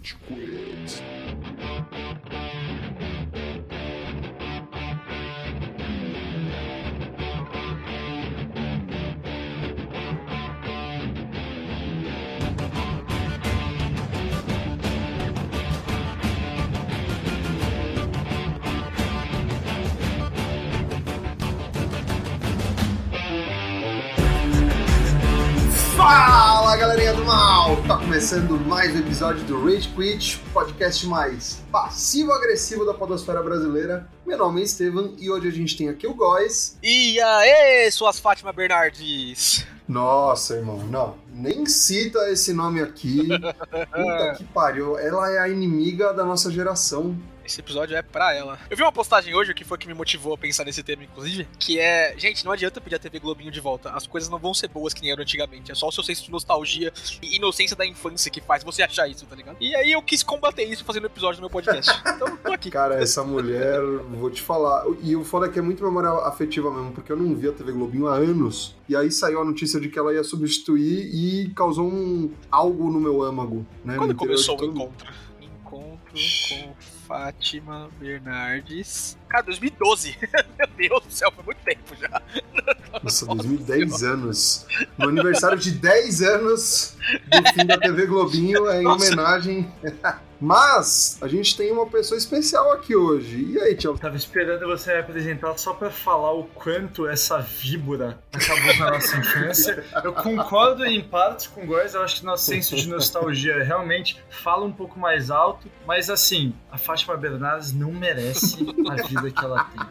[0.00, 0.49] Rage Quit.
[26.90, 27.76] Galerinha do mal!
[27.86, 34.08] Tá começando mais um episódio do Rage Quit, podcast mais passivo-agressivo da podosfera brasileira.
[34.26, 36.76] Meu nome é Estevam e hoje a gente tem aqui o Góis.
[36.82, 39.64] E aí, suas Fátima Bernardes?
[39.86, 43.28] Nossa, irmão, não, nem cita esse nome aqui.
[43.70, 47.16] Puta que pariu, ela é a inimiga da nossa geração.
[47.50, 48.60] Esse episódio é pra ela.
[48.70, 51.48] Eu vi uma postagem hoje que foi que me motivou a pensar nesse tema, inclusive,
[51.58, 53.90] que é, gente, não adianta pedir a TV Globinho de volta.
[53.90, 55.72] As coisas não vão ser boas que nem eram antigamente.
[55.72, 59.08] É só o seu senso de nostalgia e inocência da infância que faz você achar
[59.08, 59.56] isso, tá ligado?
[59.60, 61.90] E aí eu quis combater isso fazendo um episódio no meu podcast.
[62.20, 62.70] Então, tô aqui.
[62.70, 63.80] Cara, essa mulher,
[64.10, 64.84] vou te falar.
[65.02, 67.52] E o foda é que é muito memória afetiva mesmo, porque eu não vi a
[67.52, 68.76] TV Globinho há anos.
[68.88, 73.00] E aí saiu a notícia de que ela ia substituir e causou um algo no
[73.00, 73.96] meu âmago, né?
[73.96, 75.12] Quando começou o encontro?
[75.40, 76.74] Encontro com
[77.10, 79.18] Fátima Bernardes.
[79.28, 80.16] Cara, 2012.
[80.56, 82.22] Meu Deus do céu, foi muito tempo já.
[83.02, 84.64] Nossa, 2010 anos.
[84.96, 86.96] No aniversário de 10 anos
[87.28, 89.06] do fim da TV Globinho, é em Nossa.
[89.06, 89.68] homenagem.
[90.40, 93.44] Mas a gente tem uma pessoa especial aqui hoje.
[93.52, 93.96] E aí, Tchau?
[93.98, 98.90] Tava esperando você me apresentar só pra falar o quanto essa víbora acabou com a
[98.92, 99.84] nossa infância.
[100.02, 104.18] Eu concordo em partes com o Góis, eu acho que nosso senso de nostalgia realmente
[104.30, 109.44] fala um pouco mais alto, mas assim, a Fátima Bernardes não merece a vida que
[109.44, 109.86] ela tem.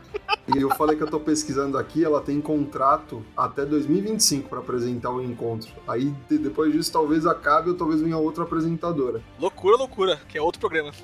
[0.55, 5.11] E eu falei que eu tô pesquisando aqui, ela tem contrato até 2025 pra apresentar
[5.11, 5.69] o encontro.
[5.87, 9.21] Aí de- depois disso talvez acabe ou talvez venha outra apresentadora.
[9.39, 10.91] Loucura, loucura, que é outro programa.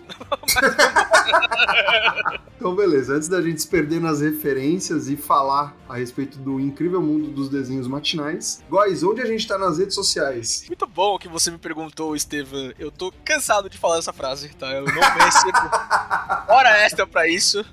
[2.58, 3.14] Então, beleza.
[3.14, 7.48] Antes da gente se perder nas referências e falar a respeito do incrível mundo dos
[7.48, 10.64] desenhos matinais, Góis, onde a gente tá nas redes sociais?
[10.68, 12.74] Muito bom que você me perguntou, Estevam.
[12.80, 14.72] Eu tô cansado de falar essa frase, tá?
[14.72, 15.70] Eu não recebo
[16.50, 17.64] hora extra pra isso.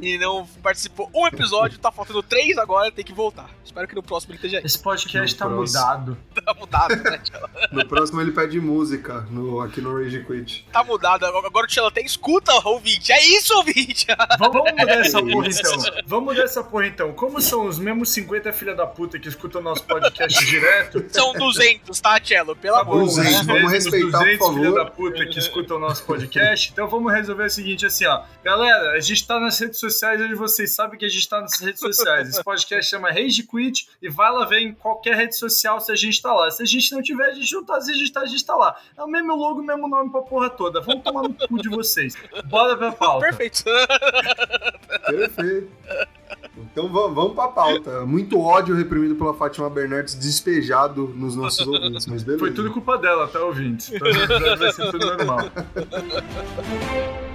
[0.00, 3.48] E não participou um episódio, tá faltando três agora, tem que voltar.
[3.64, 4.64] Espero que no próximo ele esteja aí.
[4.64, 5.80] Esse podcast No tá próximo.
[5.80, 6.18] mudado.
[6.44, 7.50] Tá mudado, né, Tchela?
[7.72, 10.66] No próximo ele pede música no, aqui no Rage Quit.
[10.72, 11.24] Tá mudado.
[11.26, 13.12] Agora o Tchela até escuta, ouvinte.
[13.12, 14.06] É isso, ouvinte!
[14.38, 16.02] Vamos vamos mudar essa Que porra então.
[16.06, 17.12] Vamos mudar essa porra então.
[17.12, 21.98] Como são os mesmos 50 filha da puta que escutam nosso podcast direto, São 200,
[22.00, 22.54] tá, Tchelo?
[22.56, 23.46] Pelo amor de Deus.
[23.46, 24.74] vamos respeitar, por 200 filha favor.
[24.84, 26.70] da puta que escutam o nosso podcast.
[26.72, 28.22] Então vamos resolver o seguinte, assim, ó.
[28.44, 31.60] Galera, a gente tá nas redes sociais onde vocês sabem que a gente tá nas
[31.60, 32.28] redes sociais.
[32.28, 35.94] Esse podcast chama Rage Quit e vai lá ver em qualquer rede social se a
[35.96, 36.50] gente tá lá.
[36.50, 37.80] Se a gente não tiver, a gente não tá.
[37.80, 38.76] Se a gente tá, a gente tá lá.
[38.96, 40.80] É o mesmo logo, o mesmo nome pra porra toda.
[40.80, 42.14] Vamos tomar no cu de vocês.
[42.46, 43.26] Bora pra pauta.
[43.26, 43.64] Perfeito.
[45.06, 45.68] Perfeito.
[46.58, 48.04] Então va- vamos pra pauta.
[48.06, 52.38] Muito ódio reprimido pela Fátima Bernardes despejado nos nossos ouvintes, mas beleza.
[52.44, 53.92] Foi tudo culpa dela, tá, ouvintes?
[53.92, 55.38] Então vai ser tudo normal.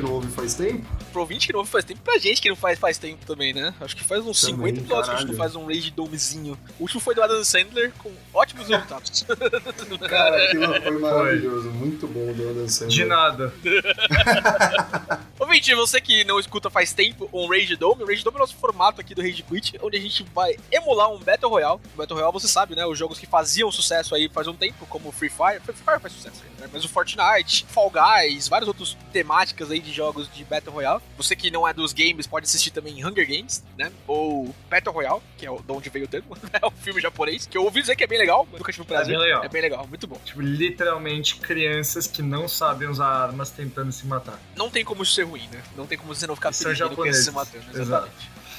[0.00, 0.86] que não ouve faz tempo?
[1.12, 3.52] Pro ouvinte que não ouve faz tempo, pra gente que não faz faz tempo também,
[3.52, 3.74] né?
[3.80, 6.58] Acho que faz uns Também, 50 episódios que a gente não faz um Rage Domezinho.
[6.78, 9.24] O último foi do Adam Sandler, com ótimos resultados.
[10.08, 11.70] Cara, aquilo foi maravilhoso.
[11.70, 12.96] Muito bom do Adam Sandler.
[12.96, 13.52] De nada.
[15.38, 18.40] Ouvinte, você que não escuta faz tempo um Rage Dome, o Rage Dome é o
[18.40, 21.80] nosso formato aqui do Rage Quit, onde a gente vai emular um Battle Royale.
[21.94, 22.86] O Battle Royale, você sabe, né?
[22.86, 25.60] Os jogos que faziam sucesso aí faz um tempo, como o Free Fire.
[25.60, 26.68] Free Fire faz sucesso né?
[26.72, 31.00] Mas o Fortnite, Fall Guys, várias outras temáticas aí de jogos de Battle Royale.
[31.16, 33.90] Você que não é dos games pode assistir também Hunger Games, né?
[34.06, 36.36] Ou Battle Royale, que é de onde veio o termo.
[36.52, 38.82] é um filme japonês, que eu ouvi dizer que é bem legal, mas nunca tive
[38.82, 39.16] o prazer.
[39.16, 39.44] bem legal.
[39.44, 40.18] É bem legal, muito bom.
[40.24, 44.38] Tipo, literalmente crianças que não sabem usar armas tentando se matar.
[44.56, 45.62] não tem como isso ser ruim, né?
[45.76, 47.24] Não tem como você não ficar São japoneses.
[47.24, 48.10] se matando, Exato.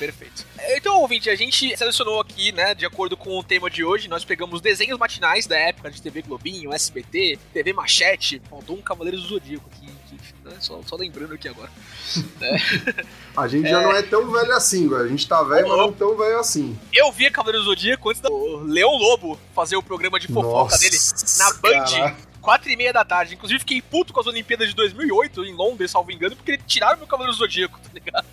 [0.02, 0.44] Perfeito.
[0.70, 4.26] Então, ouvinte, a gente selecionou aqui, né, de acordo com o tema de hoje, nós
[4.26, 9.28] pegamos desenhos matinais da época de TV Globinho, SBT, TV Machete, faltou um Cavaleiros do
[9.28, 11.70] Zodíaco aqui, que, né, só, só lembrando aqui agora.
[13.38, 15.04] A gente já não é tão velho assim, velho.
[15.04, 16.76] A gente tá velho, mas não tão velho assim.
[16.92, 20.80] Eu via Cavaleiros do Zodíaco antes do Leão Lobo fazer o programa de fofoca Nossa,
[20.80, 20.98] dele
[21.38, 22.16] na Band.
[22.42, 23.36] Quatro e meia da tarde.
[23.36, 27.08] Inclusive, fiquei puto com as Olimpíadas de 2008 em Londres, salvo engano, porque tiraram meu
[27.08, 28.28] Cavaleiro Zodíaco, tá ligado?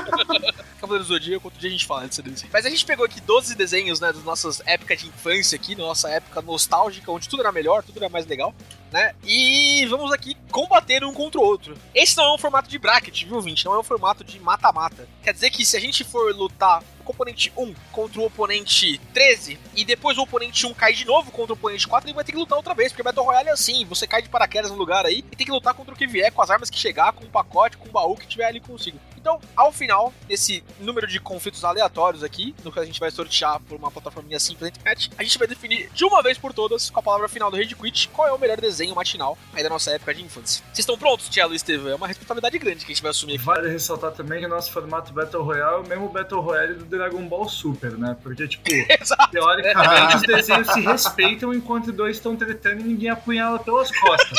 [0.80, 2.50] Cavaleiro Zodíaco, outro dia a gente fala desse desenho.
[2.52, 6.08] Mas a gente pegou aqui 12 desenhos, né, das nossas épocas de infância aqui, nossa
[6.08, 8.54] época nostálgica, onde tudo era melhor, tudo era mais legal,
[8.90, 9.14] né?
[9.24, 11.76] E vamos aqui combater um contra o outro.
[11.94, 13.64] Esse não é um formato de bracket, viu, 20?
[13.64, 15.08] Não é um formato de mata-mata.
[15.22, 19.58] Quer dizer que se a gente for lutar o oponente 1 contra o oponente 13
[19.76, 22.32] e depois o oponente 1 cai de novo contra o oponente 4, ele vai ter
[22.32, 25.06] que lutar outra vez, porque Battle Royale é assim, você cai de paraquedas no lugar
[25.06, 27.24] aí e tem que lutar contra o que vier, com as armas que chegar, com
[27.24, 28.98] o pacote, com o baú que tiver ali consigo.
[29.26, 33.58] Então, ao final, nesse número de conflitos aleatórios aqui, no que a gente vai sortear
[33.58, 36.90] por uma plataforminha simples na internet, a gente vai definir de uma vez por todas,
[36.90, 39.68] com a palavra final do Rage Quit, qual é o melhor desenho matinal aí da
[39.68, 40.62] nossa época de infância.
[40.66, 41.90] Vocês estão prontos, Tielo e Estevam?
[41.90, 43.44] É uma responsabilidade grande que a gente vai assumir aqui.
[43.44, 46.84] Vale ressaltar também que o nosso formato Battle Royale é o mesmo Battle Royale do
[46.84, 48.16] Dragon Ball Super, né?
[48.22, 49.28] Porque, tipo, Exato.
[49.32, 54.38] teoricamente os desenhos se respeitam enquanto dois estão tretando e ninguém apunhala pelas costas.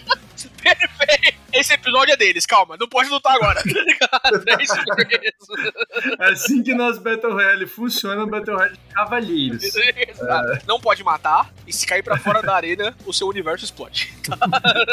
[0.56, 1.41] Perfeito!
[1.52, 4.48] Esse episódio é deles, calma, não pode lutar agora, tá ligado?
[4.48, 6.16] É isso mesmo.
[6.18, 9.62] Assim que nosso Battle Royale funciona, Battle Royale de cavalheiros.
[9.74, 10.66] Exato.
[10.66, 14.12] Não pode matar, e se cair pra fora da arena, o seu universo explode.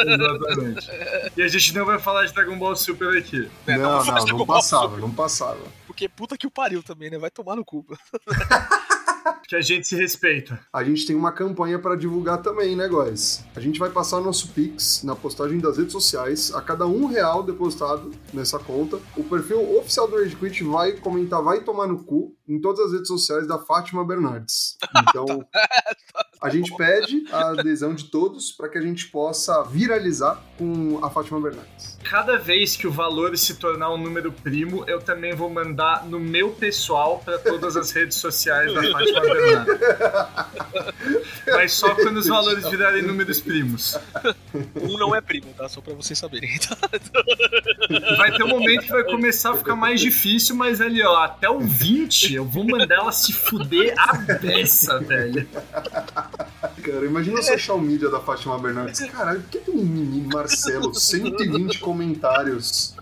[0.06, 0.90] Exatamente.
[1.38, 3.50] E a gente não vai falar de Dragon Ball Super aqui.
[3.66, 5.60] É, não, fazer não, não igual passava, Super, não passava.
[5.88, 7.18] Porque puta que o pariu também, né?
[7.18, 7.86] Vai tomar no cu.
[9.48, 10.60] Que a gente se respeita.
[10.71, 13.44] A gente tem uma campanha para divulgar também, né, guys?
[13.56, 16.54] A gente vai passar nosso Pix na postagem das redes sociais.
[16.54, 21.42] A cada um real depositado nessa conta, o perfil oficial do Rage Quit vai comentar,
[21.42, 24.77] vai tomar no cu em todas as redes sociais da Fátima Bernardes.
[25.10, 25.45] Então,
[26.42, 31.10] a gente pede a adesão de todos para que a gente possa viralizar com a
[31.10, 31.98] Fátima Bernardes.
[32.04, 36.19] Cada vez que o valor se tornar um número primo, eu também vou mandar no
[36.19, 39.19] meu pessoal para todas as redes sociais da Fátima
[41.48, 43.98] Mas só quando os valores virarem números primos.
[44.75, 45.68] Um não é primo, tá?
[45.68, 46.57] Só pra vocês saberem.
[46.60, 46.77] Tá?
[48.18, 51.50] Vai ter um momento que vai começar a ficar mais difícil, mas ali, ó, até
[51.50, 55.48] o 20, eu vou mandar ela se fuder a beça, velho.
[56.83, 59.00] Cara, imagina o social media da Fátima Bernardes.
[59.12, 62.95] Caralho, por que tem um menino Marcelo, 120 comentários?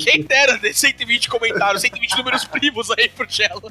[0.00, 3.62] Quem dera ter 120 comentários, 120 números primos aí pro Cello.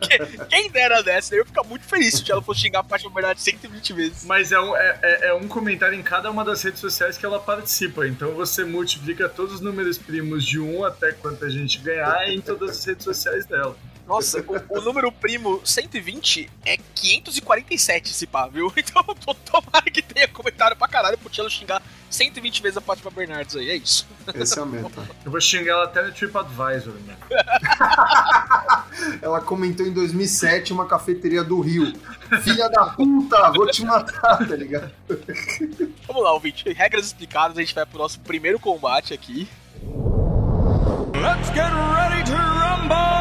[0.00, 2.84] Que- Quem dera dessa, eu ia ficar muito feliz se o Cello fosse xingar a
[2.84, 4.24] Fátima Bernardes 120 vezes.
[4.24, 7.24] Mas é um, é, é- é um comentário em cada uma das redes sociais que
[7.26, 8.06] ela participa.
[8.06, 12.70] Então você multiplica todos os números primos de um até quanta gente ganhar em todas
[12.78, 13.76] as redes sociais dela.
[14.06, 18.72] Nossa, o, o número primo 120 é 547, se pá, viu?
[18.76, 23.10] Então to- tomara que tenha comentário pra caralho pro Cello xingar 120 vezes a Fátima
[23.10, 24.06] Bernardes aí, é isso.
[24.34, 25.08] Essa é a meta.
[25.24, 27.16] Eu vou xingar ela até no TripAdvisor, né?
[29.22, 31.92] Ela comentou em 2007 uma cafeteria do Rio.
[32.42, 34.90] Filha da puta, vou te matar, tá ligado?
[36.06, 36.72] Vamos lá, ouvinte.
[36.72, 39.48] Regras explicadas, a gente vai pro nosso primeiro combate aqui.
[41.14, 43.18] Let's get ready to rumble!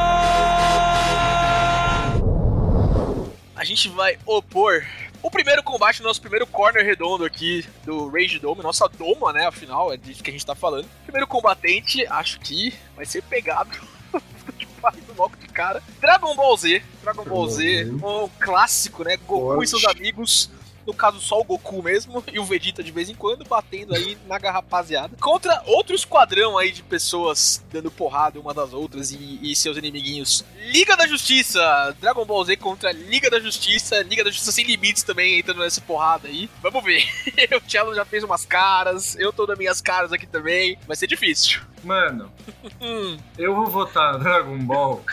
[3.55, 4.85] A gente vai opor
[5.21, 9.45] o primeiro combate, nosso primeiro corner redondo aqui do Rage Dome, nossa doma, né?
[9.47, 10.87] Afinal, é disso que a gente tá falando.
[11.03, 13.69] Primeiro combatente, acho que vai ser pegado.
[15.17, 15.81] Logo de cara.
[15.99, 16.83] Dragon Ball Z.
[17.01, 19.17] Dragon Ball Z, um clássico, né?
[19.17, 19.63] Goku Forte.
[19.63, 20.49] e seus amigos.
[20.87, 24.17] No caso, só o Goku mesmo e o Vegeta de vez em quando, batendo aí
[24.25, 25.15] na rapaziada.
[25.19, 30.45] Contra outro esquadrão aí de pessoas dando porrada uma das outras e, e seus inimiguinhos.
[30.71, 31.95] Liga da Justiça!
[31.99, 34.01] Dragon Ball Z contra Liga da Justiça.
[34.03, 36.49] Liga da Justiça sem limites também entrando nessa porrada aí.
[36.61, 37.03] Vamos ver.
[37.55, 40.77] o Cello já fez umas caras, eu tô das minhas caras aqui também.
[40.87, 41.61] Vai ser difícil.
[41.83, 42.31] Mano,
[42.81, 45.03] Hum, eu vou votar Dragon Ball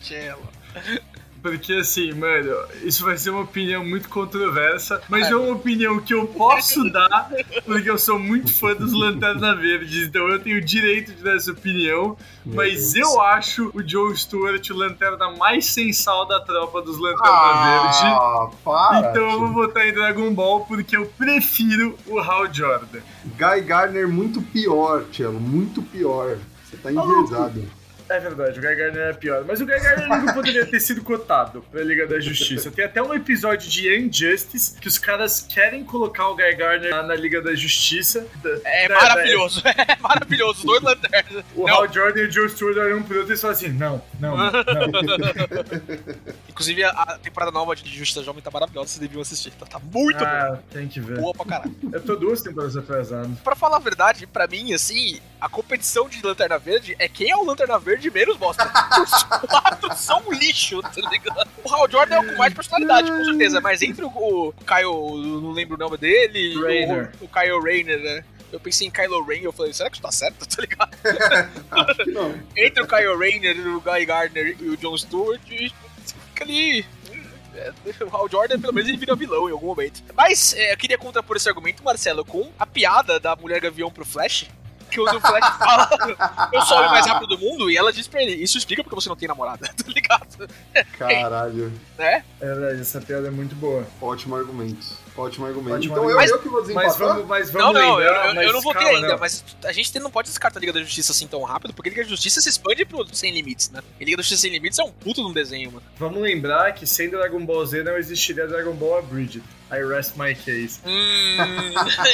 [0.00, 0.48] Cello.
[1.42, 6.14] Porque assim, mano, isso vai ser uma opinião muito controversa, mas é uma opinião que
[6.14, 7.30] eu posso dar
[7.64, 11.36] porque eu sou muito fã dos Lanterna Verdes, então eu tenho o direito de dar
[11.36, 12.16] essa opinião.
[12.44, 13.08] Mas Deus.
[13.08, 18.06] eu acho o Joe Stewart o lanterna mais sensal da tropa dos Lanterna Verde.
[18.06, 19.10] Ah, para.
[19.10, 23.00] Então eu vou votar em Dragon Ball porque eu prefiro o Hal Jordan.
[23.24, 26.38] Guy Gardner muito pior, Tielo, muito pior.
[26.64, 27.79] Você tá enviesado.
[28.10, 29.44] É verdade, o Guy Gardner é pior.
[29.46, 32.70] Mas o Guy Gardner não poderia ter sido cotado pra Liga da Justiça.
[32.70, 37.14] Tem até um episódio de Injustice que os caras querem colocar o Guy Gardner na,
[37.14, 38.26] Liga da Justiça.
[38.42, 40.58] Da- É da- maravilhoso, é maravilhoso.
[40.58, 41.44] Os dois lanternas.
[41.54, 41.74] O Não.
[41.74, 44.36] Hal Jordan e o Joe Stewart olham um pro outro e falam assim: não, não,
[44.36, 44.50] não.
[46.48, 49.50] Inclusive, a, temporada nova de Justiça Jovem tá maravilhosa, vocês deviam assistir.
[49.52, 51.18] Tá, tá muito Ah, tem que ver.
[51.18, 51.74] boa pra caralho.
[51.92, 53.36] Eu tô duas temporadas atrasado.
[53.42, 57.36] Pra falar a verdade, pra mim, assim, a competição de Lanterna Verde é quem é
[57.36, 58.64] o Lanterna Verde de menos bosta.
[59.02, 61.48] Os quatro são um lixo, tá ligado?
[61.64, 65.40] O Hal Jordan é o com mais personalidade, com certeza, mas entre o, o Kyle,
[65.40, 66.56] não lembro o nome dele,
[67.20, 68.24] o, o Kyle Rayner, né?
[68.52, 70.44] Eu pensei em Kylo Ren, eu falei, será que isso tá certo?
[70.48, 70.90] Tá ligado?
[72.12, 72.34] Não.
[72.56, 76.84] Entre o Kyle Rayner, o Guy Gardner e o Jon Stewart, fica ali.
[77.54, 77.72] é,
[78.04, 80.02] O Hal Jordan, pelo menos, ele vira vilão em algum momento.
[80.16, 84.04] Mas é, eu queria contrapor esse argumento, Marcelo, com a piada da mulher gavião pro
[84.04, 84.46] Flash.
[84.90, 85.88] Que o Flash fala,
[86.52, 88.82] eu sou o homem mais rápido do mundo, e ela diz pra ele, isso explica
[88.82, 90.48] porque você não tem namorada, tá ligado?
[90.98, 91.72] Caralho.
[91.98, 92.24] Né?
[92.40, 93.86] É verdade, essa piada é muito boa.
[94.00, 94.86] Ótimo argumento.
[95.16, 95.76] Ótimo argumento.
[95.76, 96.30] Ótimo então argumento.
[96.30, 96.98] eu, eu que vou Mas desempatar?
[96.98, 99.18] vamos, mas Não, vamos não, eu, lembrar, eu- mas eu não votei calma, ainda, não.
[99.18, 101.92] mas a gente não pode descartar a Liga da Justiça assim tão rápido, porque a
[101.92, 103.80] Liga da Justiça se expande pro Sem Limites, né?
[104.00, 105.82] E Liga da Justiça Sem Limites é um puto de um desenho, mano.
[105.98, 109.42] Vamos lembrar que sem Dragon Ball Z não existiria Dragon Ball Abridged.
[109.72, 110.80] I rest my case.
[110.84, 111.36] Hum,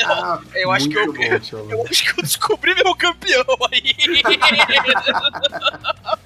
[0.04, 1.22] Ah, eu acho que eu, bom,
[1.70, 3.94] eu acho que eu descobri meu campeão aí.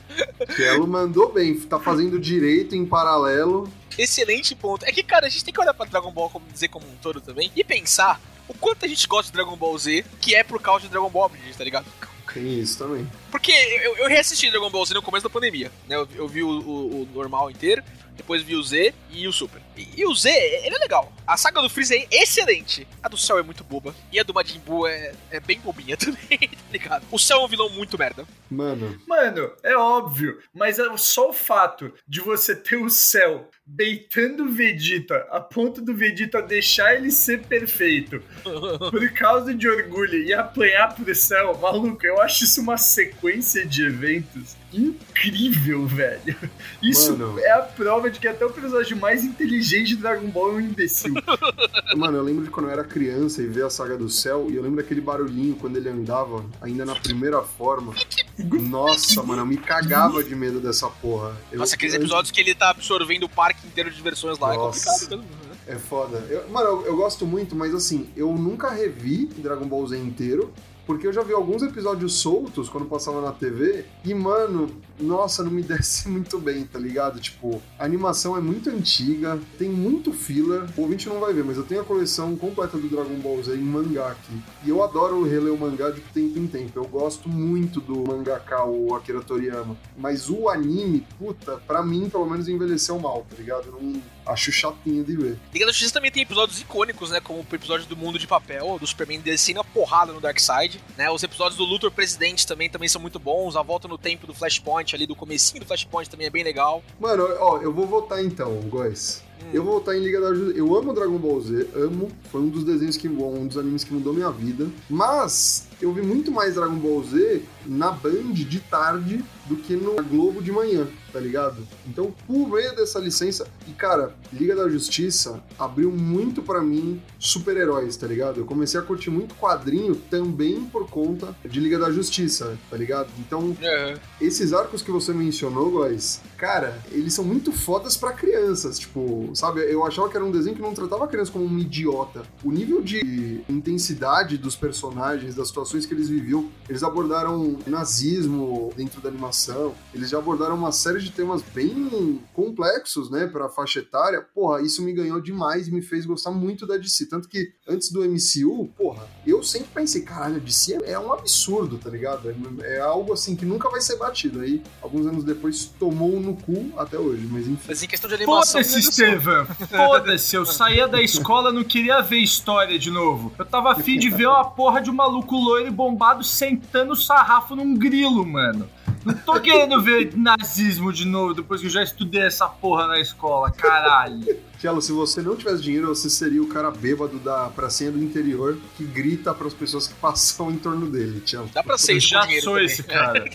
[0.55, 3.71] Cielo mandou bem, tá fazendo direito em paralelo.
[3.99, 4.85] Excelente ponto.
[4.85, 6.97] É que, cara, a gente tem que olhar pra Dragon Ball como dizer como um
[7.03, 10.43] todo também e pensar o quanto a gente gosta de Dragon Ball Z, que é
[10.43, 11.87] por causa de Dragon Ball tá ligado?
[12.33, 13.09] Tem isso também.
[13.31, 15.97] Porque eu, eu reassisti Dragon Ball Z no começo da pandemia, né?
[15.97, 17.83] Eu, eu vi o, o- o normal inteiro,
[18.17, 19.61] depois vi o Z e o Super.
[19.77, 21.13] E, e o Z, ele é legal.
[21.27, 22.87] A saga do Freeza é excelente.
[23.03, 23.95] A do Cell é muito boba.
[24.13, 27.07] E a do Majin Buu é, é bem bobinha também, tá ligado?
[27.11, 28.27] O Cell é um vilão muito merda.
[28.51, 34.43] Mano, Mano, é óbvio, mas é só o fato de você ter o céu beitando
[34.45, 38.21] o Vegeta a ponto do Vegeta deixar ele ser perfeito
[38.91, 43.20] por causa de orgulho e apanhar pro céu, maluco, eu acho isso uma sequência
[43.69, 46.37] de eventos incrível, velho.
[46.83, 47.39] Isso Mano.
[47.39, 50.61] é a prova de que até o personagem mais inteligente de Dragon Ball é um
[50.61, 51.13] imbecil.
[51.97, 54.57] mano, eu lembro de quando eu era criança e ver a saga do céu, e
[54.57, 57.93] eu lembro daquele barulhinho quando ele andava, ainda na primeira forma.
[58.39, 61.37] Nossa, mano, eu me cagava de medo dessa porra.
[61.53, 64.55] Eu- Nossa, aqueles eu- episódios que ele tá absorvendo o parque inteiro de diversões lá
[64.55, 64.89] Nossa.
[64.89, 65.45] é complicado mesmo.
[65.51, 65.57] né?
[65.67, 66.19] É foda.
[66.31, 70.53] Eu- mano, eu, eu gosto muito, mas assim, eu nunca revi Dragon Ball Z inteiro,
[70.91, 74.69] porque eu já vi alguns episódios soltos quando passava na TV, e, mano,
[75.01, 77.21] nossa, não me desce muito bem, tá ligado?
[77.21, 81.57] Tipo, a animação é muito antiga, tem muito filler, o ouvinte não vai ver, mas
[81.57, 84.41] eu tenho a coleção completa do Dragon Ball Z em mangá aqui.
[84.65, 86.79] E eu adoro reler o mangá de tempo em tempo.
[86.79, 89.77] Eu gosto muito do mangaka, o Akira Toriyama.
[89.97, 93.71] Mas o anime, puta, pra mim, pelo menos, envelheceu mal, tá ligado?
[93.73, 95.39] Não acho chatinho de ver.
[95.53, 97.21] Liga da Justiça também tem episódios icônicos, né?
[97.21, 101.11] Como o episódio do Mundo de Papel, do Superman descendo a porrada no Darkseid, né?
[101.11, 103.57] Os episódios do Luthor Presidente também, também são muito bons.
[103.57, 106.83] A volta no tempo do Flashpoint ali, do comecinho do Flashpoint também é bem legal.
[106.99, 109.23] Mano, ó, eu vou votar então, Góis.
[109.43, 109.51] Hum.
[109.53, 110.59] Eu vou votar em Liga da Justiça.
[110.59, 112.11] Eu amo Dragon Ball Z, amo.
[112.31, 114.69] Foi um dos desenhos que um dos animes que mudou minha vida.
[114.89, 119.97] Mas eu vi muito mais Dragon Ball Z na Band de tarde do que no
[120.05, 121.67] Globo de manhã, tá ligado?
[121.87, 127.97] Então, por meio dessa licença, e cara, Liga da Justiça abriu muito pra mim super-heróis,
[127.97, 128.39] tá ligado?
[128.39, 133.09] Eu comecei a curtir muito quadrinho também por conta de Liga da Justiça, tá ligado?
[133.19, 133.99] Então, É.
[134.21, 138.79] esses arcos que você mencionou, guys, cara, eles são muito fodas pra crianças.
[138.79, 139.61] Tipo, sabe?
[139.63, 142.23] Eu achava que era um desenho que não tratava a criança como um idiota.
[142.45, 149.01] O nível de intensidade dos personagens, das situações que eles viviam, eles abordaram nazismo dentro
[149.01, 154.21] da animação, eles já abordaram uma série de temas bem complexos, né, pra faixa etária.
[154.35, 157.07] Porra, isso me ganhou demais e me fez gostar muito da DC.
[157.07, 161.79] Tanto que antes do MCU, porra, eu sempre pensei, caralho, a DC é um absurdo,
[161.79, 162.31] tá ligado?
[162.63, 164.41] É, é algo assim que nunca vai ser batido.
[164.41, 167.65] Aí, alguns anos depois, tomou no cu até hoje, mas enfim.
[167.69, 168.63] Mas em questão de animação.
[168.63, 169.47] Foda-se, Estevam.
[169.47, 173.33] Foda-se, eu saía da escola não queria ver história de novo.
[173.39, 177.55] Eu tava afim de ver uma porra de um maluco loiro e bombado sentando sarrafo
[177.57, 178.69] num grilo, mano.
[179.05, 183.01] Não tô querendo ver nazismo de novo depois que eu já estudei essa porra na
[183.01, 184.50] escola, caralho.
[184.61, 188.59] Tielo, se você não tivesse dinheiro, você seria o cara bêbado da pracinha do interior
[188.77, 191.49] que grita pras pessoas que passam em torno dele, Tielo.
[191.55, 192.67] Dá pra ser isso já sou também.
[192.67, 193.25] esse cara.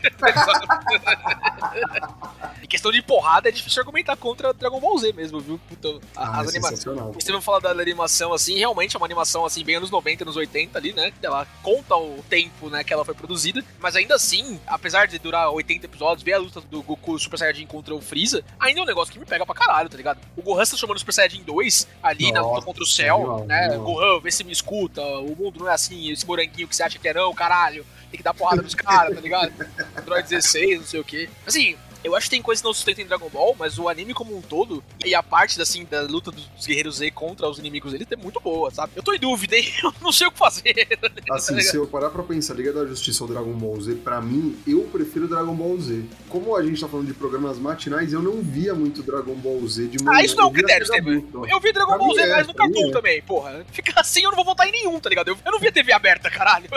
[2.64, 5.60] Em questão de porrada, é difícil argumentar contra Dragon Ball Z mesmo, viu?
[5.70, 6.80] Puta, Ah, as é animações.
[6.80, 7.14] sensacional.
[7.16, 10.36] O Steven fala da animação assim, realmente é uma animação assim, bem anos 90, anos
[10.36, 11.12] 80 ali, né?
[11.22, 15.50] Ela conta o tempo, né, que ela foi produzida, mas ainda assim, apesar de durar
[15.52, 18.88] 80 episódios, ver a luta do Goku Super Saiyajin contra o Freeza, ainda é um
[18.88, 20.20] negócio que me pega pra caralho, tá ligado?
[20.36, 23.46] O Gohan se transformando no Super Saiyajin 2 ali na luta Nossa, contra o céu,
[23.48, 23.76] né?
[23.78, 27.00] Gohan, vê se me escuta, o mundo não é assim, esse moranguinho que você acha
[27.00, 29.52] que é não, caralho, tem que dar porrada nos caras, tá ligado?
[29.98, 31.30] Android 16, não sei o quê.
[31.46, 34.14] Assim, Eu acho que tem coisas que não sustentam em Dragon Ball, mas o anime
[34.14, 37.94] como um todo, e a parte assim, da luta dos guerreiros Z contra os inimigos
[37.94, 38.94] dele é muito boa, sabe?
[38.96, 39.66] Eu tô em dúvida, hein?
[39.84, 40.88] Eu não sei o que fazer.
[41.32, 44.56] Assim, se eu parar pra pensar Liga da Justiça ou Dragon Ball Z, pra mim,
[44.68, 46.04] eu prefiro Dragon Ball Z.
[46.30, 49.88] Como a gente tá falando de programas matinais, eu não via muito Dragon Ball Z
[49.88, 50.20] de manhã.
[50.20, 51.48] Ah, isso não é um critério, adulto.
[51.48, 52.92] Eu vi Dragon Pra Ball Z é, mais no Cartoon é.
[52.92, 53.66] também, porra.
[53.72, 55.30] Fica assim eu não vou votar em nenhum, tá ligado?
[55.30, 56.70] Eu, eu não via TV aberta, caralho.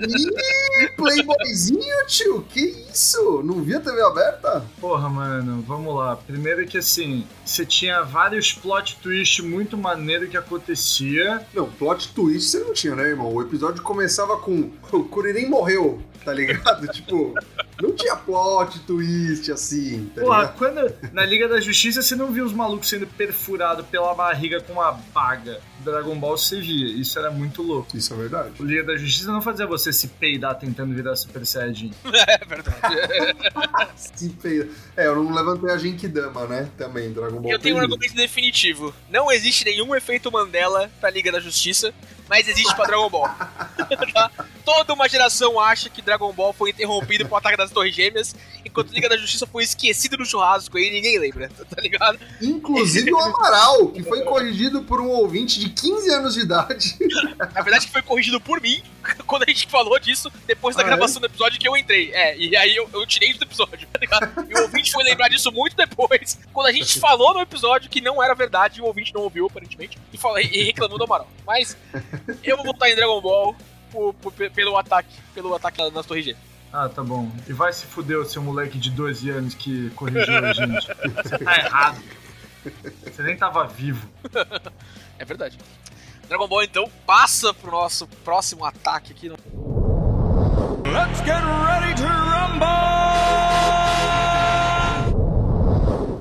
[0.00, 3.42] Ih, Playboyzinho, tio, que isso?
[3.42, 4.51] Não via TV aberta?
[4.80, 6.16] Porra, mano, vamos lá.
[6.16, 11.46] Primeiro que assim, você tinha vários plot twists muito maneiro que acontecia.
[11.54, 13.32] Não, plot twist você não tinha, né, irmão?
[13.32, 16.86] O episódio começava com o Kuririn morreu, tá ligado?
[16.92, 17.34] tipo,
[17.80, 20.58] não tinha plot twist assim, tá Porra, ligado?
[20.58, 24.74] quando na Liga da Justiça você não viu os malucos sendo perfurados pela barriga com
[24.74, 25.60] uma baga.
[25.80, 27.96] Dragon Ball você via, isso era muito louco.
[27.96, 28.50] Isso é verdade.
[28.60, 31.92] O Liga da Justiça não fazia você se peidar tentando virar Super Saiyajin.
[32.28, 32.96] É verdade.
[33.96, 34.68] Se peida.
[34.96, 36.70] É, eu não levantei a Genkidama, né?
[36.78, 38.94] Também, Dragon Ball Eu tenho um argumento definitivo.
[39.10, 41.92] Não existe nenhum efeito Mandela pra Liga da Justiça,
[42.32, 43.28] mas existe pra Dragon Ball.
[44.64, 48.34] Toda uma geração acha que Dragon Ball foi interrompido por ataque das Torres Gêmeas,
[48.64, 52.18] enquanto Liga da Justiça foi esquecido no churrasco aí ninguém lembra, tá ligado?
[52.40, 56.96] Inclusive o Amaral, que foi corrigido por um ouvinte de 15 anos de idade.
[57.54, 58.82] Na verdade, que foi corrigido por mim
[59.26, 62.12] quando a gente falou disso depois da Ah, gravação do episódio que eu entrei.
[62.12, 64.50] É, e aí eu, eu tirei isso do episódio, tá ligado?
[64.50, 68.00] E o ouvinte foi lembrar disso muito depois, quando a gente falou no episódio que
[68.00, 71.28] não era verdade e o ouvinte não ouviu, aparentemente, e, falou, e reclamou do Amaral.
[71.46, 71.76] Mas
[72.42, 73.56] eu vou votar em Dragon Ball
[73.90, 76.42] por- por- pelo ataque, pelo ataque nas Torres Gêmeas.
[76.72, 77.30] Ah, tá bom.
[77.46, 80.86] E vai se fuder o seu moleque de 12 anos que corrigiu a gente.
[81.22, 82.02] Você tá errado.
[83.04, 84.08] Você nem tava vivo.
[85.18, 85.58] É verdade.
[86.32, 89.28] Dragon Ball, então, passa pro nosso próximo ataque aqui.
[89.28, 92.62] Let's get ready to rumble!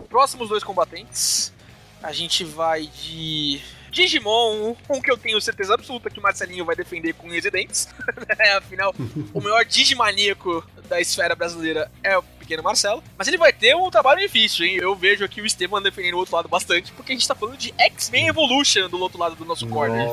[0.09, 1.53] Próximos dois combatentes,
[2.03, 6.75] a gente vai de Digimon, um que eu tenho certeza absoluta que o Marcelinho vai
[6.75, 7.87] defender com unhas e dentes.
[8.37, 8.93] É, Afinal,
[9.33, 13.01] o maior Digimaníaco da esfera brasileira é o pequeno Marcelo.
[13.17, 14.75] Mas ele vai ter um trabalho difícil, hein?
[14.75, 17.57] Eu vejo aqui o Esteban defendendo o outro lado bastante, porque a gente tá falando
[17.57, 20.07] de X-Men Evolution do outro lado do nosso corner.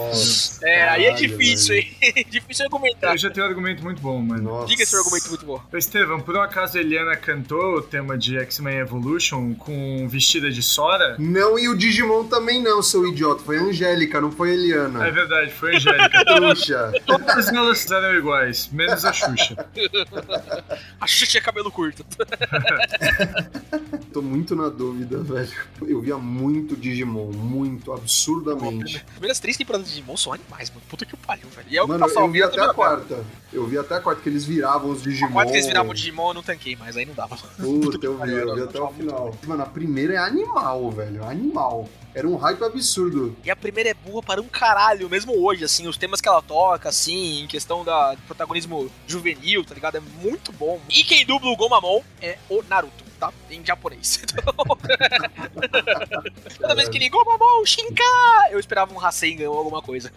[0.63, 1.87] É, aí é difícil, velho.
[2.01, 2.27] hein?
[2.31, 3.13] difícil argumentar.
[3.13, 4.43] Eu já tenho um argumento muito bom, mano.
[4.43, 4.67] Nossa.
[4.69, 5.61] Diga esse argumento muito bom.
[5.75, 10.63] Estevam, por um acaso a Eliana cantou o tema de X-Men Evolution com vestida de
[10.63, 11.17] Sora?
[11.19, 13.43] Não, e o Digimon também não, seu idiota.
[13.43, 15.11] Foi a Angélica, não foi a É Eliana.
[15.11, 16.25] verdade, foi a Angélica.
[16.25, 16.93] Trouxa.
[17.07, 19.67] Todas elas eram iguais, menos a Xuxa.
[21.01, 22.05] A Xuxa tinha cabelo curto.
[24.13, 25.53] Tô muito na dúvida, velho.
[25.83, 28.97] Eu via muito Digimon, muito, absurdamente.
[28.97, 30.83] As primeiras três temporadas de Digimon são animais, mano.
[30.89, 31.67] Puta que pariu, velho.
[31.71, 33.25] E é o que Mano, passava eu vi até a quarta.
[33.53, 35.29] Eu vi até a quarta, que eles viravam os Digimon.
[35.29, 37.37] A quarta que eles viravam Digimon eu não tanquei, mas aí não dava.
[37.37, 39.35] Puta, eu vi, eu vi até o final.
[39.47, 41.25] Mano, a primeira é animal, velho.
[41.25, 41.89] Animal.
[42.15, 43.37] Era um hype absurdo.
[43.45, 46.43] E a primeira é boa para um caralho, mesmo hoje, assim, os temas que ela
[46.43, 49.97] toca, assim, em questão da do protagonismo juvenil, tá ligado?
[49.97, 50.81] É muito bom.
[50.89, 53.33] E quem dubla o Gomamon é o Naruto, tá?
[53.51, 54.23] Em japonês.
[54.39, 54.55] Então,
[56.61, 58.03] Toda vez que ele Gomamon, Shinka,
[58.51, 60.13] eu esperava um Rasengan ou alguma coisa.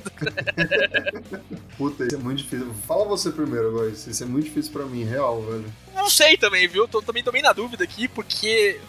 [1.77, 2.73] Puta, isso é muito difícil.
[2.87, 3.89] Fala você primeiro agora.
[3.89, 5.65] Isso é muito difícil pra mim, real, velho.
[5.95, 6.87] Não sei também, viu?
[6.87, 8.79] Tô, também tô bem na dúvida aqui, porque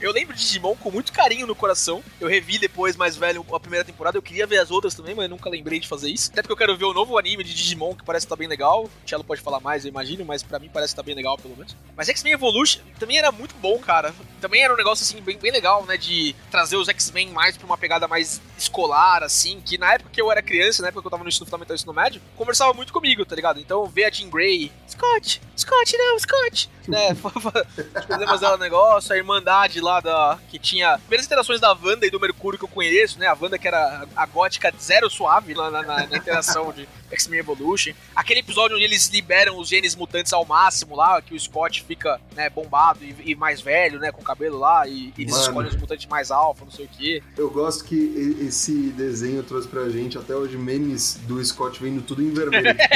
[0.00, 2.02] eu lembro de Digimon com muito carinho no coração.
[2.20, 4.16] Eu revi depois, mais velho, a primeira temporada.
[4.16, 6.30] Eu queria ver as outras também, mas nunca lembrei de fazer isso.
[6.30, 8.48] Até porque eu quero ver o novo anime de Digimon, que parece que tá bem
[8.48, 8.84] legal.
[8.84, 11.36] O Tchelo pode falar mais, eu imagino, mas pra mim parece que tá bem legal,
[11.36, 11.76] pelo menos.
[11.96, 14.14] Mas X-Men Evolution também era muito bom, cara.
[14.40, 15.96] Também era um negócio, assim, bem, bem legal, né?
[15.96, 19.60] De trazer os X-Men mais pra uma pegada mais escolar, assim.
[19.60, 21.74] Que na época que eu era criança, na época que eu tava no ensino fundamental
[21.74, 23.60] e ensino médio, conversava muito comigo, tá ligado?
[23.60, 27.12] Então ver a Jean Grey, Scott, Scott, não, Scott, né?
[27.12, 29.18] os problemas dela no negócio, a
[29.56, 30.38] irmandade lá da.
[30.50, 30.98] que tinha.
[30.98, 33.26] Primeiras interações da Wanda e do Mercúrio que eu conheço, né?
[33.26, 37.40] A Wanda que era a gótica zero suave lá na, na- na interação de X-Men
[37.40, 37.92] Evolution.
[38.14, 42.20] Aquele episódio onde eles liberam os genes mutantes ao máximo lá, que o Scott fica,
[42.34, 45.44] né, bombado e, e mais velho, né, com o cabelo lá, e, e eles Mano.
[45.44, 47.22] escolhem os mutantes mais alfa, não sei o quê.
[47.36, 52.22] Eu gosto que esse desenho trouxe pra gente até hoje memes do Scott vendo tudo
[52.22, 52.76] em vermelho.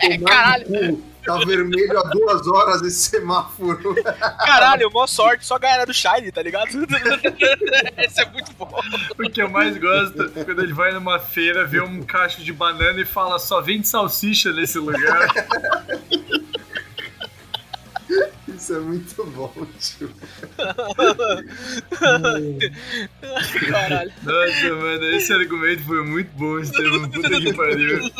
[0.00, 0.66] Tipo, caralho.
[0.66, 3.94] cu, tá vermelho há duas horas esse semáforo.
[4.44, 6.68] Caralho, mó sorte, só ganhar do Shine, tá ligado?
[7.98, 8.70] Esse é muito bom.
[9.18, 12.52] O que eu mais gosto é quando ele vai numa feira, vê um cacho de
[12.52, 15.28] banana e fala: só vende salsicha nesse lugar.
[18.48, 20.10] Isso é muito bom, tio.
[23.70, 24.12] Caralho.
[24.22, 27.08] Nossa, mano, esse argumento foi muito bom, Estevam.
[27.10, 28.10] Puta que pariu.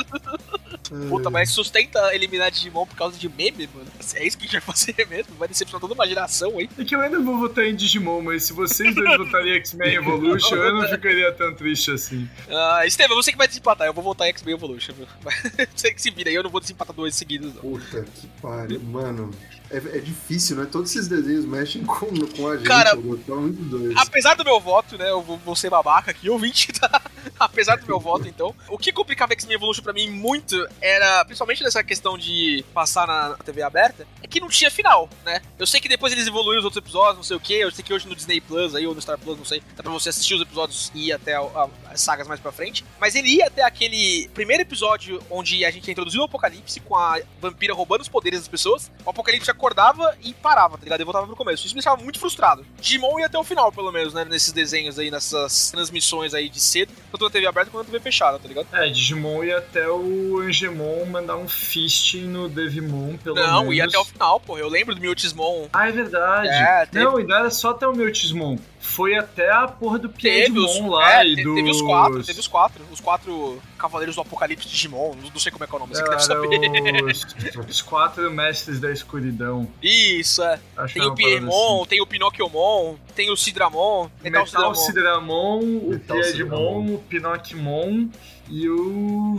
[1.09, 3.87] Puta, mas sustenta eliminar Digimon por causa de meme, mano?
[4.15, 5.35] É isso que a gente vai fazer mesmo?
[5.37, 6.69] Vai decepcionar toda uma geração aí?
[6.79, 9.95] É que eu ainda vou votar em Digimon, mas se vocês dois votarem em X-Men
[9.95, 12.29] Evolution, eu não ficaria tão triste assim.
[12.49, 15.07] Ah, Estevam, você que vai desempatar, eu vou votar em X-Men Evolution, viu?
[15.75, 17.61] Você que se vira aí, eu não vou desempatar dois seguidos, não.
[17.61, 19.31] Puta que pariu, mano.
[19.71, 20.67] É, é difícil, né?
[20.71, 22.67] Todos esses desenhos mexem com, com a gente.
[22.67, 23.99] Cara, muito doido.
[23.99, 25.11] Apesar do meu voto, né?
[25.11, 27.03] Eu vou, vou ser babaca aqui, ouvinte, tá?
[27.39, 28.55] Apesar do meu voto, então.
[28.69, 33.35] O que complicava X-Men Evolution pra mim muito era, principalmente nessa questão de passar na
[33.37, 35.41] TV aberta, é que não tinha final, né?
[35.59, 37.55] Eu sei que depois eles evoluíram os outros episódios, não sei o que.
[37.55, 39.83] Eu sei que hoje no Disney Plus aí, ou no Star Plus, não sei, dá
[39.83, 41.69] pra você assistir os episódios e ir até a, a,
[42.01, 42.85] sagas mais pra frente.
[43.01, 47.21] Mas ele ia até aquele primeiro episódio onde a gente introduziu o Apocalipse com a
[47.41, 48.91] vampira roubando os poderes das pessoas.
[49.05, 51.01] O Apocalipse acordava e parava, tá ligado?
[51.01, 51.65] E voltava pro começo.
[51.67, 52.65] Isso me deixava muito frustrado.
[52.81, 54.25] Digimon ia até o final, pelo menos, né?
[54.25, 58.01] Nesses desenhos aí, nessas transmissões aí de cedo, tanto na TV aberta quanto na TV
[58.03, 58.67] fechada, tá ligado?
[58.73, 63.51] É, Digimon ia até o Angemon mandar um fist no Devimon, pelo menos.
[63.51, 64.59] Não, ia até o final, pô.
[64.59, 65.69] Eu lembro do Mewtwismon.
[65.73, 66.49] Ah, é verdade.
[66.49, 68.57] É, teve- Não, e não era só até o Mewtwismon.
[68.87, 71.55] Foi até a porra do Teve os, Piedmon lá é, e te- dos...
[71.57, 72.85] teve os quatro, teve os quatro.
[72.91, 75.15] Os quatro cavaleiros do Apocalipse Digimon.
[75.17, 77.03] Não não sei como é que é o nome, você que deve saber.
[77.05, 77.27] os,
[77.69, 79.69] os quatro mestres da escuridão.
[79.83, 80.59] Isso, é.
[80.77, 81.89] Acho Tem que o Piemon, assim.
[81.91, 85.59] tem o Pinocchiomon, tem o Sidramon, Metal, Metal Sidramon.
[85.59, 88.09] Sidramon, o Piedmon, o Pinocchimon
[88.49, 89.39] e o...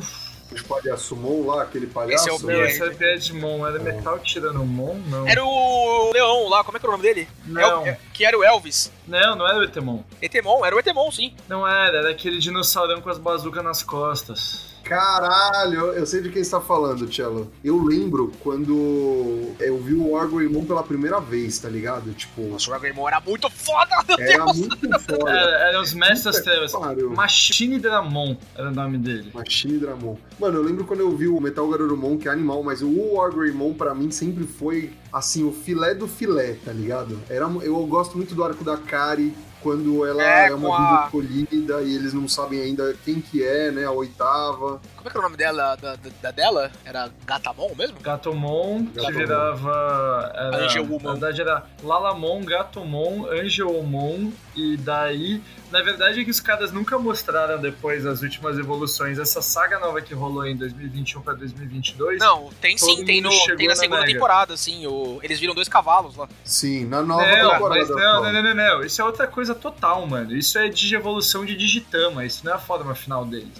[0.51, 2.23] Os palhaçomon lá, aquele palhaço.
[2.23, 3.67] Esse é o Não, esse era Piedmon.
[3.67, 4.95] Era Metal Tiranomon?
[5.07, 5.27] Não.
[5.27, 7.27] Era o Leão lá, como é que era o nome dele?
[7.45, 7.85] Não.
[7.85, 8.91] El- que era o Elvis.
[9.07, 10.01] Não, não era o Etemon.
[10.21, 11.33] Etemon, era o Etemon, sim.
[11.49, 14.76] Não era, era aquele dinossaurão com as bazucas nas costas.
[14.87, 17.51] Caralho, eu sei de quem você tá falando, Cello.
[17.63, 22.13] Eu lembro quando eu vi o Orgrimmon pela primeira vez, tá ligado?
[22.13, 24.57] Tipo, Nossa, o Agrimon era muito foda, meu era Deus!
[24.57, 25.29] muito foda.
[25.29, 26.71] Era, eram os Mestres Trevas.
[27.15, 29.31] Machine Dramon era o nome dele.
[29.33, 30.17] Machine Dramon.
[30.39, 33.73] Mano, eu lembro quando eu vi o Metal Garurumon, que é animal, mas o Wargreymon
[33.73, 37.19] pra mim sempre foi, assim, o filé do filé, tá ligado?
[37.29, 39.33] Era, eu gosto muito do arco da Kari,
[39.67, 43.43] quando ela É, é, uma a- vida escolhida e eles não sabem ainda quem que
[43.43, 44.79] é, né, a oitava.
[45.07, 46.71] Como é que era o nome dela, da, da, da dela?
[46.83, 47.99] Era Gatamon mesmo?
[47.99, 49.17] Gatomon, que Gatomon.
[49.17, 50.31] virava.
[50.35, 50.99] Era, Angelomon.
[51.03, 55.41] Na verdade era Lalamon, Gatomon, Angelomon, e daí.
[55.71, 59.19] Na verdade é que os caras nunca mostraram depois as últimas evoluções.
[59.19, 62.19] Essa saga nova que rolou em 2021 pra 2022.
[62.19, 64.13] Não, tem sim, tem, no, tem na na segunda Mega.
[64.13, 64.87] temporada, sim.
[64.87, 66.27] O, eles viram dois cavalos lá.
[66.43, 67.79] Sim, na nova Não, temporada.
[67.79, 68.81] mas não, não, não, não, não.
[68.81, 70.35] Isso é outra coisa total, mano.
[70.35, 72.25] Isso é digievolução de Digitama.
[72.25, 73.51] Isso não é a forma final deles.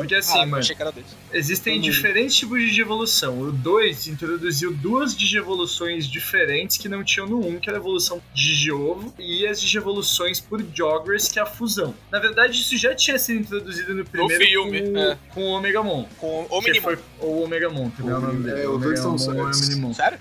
[0.00, 1.16] Porque assim, Ah, mano, Achei que era deles.
[1.32, 1.80] Existem Uhum.
[1.82, 3.40] diferentes tipos de digievolução.
[3.40, 7.80] O 2 introduziu duas digievoluções diferentes que não tinham no 1, um, que era a
[7.80, 11.94] evolução Digiovo e as digievoluções por Jogress, que é a fusão.
[12.10, 15.18] Na verdade, isso já tinha sido introduzido no primeiro filme, com, é.
[15.32, 16.06] com o Omegamon.
[16.18, 16.82] Com o Minimon.
[16.82, 18.62] foi o Omegamon, também é o nome dele.
[18.62, 19.94] É, os dois são Omegamon o.
[19.94, 20.18] Sério?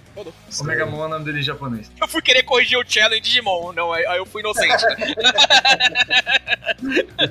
[0.62, 1.92] Omegamon é o nome dele em japonês.
[2.00, 4.84] Eu fui querer corrigir o Cello em Digimon, não, aí aí eu fui inocente.
[4.86, 4.96] né?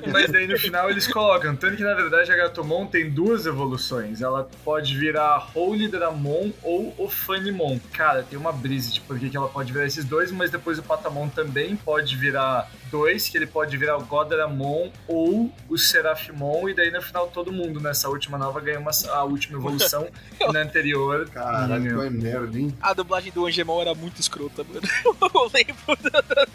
[0.12, 4.20] Mas daí no final eles colocam, tanto que na verdade a Gatomon tem duas evoluções.
[4.20, 7.78] Ela pode virar Holy Dramon ou Ofanimon.
[7.92, 10.82] Cara, tem uma brisa de por que ela pode virar esses dois, mas depois o
[10.82, 16.74] Patamon também pode virar dois, que ele pode virar o Godramon ou o Serafimon, e
[16.74, 20.06] daí no final todo mundo nessa última nova ganha uma, a última evolução
[20.38, 21.26] e na anterior.
[21.30, 22.74] Caralho, é nerd, hein?
[22.82, 24.82] A dublagem do Angemon era muito escrota, mano.
[25.32, 25.74] Eu lembro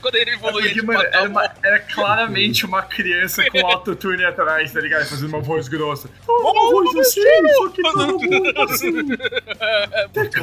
[0.01, 4.71] quando ele É porque, de mano, era, uma- era claramente uma criança com autotune atrás,
[4.71, 5.05] tá ligado?
[5.07, 6.09] Fazendo uma voz grossa.
[6.27, 7.21] Oh, uma voz assim,
[7.57, 8.91] só que tá uma voz assim.
[10.13, 10.41] TK,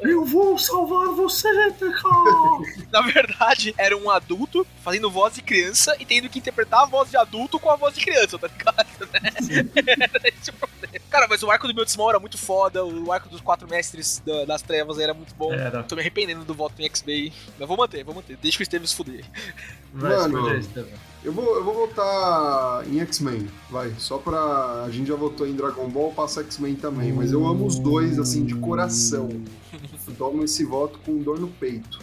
[0.00, 2.02] eu vou salvar você, TK.
[2.92, 7.10] Na verdade, era um adulto fazendo voz de criança e tendo que interpretar a voz
[7.10, 8.86] de adulto com a voz de criança, tá ligado?
[9.12, 9.30] Né?
[10.14, 10.76] Era esse o problema.
[11.10, 14.22] Cara, mas o arco do meu Desmão era muito foda, o arco dos quatro mestres
[14.24, 15.52] da- das trevas era muito bom.
[15.52, 15.82] Era.
[15.82, 18.36] Tô me arrependendo do voto em X-Bay, mas vou manter, vou manter.
[18.36, 19.24] Deixa o Estevam se fuder.
[19.92, 20.60] Vai, Mano.
[21.26, 23.92] Eu vou, eu vou votar em X-Men, vai.
[23.98, 24.84] Só pra.
[24.84, 27.12] A gente já votou em Dragon Ball, passa X-Men também.
[27.12, 29.28] Mas eu amo os dois, assim, de coração.
[30.16, 31.98] Tomo esse voto com dor no peito.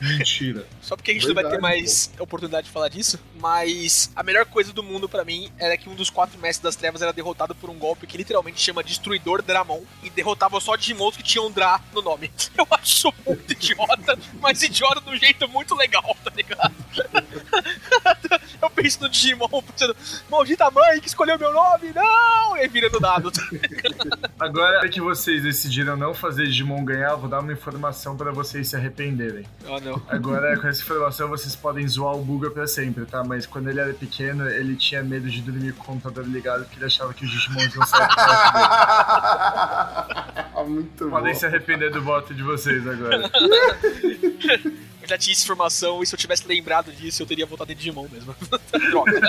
[0.00, 0.66] Mentira.
[0.80, 4.22] Só porque a gente não vai ter Verdade, mais oportunidade de falar disso, mas a
[4.22, 7.12] melhor coisa do mundo pra mim era que um dos quatro mestres das trevas era
[7.12, 11.50] derrotado por um golpe que literalmente chama Destruidor Dramon e derrotava só Digimons que tinham
[11.50, 12.30] Dra no nome.
[12.56, 16.74] Eu acho muito idiota, mas idiota de um jeito muito legal, tá ligado?
[18.60, 19.96] Eu penso no Digimon pensando,
[20.30, 22.56] maldita mãe que escolheu meu nome, não!
[22.56, 23.30] E aí vira no dado.
[23.30, 24.30] tá ligado?
[24.38, 28.76] Agora que vocês decidiram não fazer Digimon ganhar, vou dar uma informação pra vocês se
[28.76, 29.44] arrependerem.
[29.66, 30.02] Oh, não.
[30.08, 33.22] Agora, com essa informação, vocês podem zoar o Buga pra sempre, tá?
[33.24, 36.76] Mas quando ele era pequeno, ele tinha medo de dormir com o computador ligado porque
[36.76, 38.26] ele achava que os Digimons iam sair dele.
[40.66, 41.38] Muito Podem bom.
[41.38, 43.30] se arrepender do voto de vocês agora.
[45.06, 47.76] Eu já tinha essa informação e se eu tivesse lembrado disso, eu teria votado em
[47.76, 48.34] Digimon mesmo.
[48.90, 49.20] Droga.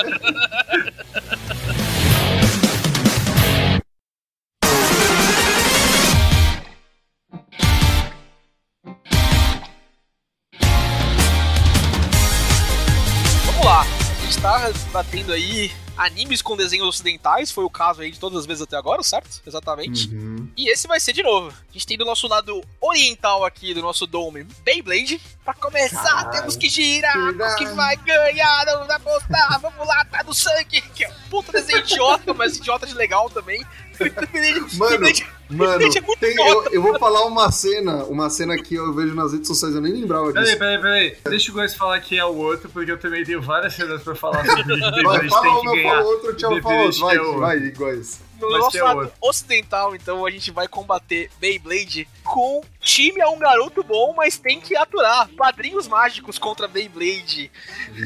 [14.28, 18.46] Gente tá batendo aí animes com desenhos ocidentais, foi o caso aí de todas as
[18.46, 19.42] vezes até agora, certo?
[19.48, 20.10] Exatamente.
[20.10, 20.50] Uhum.
[20.56, 21.48] E esse vai ser de novo.
[21.48, 25.22] A gente tem do nosso lado oriental aqui, do nosso dome, Beyblade.
[25.46, 26.32] Pra começar, Caralho.
[26.32, 27.16] temos que girar.
[27.18, 28.66] O que vai ganhar?
[28.66, 29.62] Vamos apostar.
[29.62, 30.82] Vamos lá, tá no sangue.
[30.82, 33.66] Que é um puta desenho idiota, mas idiota de legal também.
[34.78, 35.08] Mano,
[35.50, 39.14] Mano, é muito tem- eu, eu vou falar uma cena, uma cena que eu vejo
[39.16, 40.58] nas redes sociais, eu nem lembrava Peraí, disso.
[40.60, 41.18] peraí, peraí.
[41.30, 44.14] Deixa o Góis falar quem é o outro, porque eu também tenho várias cenas pra
[44.16, 47.40] falar sobre o que o Vai, fala uma, que fala outro, tchau, fala Independente outro.
[47.40, 48.20] Vai, vai, iguais.
[48.40, 53.84] No nosso lado ocidental, então, a gente vai combater Beyblade com time é um garoto
[53.84, 55.30] bom, mas tem que aturar.
[55.30, 57.50] Padrinhos mágicos contra Beyblade.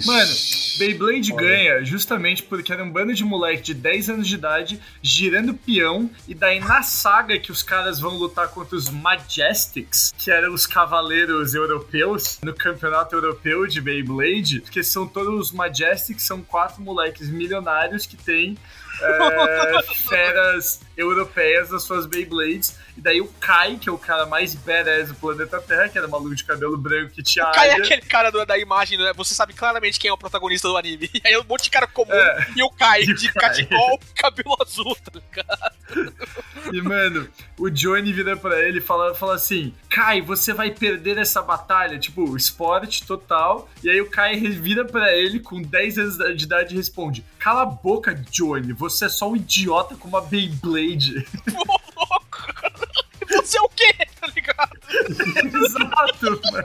[0.05, 0.31] Mano,
[0.77, 1.41] Beyblade Olha.
[1.41, 6.09] ganha justamente porque era um bando de moleque de 10 anos de idade girando peão,
[6.27, 10.65] e daí na saga que os caras vão lutar contra os Majestics, que eram os
[10.65, 17.29] cavaleiros europeus, no campeonato europeu de Beyblade, porque são todos os Majestics, são quatro moleques
[17.29, 18.57] milionários que têm
[19.01, 22.77] é, feras europeias nas suas Beyblades.
[23.01, 26.07] E daí o Kai, que é o cara mais badass do planeta Terra, que era
[26.07, 27.83] maluco de cabelo branco que tinha O Kai é área.
[27.83, 29.11] aquele cara do- da imagem, né?
[29.15, 31.09] Você sabe claramente quem é o protagonista do anime.
[31.11, 32.47] E aí um monte de cara comum É.
[32.55, 36.21] e o Kai E de cachecol, cabelo azul, tá ligado?
[36.71, 41.17] E, mano, o Johnny vira pra ele e fala, fala assim: Kai, você vai perder
[41.17, 41.97] essa batalha.
[41.97, 43.67] Tipo, esporte total.
[43.83, 47.63] E aí o Kai vira pra ele com 10 anos de idade e responde: Cala
[47.63, 51.25] a boca, Johnny, você é só um idiota com uma Beyblade.
[52.11, 53.41] Louco.
[53.43, 54.71] Você é o quê, tá ligado?
[55.55, 56.63] Exato, mano.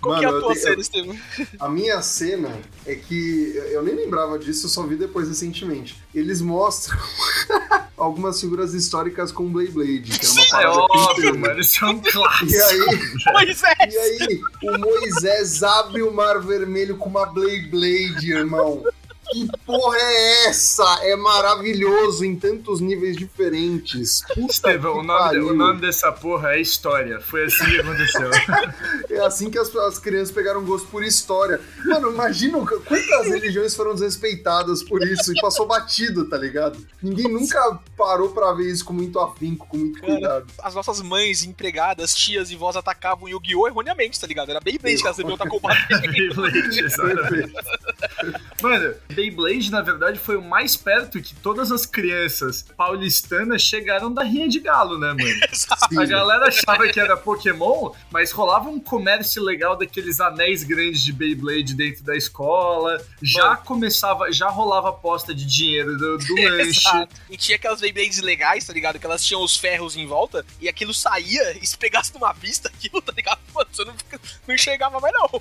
[0.00, 1.18] Qual que é Mano, a tua tenho- cena, Estevam?
[1.58, 2.50] A minha cena
[2.86, 6.00] é que eu nem lembrava disso, eu só vi depois recentemente.
[6.14, 6.96] Eles mostram
[7.96, 11.88] algumas figuras históricas com Beyblade, que é uma É parada que óbvio, mano, isso é
[11.88, 12.52] um clássico.
[12.52, 13.00] E aí,
[13.32, 13.74] Pois é!
[13.90, 18.84] e aí, o Moisés abre o mar vermelho com uma Beyblade, irmão.
[19.30, 20.84] Que porra é essa?
[21.02, 24.22] É maravilhoso em tantos níveis diferentes.
[24.48, 27.20] Estevão, o nome, o nome dessa porra é história.
[27.20, 28.30] Foi assim que aconteceu.
[29.10, 31.60] É assim que as, as crianças pegaram gosto por história.
[31.84, 36.78] Mano, imagina quantas religiões foram desrespeitadas por isso e passou batido, tá ligado?
[37.02, 40.46] Ninguém nunca parou pra ver isso com muito afinco, com muito cuidado.
[40.62, 43.68] As nossas mães, empregadas, tias e vós atacavam Yu-Gi-Oh!
[43.68, 44.50] erroneamente, tá ligado?
[44.50, 46.06] Era Beyblade que elas deviam estar combatendo.
[48.62, 54.22] Mano, Beyblade, na verdade, foi o mais perto que todas as crianças paulistanas chegaram da
[54.22, 55.24] rinha de galo, né, mano?
[55.88, 55.98] Sim.
[55.98, 61.14] A galera achava que era Pokémon, mas rolava um comércio legal daqueles anéis grandes de
[61.14, 63.00] Beyblade dentro da escola.
[63.22, 66.84] Já começava, já rolava aposta de dinheiro do, do lanche.
[67.30, 68.98] E tinha aquelas Beyblades legais, tá ligado?
[68.98, 72.68] Que elas tinham os ferros em volta e aquilo saía e se pegasse numa vista,
[72.74, 73.38] aquilo, tá ligado?
[73.54, 73.94] Mano, você não,
[74.46, 75.40] não enxergava mais não.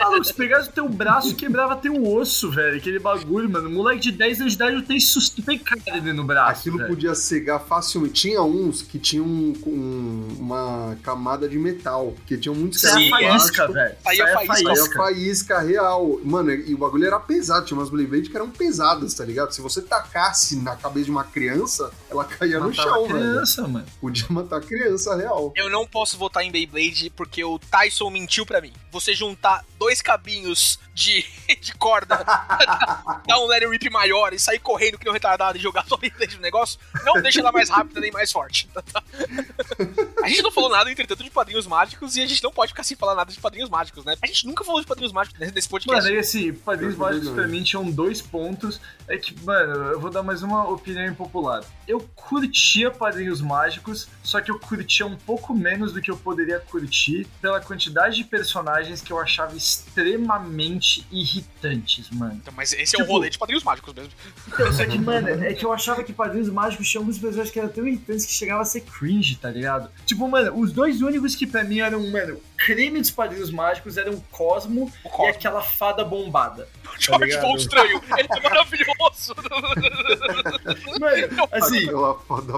[0.00, 2.76] Maluco, se pegasse o teu braço e quebrava teu osso, velho.
[2.76, 3.70] Aquele bagulho, mano.
[3.70, 6.60] Moleque de 10 anos de idade não tem, sus- não tem carne no braço.
[6.60, 6.88] Aquilo velho.
[6.90, 8.14] podia cegar facilmente.
[8.14, 13.06] Tinha uns que tinham um- um- uma camada de metal, que tinham muitos Isso é
[13.06, 13.10] é.
[13.10, 13.96] faísca, velho.
[14.02, 14.70] Saía Isso é faísca.
[14.70, 16.20] Aí a faísca real.
[16.24, 17.66] Mano, e o bagulho era pesado.
[17.66, 19.52] Tinha umas Beyblade que eram pesadas, tá ligado?
[19.52, 23.18] Se você tacasse na cabeça de uma criança, ela caía no Matava chão, velho.
[23.18, 23.86] criança, mano.
[24.00, 25.52] Podia matar a criança real.
[25.56, 28.72] Eu não posso votar em Beyblade porque o Tyson mentiu pra mim.
[28.90, 31.24] Você juntar dois cabinhos de,
[31.60, 32.16] de corda,
[33.26, 35.98] dar um Larry Rip maior e sair correndo que nem um retardado e jogar sua
[35.98, 38.68] Beyblade no negócio, não deixa ela mais rápida nem mais forte.
[40.22, 42.84] A gente não falou nada, entretanto, de padrinhos mágicos e a gente não pode ficar
[42.84, 44.16] sem falar nada de padrinhos mágicos, né?
[44.22, 46.02] A gente nunca falou de padrinhos mágicos nesse podcast.
[46.04, 47.34] Mano, e assim, Padrinhos Mágicos não.
[47.34, 48.80] pra mim tinham dois pontos.
[49.08, 51.62] É que, mano, eu vou dar mais uma opinião impopular.
[51.86, 56.60] Eu curtia Padrinhos Mágicos, só que eu curtia um pouco menos do que eu poderia
[56.60, 62.34] curtir pela quantidade de personagens que eu achava extremamente irritantes, mano.
[62.40, 64.10] Então, mas esse é o Tipo- rolê de padrinhos mágicos mesmo.
[64.48, 67.58] Então, só que, mano, é que eu achava que Padrinhos Mágicos tinha alguns personagens que
[67.58, 69.90] eram tão irritantes que chegava a ser cringe, tá ligado?
[70.06, 74.14] Tipo, mano, os dois únicos que pra mim eram, mano, creme dos Padrinhos Mágicos eram
[74.14, 75.30] o Cosmo, O e Cosmo.
[75.30, 76.68] aquela fada bombada.
[76.98, 77.42] George ligado?
[77.42, 79.34] Von Estranho, ele é maravilhoso.
[81.00, 81.88] Mano, assim,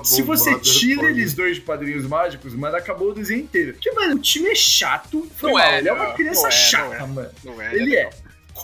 [0.04, 3.72] Se você bombada, tira eles dois de padrinhos mágicos, mano, acabou o desenho inteiro.
[3.74, 5.26] Porque, mano, o time é chato.
[5.36, 7.06] Foi Não mal, é, ele é uma criança não é, chata, não é.
[7.08, 7.30] mano.
[7.44, 8.10] Não é, Ele é.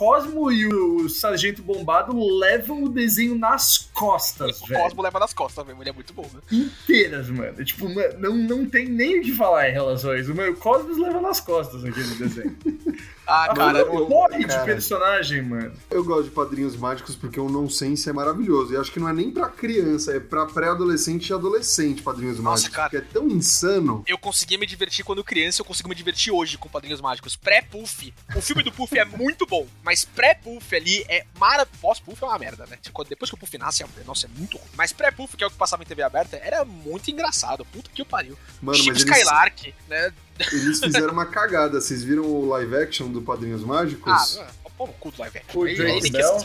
[0.01, 4.81] Cosmo e o Sargento Bombado levam o desenho nas costas, O velho.
[4.81, 6.39] Cosmo leva nas costas mesmo, ele é muito bom, né?
[6.51, 7.63] Inteiras, mano.
[7.63, 7.87] Tipo,
[8.17, 10.33] não, não tem nem o que falar em relação a isso.
[10.33, 12.57] Mano, o Cosmos leva nas costas aquele desenho.
[13.25, 14.65] Ah, cara, eu- morre de cara.
[14.65, 15.73] personagem, mano.
[15.89, 18.73] Eu gosto de Padrinhos Mágicos porque o nonsense é maravilhoso.
[18.73, 22.49] E acho que não é nem pra criança, é pra pré-adolescente e adolescente Padrinhos Nossa,
[22.63, 22.75] Mágicos.
[22.75, 22.89] cara.
[22.89, 24.03] Porque é tão insano.
[24.07, 27.35] eu conseguia me divertir quando criança, eu consigo me divertir hoje com Padrinhos Mágicos.
[27.35, 28.13] Pré-Puff.
[28.35, 31.71] O filme do Puff é muito bom, mas pré-Puff ali é maravilhoso.
[31.81, 32.77] Pós-Puff é uma merda, né?
[32.81, 34.67] Tipo, Depois que o Puff nasce, é- nossa, é muito ruim.
[34.75, 37.63] Mas pré-Puff, que é o que passava em TV aberta, era muito engraçado.
[37.65, 38.37] Puta que o pariu.
[38.61, 40.11] Mano, Chip mas eles, Skylark, né?
[40.51, 41.79] Eles fizeram uma cagada.
[41.79, 44.37] Vocês viram o live action do Padrinhos Ah, Mágicos?
[44.37, 45.61] não, pô, no cu do live action.
[45.61, 46.37] O Drake Bell?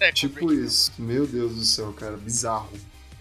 [0.00, 0.92] É, tipo isso.
[0.98, 2.16] Meu Deus do céu, cara.
[2.16, 2.68] Bizarro.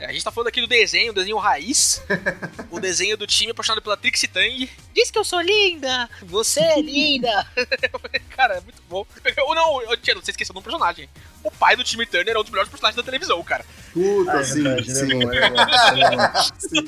[0.01, 2.01] É, a gente tá falando aqui do desenho, o desenho raiz.
[2.71, 4.67] o desenho do time apaixonado pela Trixie Tang.
[4.95, 6.09] Diz que eu sou linda!
[6.23, 7.47] Você é linda!
[8.35, 9.05] Cara, é muito bom.
[9.45, 11.07] Ou não, eu tinha, você esqueceu de um personagem.
[11.43, 13.63] O pai do time Turner é um dos melhores personagens da televisão, cara.
[13.93, 15.07] Puta, Ah, é sim, é sim.
[15.19, 16.43] bom, é bom, é bom.
[16.59, 16.85] sim.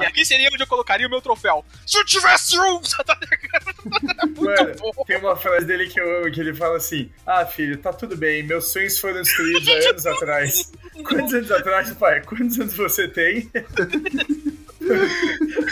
[0.00, 1.64] E aqui seria onde eu colocaria o meu troféu.
[1.86, 2.80] Se eu tivesse um!
[3.06, 5.04] Tá muito Mano, bom.
[5.06, 8.16] tem uma frase dele que eu amo, que ele fala assim: Ah, filho, tá tudo
[8.16, 10.72] bem, meus sonhos foram destruídos há anos atrás.
[11.04, 12.20] Quantos anos atrás, pai?
[12.22, 13.50] Quantos anos você tem?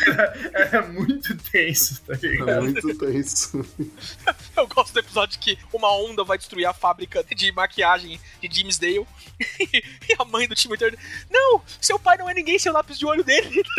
[0.07, 2.63] era, era muito tenso, tá É ligado?
[2.65, 3.65] muito tenso.
[4.57, 8.79] Eu gosto do episódio que uma onda vai destruir a fábrica de maquiagem de James
[8.79, 9.07] Dale.
[9.61, 9.83] e
[10.19, 10.99] a mãe do time Turner.
[11.31, 11.63] Não!
[11.81, 13.63] Seu pai não é ninguém, seu lápis de olho dele.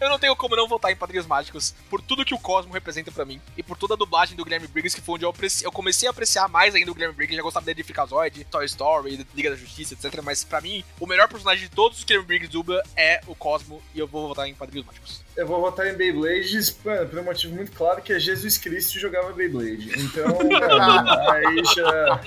[0.00, 3.10] Eu não tenho como não votar em Padrinhos Mágicos por tudo que o Cosmo representa
[3.12, 5.64] pra mim e por toda a dublagem do Guilherme Briggs, que foi onde eu, apreci-
[5.64, 7.36] eu comecei a apreciar mais ainda o Guilherme Briggs.
[7.36, 10.20] Já gostava dele de Freakazoid, Toy Story, Liga da Justiça, etc.
[10.22, 13.20] Mas pra mim, o melhor personagem de todos os que o Guilherme Briggs dubla é
[13.26, 15.20] o Cosmo e eu vou votar em Padrinhos Mágicos.
[15.36, 18.98] Eu vou votar em Beyblades, mano, por um motivo muito claro que é Jesus Cristo
[18.98, 19.90] jogava Beyblade.
[19.98, 20.38] Então,
[21.30, 22.20] aí já.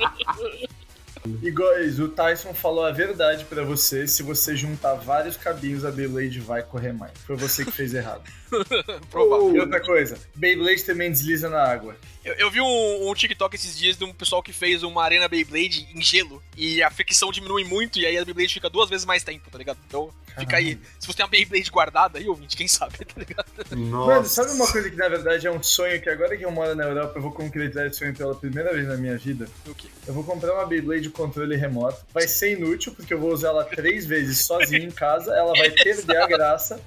[1.42, 6.40] Igual o Tyson falou a verdade pra você, se você juntar vários cabinhos, a Beyblade
[6.40, 7.14] vai correr mais.
[7.26, 8.24] Foi você que fez errado.
[9.10, 9.56] Provável.
[9.56, 11.96] E outra coisa, Beyblade também desliza na água.
[12.24, 15.28] Eu, eu vi um, um TikTok esses dias de um pessoal que fez uma arena
[15.28, 19.06] Beyblade em gelo e a fricção diminui muito e aí a Beyblade fica duas vezes
[19.06, 19.78] mais tempo, tá ligado?
[19.88, 20.80] Então fica aí.
[21.00, 23.46] Se você tem uma Beyblade guardada aí, ouvinte, quem sabe, tá ligado?
[23.76, 24.14] Nossa.
[24.14, 26.76] Mano, sabe uma coisa que na verdade é um sonho que agora que eu moro
[26.76, 29.48] na Europa eu vou concretizar esse sonho pela primeira vez na minha vida?
[29.68, 29.88] O quê?
[30.08, 32.06] Eu vou comprar uma Beyblade de controle remoto.
[32.14, 35.34] Vai ser inútil, porque eu vou usar ela três vezes sozinho em casa.
[35.34, 36.82] Ela vai perder a graça.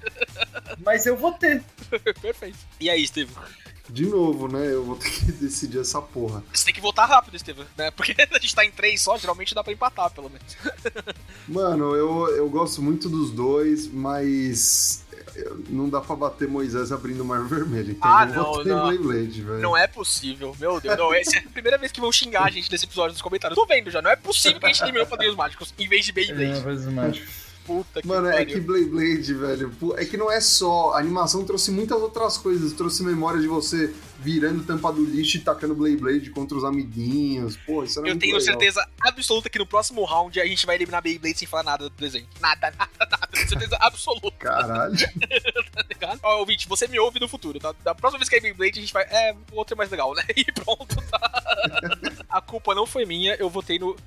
[0.79, 1.63] Mas eu vou ter.
[2.21, 2.59] Perfeito.
[2.81, 3.43] E aí, Estevam?
[3.89, 4.67] De novo, né?
[4.73, 6.43] Eu vou ter que decidir essa porra.
[6.53, 7.91] Você tem que votar rápido, Estevam, né?
[7.91, 10.57] Porque a gente tá em três só, geralmente dá pra empatar, pelo menos.
[11.49, 15.05] Mano, eu, eu gosto muito dos dois, mas
[15.69, 17.93] não dá pra bater Moisés abrindo o Mar Vermelho.
[17.93, 19.61] Então Ah, eu vou não, em Beyblade, velho.
[19.61, 20.97] Não é possível, meu Deus.
[20.97, 23.57] Não, essa é a primeira vez que vão xingar a gente nesse episódio nos comentários.
[23.57, 26.13] Tô vendo já, não é possível que a gente eliminou Padrinhos Mágicos em vez de
[26.13, 26.63] Beyblade.
[26.63, 27.46] Coisas mágicas.
[27.67, 28.55] Puta que Mano, é pariu.
[28.55, 30.93] que Beyblade, velho, pô, é que não é só.
[30.93, 32.73] A animação trouxe muitas outras coisas.
[32.73, 37.57] Trouxe memória de você virando tampa do lixo e tacando Beyblade contra os amiguinhos.
[37.67, 38.47] Pô, isso era Eu tenho legal.
[38.53, 41.95] certeza absoluta que no próximo round a gente vai eliminar Beyblade sem falar nada do
[41.97, 42.27] desenho.
[42.41, 43.27] Nada, nada, nada.
[43.33, 44.95] Tenho certeza absoluta, Caralho.
[45.73, 46.21] tá ligado?
[46.23, 47.75] Ó, ouvinte, você me ouve no futuro, tá?
[47.85, 49.05] Da próxima vez que é Beyblade, a gente vai.
[49.05, 50.23] É, o outro é mais legal, né?
[50.37, 52.25] E pronto, tá?
[52.29, 53.97] A culpa não foi minha, eu votei no.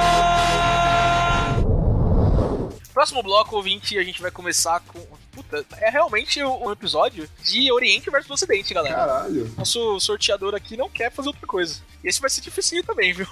[3.01, 4.99] Próximo bloco, ouvinte, a gente vai começar com.
[5.31, 8.95] Puta, é realmente um episódio de Oriente versus Ocidente, galera.
[8.95, 9.51] Caralho.
[9.57, 11.81] Nosso sorteador aqui não quer fazer outra coisa.
[12.03, 13.25] E esse vai ser dificinho também, viu?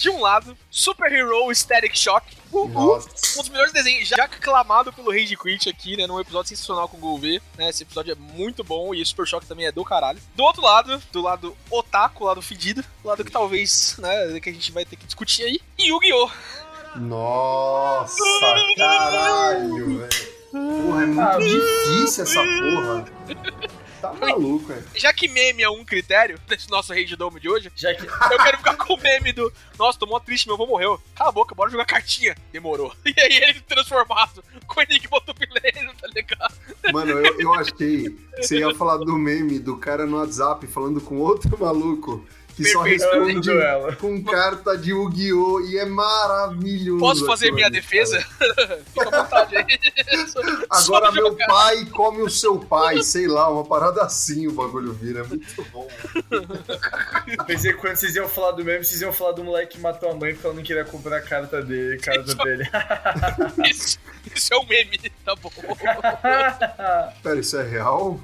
[0.00, 2.34] De um lado, Super Hero Static Shock.
[2.50, 2.68] Uhul.
[2.68, 3.10] Nossa.
[3.36, 6.06] Um dos melhores desenhos, já aclamado pelo Rage Quit aqui, né?
[6.06, 7.68] Num episódio sensacional com o Gouveia, né?
[7.68, 10.18] Esse episódio é muito bom e o Super Shock também é do caralho.
[10.34, 14.72] Do outro lado, do lado otaku, lado fedido, lado que talvez, né, que a gente
[14.72, 16.30] vai ter que discutir aí, Yu-Gi-Oh!
[16.96, 18.22] Nossa,
[18.76, 20.32] caralho, velho.
[20.52, 23.04] Porra, é muito Ah, difícil essa porra.
[24.02, 24.84] Tá maluco, velho.
[24.96, 28.04] Já que meme é um critério desse nosso Rage Dome de hoje, Já que.
[28.04, 31.00] eu quero ficar com o meme do Nossa, tô mó triste, meu avô morreu.
[31.14, 32.34] Cala a boca, bora jogar cartinha.
[32.52, 32.92] Demorou.
[33.06, 36.54] E aí ele transformado com o Enigma do Vileiro, tá ligado?
[36.92, 37.74] Mano, eu, eu achei
[38.10, 42.64] que você ia falar do meme do cara no WhatsApp falando com outro maluco que
[42.64, 43.10] só Perfeito.
[43.42, 45.60] Responde com carta de Yu-Gi-Oh!
[45.60, 47.00] e é maravilhoso.
[47.00, 48.20] Posso fazer minha ali, defesa?
[48.92, 49.64] Fica à vontade aí.
[50.70, 51.46] Agora meu jogar.
[51.46, 55.20] pai come o seu pai, sei lá, uma parada assim o bagulho vira.
[55.20, 55.88] É muito bom.
[57.46, 60.10] Pensei que quando vocês iam falar do meme, vocês iam falar do moleque que matou
[60.10, 61.98] a mãe porque ela não queria comprar a carta dele.
[61.98, 62.68] Carta dele.
[63.68, 63.98] Isso,
[64.34, 65.50] isso é um meme, tá bom.
[67.22, 68.20] Pera, isso é real?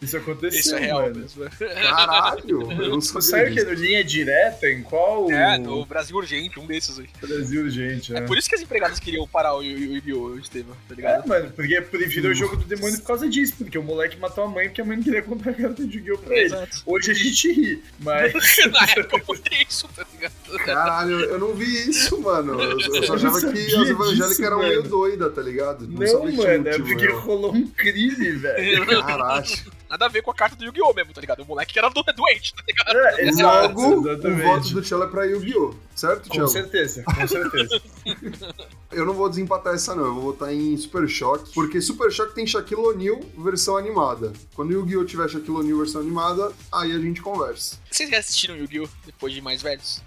[0.00, 1.16] Isso aconteceu, Isso é real mano.
[1.20, 1.44] mesmo.
[1.58, 6.58] Caralho, eu não Você sabia saiu que linha direta em qual É, no Brasil Urgente,
[6.58, 7.06] um desses aí.
[7.20, 8.26] Brasil, gente, É né?
[8.26, 10.38] por isso que as empregadas queriam parar o Yu-Gi-Oh!
[10.38, 11.28] Estevam, tá É, ligado?
[11.28, 14.44] mano, porque por virou o jogo do demônio por causa disso, porque o moleque matou
[14.44, 16.18] a mãe porque a mãe não queria comprar a carta de Yu-Gi-Oh!
[16.18, 16.44] pra ele.
[16.46, 16.82] Exato.
[16.86, 18.32] Hoje a gente ri, mas
[18.72, 20.32] Na época eu botei isso, tá ligado?
[20.64, 22.60] Caralho, eu não vi isso, mano.
[22.60, 25.86] Eu, eu só não achava que as evangélicas eram meio doidas, tá ligado?
[25.86, 27.20] não, tinha mano, é porque não.
[27.20, 28.86] rolou um crime, velho.
[29.02, 29.80] Caralho.
[29.90, 30.94] Nada a ver com a carta do Yu-Gi-Oh!
[30.94, 31.42] mesmo, tá ligado?
[31.42, 32.96] O moleque que era do- doente, tá ligado?
[32.96, 35.74] É, exato, Logo, o voto do Tchelo é pra Yu-Gi-Oh!
[35.96, 36.48] Certo, Com Tchelo?
[36.48, 37.82] certeza, com certeza.
[38.90, 40.04] Eu não vou desempatar essa, não.
[40.06, 44.32] Eu vou votar em Super Choque, porque Super Choque tem Shaquille O'Neal versão animada.
[44.54, 45.04] Quando Yu-Gi-Oh!
[45.04, 47.76] tiver Shaquille O'Neal versão animada, aí a gente conversa.
[47.90, 48.88] Vocês já assistiram Yu-Gi-Oh!
[49.06, 50.02] depois de mais velhos?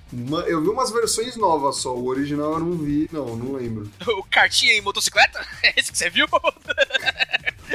[0.48, 3.90] Eu vi umas versões novas só, o original eu não vi, não, não lembro.
[4.18, 5.46] O cartinha em motocicleta?
[5.64, 6.28] É esse que você viu?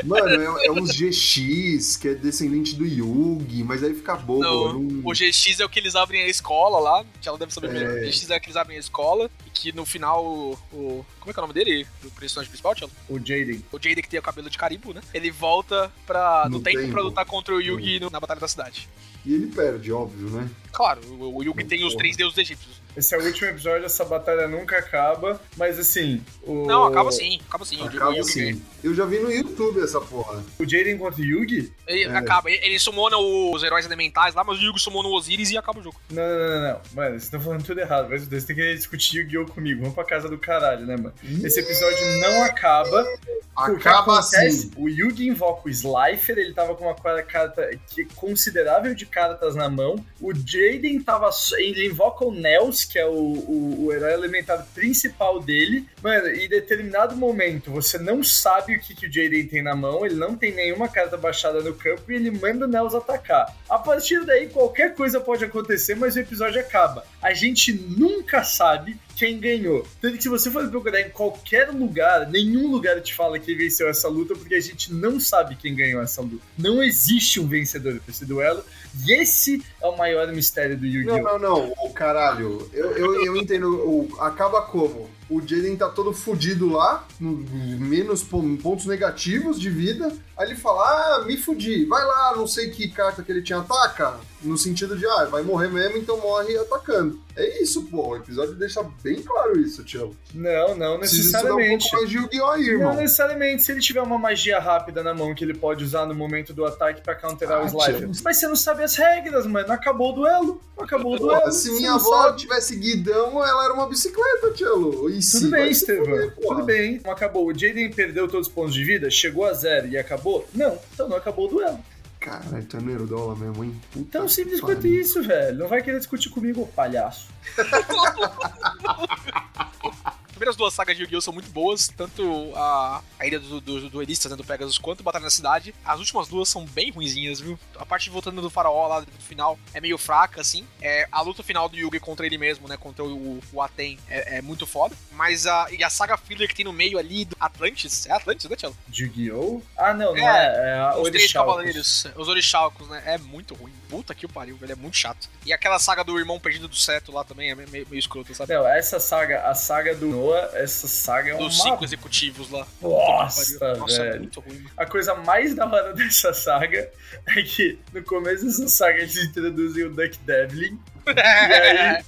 [0.05, 4.43] Mano, é, é uns GX, que é descendente do Yugi, mas aí fica bobo.
[4.43, 7.53] Não, não- o GX é o que eles abrem a escola lá, que ela deve
[7.53, 7.73] saber É.
[7.73, 7.91] melhor.
[7.95, 10.53] O GX é o que eles abrem a escola e que no final o.
[10.73, 11.87] o- como é que é o nome dele?
[12.05, 12.91] O personagem principal, Tchelo?
[13.09, 13.65] O Jaden.
[13.73, 15.01] O Jade que tem o cabelo de carimbo, né?
[15.13, 16.93] Ele volta pra, no, No tempo, tempo.
[16.93, 18.89] pra lutar contra o Yugi no- na Batalha da Cidade.
[19.27, 20.49] E ele perde, óbvio, né?
[20.73, 22.81] Claro, o, o Yugi tem os três deuses egípcios.
[22.99, 26.67] Esse é o último episódio, essa batalha nunca acaba, mas assim, o...
[26.67, 27.81] Não, acaba sim, acaba sim.
[27.81, 28.21] O Acaba ganha.
[28.21, 28.61] assim.
[28.83, 30.43] Eu já vi no YouTube essa porra.
[30.59, 31.73] O Jaden contra o Yugi?
[31.87, 32.17] Ele É.
[32.17, 35.57] acaba, ele, ele sumona os heróis elementais lá, mas o Yugi sumona o Osiris e
[35.57, 35.97] acaba o jogo.
[36.11, 36.81] Não, não, não, não.
[36.95, 38.09] Mano, vocês estão falando tudo errado.
[38.11, 39.47] Mas vocês têm que discutir Yu-Gi-Oh!
[39.47, 39.81] comigo.
[39.81, 41.15] Vamos pra casa do caralho, né, mano?
[41.45, 43.01] Esse episódio não acaba.
[43.03, 44.37] O que Acaba acontece?
[44.47, 44.71] assim.
[44.77, 49.69] O Yugi invoca o Slifer, ele tava com uma carta que considerável de cartas na
[49.69, 49.97] mão.
[50.21, 51.31] O Jaden tava.
[51.33, 55.87] só- Ele invoca o Nels, que é o, o, o herói elementar principal dele.
[56.03, 60.05] Mano, em determinado momento você não sabe o que, que o Jaden tem na mão,
[60.05, 63.55] ele não tem nenhuma carta baixada no campo e ele manda o Nels atacar.
[63.69, 67.05] A partir daí, qualquer coisa pode acontecer, mas o episódio acaba.
[67.21, 69.85] A gente nunca sabe quem ganhou.
[70.01, 73.89] Tanto que se você for procurar em qualquer lugar, nenhum lugar te fala quem venceu
[73.89, 76.45] essa luta, porque a gente não sabe quem ganhou essa luta.
[76.57, 78.65] Não existe um vencedor pra esse duelo.
[79.05, 81.23] E esse é o maior mistério do Não, Yu-Gi-Oh!
[81.23, 81.75] não, não.
[81.79, 82.71] O caralho.
[82.73, 83.69] Eu, eu, eu entendo.
[83.69, 85.11] O, acaba como?
[85.31, 87.37] O Jaden tá todo fudido lá, no-
[87.79, 90.11] menos pon- pontos negativos de vida.
[90.37, 91.85] Aí ele fala: Ah, me fudi.
[91.85, 94.15] Vai lá, não sei que carta que ele tinha, ataca.
[94.41, 97.21] No sentido de, ah, vai morrer mesmo, então morre atacando.
[97.37, 98.11] É isso, pô.
[98.11, 100.15] O episódio deixa bem claro isso, tio.
[100.33, 101.25] Não, não Precisa um
[101.57, 101.91] necessariamente.
[101.91, 102.51] pouco mais de Yu-Gi-Oh!
[102.51, 102.95] aí, Não irmão.
[102.95, 106.53] necessariamente, se ele tiver uma magia rápida na mão que ele pode usar no momento
[106.55, 108.09] do ataque pra counterar Ah, o Slifer.
[108.23, 109.73] Mas você não sabe as regras, mano.
[109.73, 110.61] Acabou o duelo.
[110.79, 111.41] Acabou o duelo.
[111.41, 112.39] Porra, se você minha não avó sabe.
[112.39, 115.11] tivesse guidão, ela era uma bicicleta, tio.
[115.23, 116.31] Se Tudo bem, Estevam.
[116.31, 117.01] Tudo bem.
[117.05, 117.47] Não acabou.
[117.47, 120.47] O Jaden perdeu todos os pontos de vida, chegou a zero e acabou?
[120.55, 120.79] Não.
[120.93, 121.79] Então não acabou o duelo.
[122.21, 123.81] Caralho, tu é nerdola mesmo, hein?
[123.93, 125.59] Puta Tão simples quanto isso, velho.
[125.59, 127.29] Não vai querer discutir comigo, palhaço.
[130.39, 131.21] As primeiras duas sagas de Yu-Gi-Oh!
[131.21, 135.03] são muito boas, tanto a, a Ilha do, do, do Duelistas, né, do Pegasus, quanto
[135.03, 135.75] Batalha na Cidade.
[135.85, 137.59] As últimas duas são bem ruinzinhas, viu?
[137.77, 140.65] A parte voltando do faraó lá do final é meio fraca, assim.
[140.81, 144.39] É, a luta final do Yugi contra ele mesmo, né, contra o, o Aten, é,
[144.39, 144.95] é muito foda.
[145.11, 148.49] Mas a, e a saga filler que tem no meio ali do Atlantis, é Atlantis,
[148.49, 148.77] né, Tchelo?
[148.95, 149.61] Yu-Gi-Oh?
[149.77, 150.79] Ah, não, não É, é.
[150.79, 153.03] É, Os três cavaleiros, os orixalcos, né?
[153.05, 153.73] É muito ruim.
[153.89, 154.73] Puta que o pariu, velho.
[154.73, 155.29] É muito chato.
[155.45, 158.55] E aquela saga do irmão perdido do Seto lá também é meio, meio escroto, sabe?
[158.55, 162.67] Não, essa saga, a saga do Noah, essa saga é uma Dos cinco executivos lá.
[162.83, 164.19] Nossa, é velho.
[164.21, 164.65] muito ruim.
[164.77, 166.91] A coisa mais da hora dessa saga
[167.27, 170.79] é que no começo dessa saga eles introduzem o Duck Devlin.
[171.09, 172.05] E aí,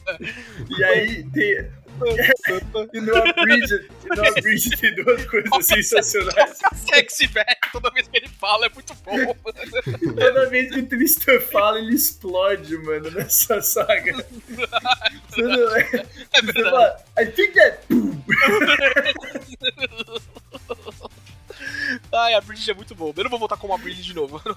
[0.78, 1.70] e aí tem.
[2.92, 6.58] E no Abridged, e no Abridged tem duas coisas sensacionais.
[6.88, 9.34] Sexy velho, toda vez que ele fala é muito bom.
[10.14, 14.12] Toda vez que o Tristan fala, ele explode, mano, nessa saga.
[15.28, 16.62] Você não- É verdade.
[16.70, 17.78] fala, I think that.
[22.12, 23.12] Ai, a Bridge é muito bom.
[23.16, 24.40] Eu não vou voltar como a Bridge de novo.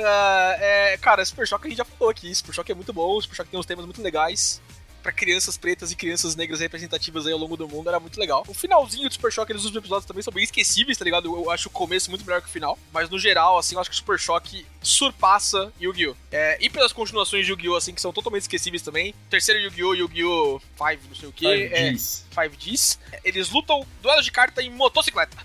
[0.00, 2.32] Ah, é, cara, Super Shock a gente já falou aqui.
[2.34, 3.20] Super Shock é muito bom.
[3.20, 4.60] Super Shock tem uns temas muito legais.
[5.08, 8.44] Pra crianças pretas e crianças negras representativas aí ao longo do mundo era muito legal.
[8.46, 11.34] O finalzinho do Super Shock, eles os episódios também são bem esquecíveis, tá ligado?
[11.34, 12.78] Eu acho o começo muito melhor que o final.
[12.92, 16.14] Mas no geral, assim, eu acho que o Super Shock surpassa Yu-Gi-Oh!
[16.30, 17.76] É, e pelas continuações de Yu-Gi-Oh!
[17.76, 19.14] assim, que são totalmente esquecíveis também.
[19.30, 19.94] Terceiro Yu-Gi-Oh!
[19.94, 20.60] Yu-Gi-Oh!
[20.76, 21.46] 5, não sei o que.
[21.46, 22.24] É, 5Gs.
[22.30, 22.98] 5Gs.
[23.24, 25.38] Eles lutam duelo de carta em motocicleta.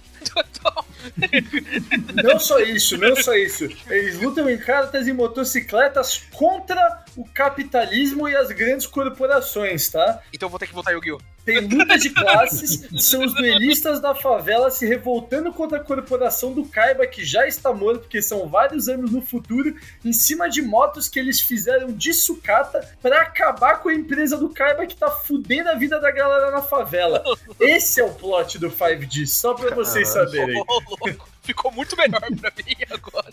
[2.23, 3.67] Não só isso, não só isso.
[3.89, 10.21] Eles lutam em cartas e motocicletas contra o capitalismo e as grandes corporações, tá?
[10.33, 11.32] então vou ter que voltar Yu-Gi-Oh!
[11.45, 16.65] Tem luta de classes, são os duelistas da favela se revoltando contra a corporação do
[16.65, 21.09] Kaiba, que já está morto, porque são vários anos no futuro, em cima de motos
[21.09, 25.69] que eles fizeram de sucata para acabar com a empresa do Kaiba que tá fudendo
[25.69, 27.23] a vida da galera na favela.
[27.59, 30.63] Esse é o plot do 5G, só pra vocês saberem.
[31.43, 33.29] Ficou muito melhor pra mim agora.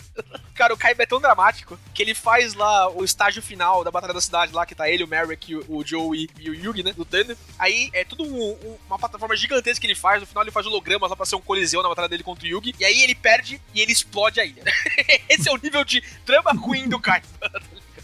[0.55, 4.13] Cara, o Kaiba é tão dramático que ele faz lá o estágio final da Batalha
[4.13, 6.93] da Cidade lá, que tá ele, o Merrick, o, o Joey e o Yugi, né?
[6.99, 7.39] Lutando.
[7.59, 10.21] Aí é tudo um- um- uma plataforma gigantesca que ele faz.
[10.21, 12.49] No final ele faz hologramas lá pra ser um coliseu na batalha dele contra o
[12.49, 12.75] Yugi.
[12.79, 14.63] E aí ele perde e ele explode a ilha.
[15.29, 17.27] Esse é o nível de drama ruim do Kaiba.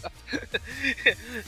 [0.01, 0.11] tá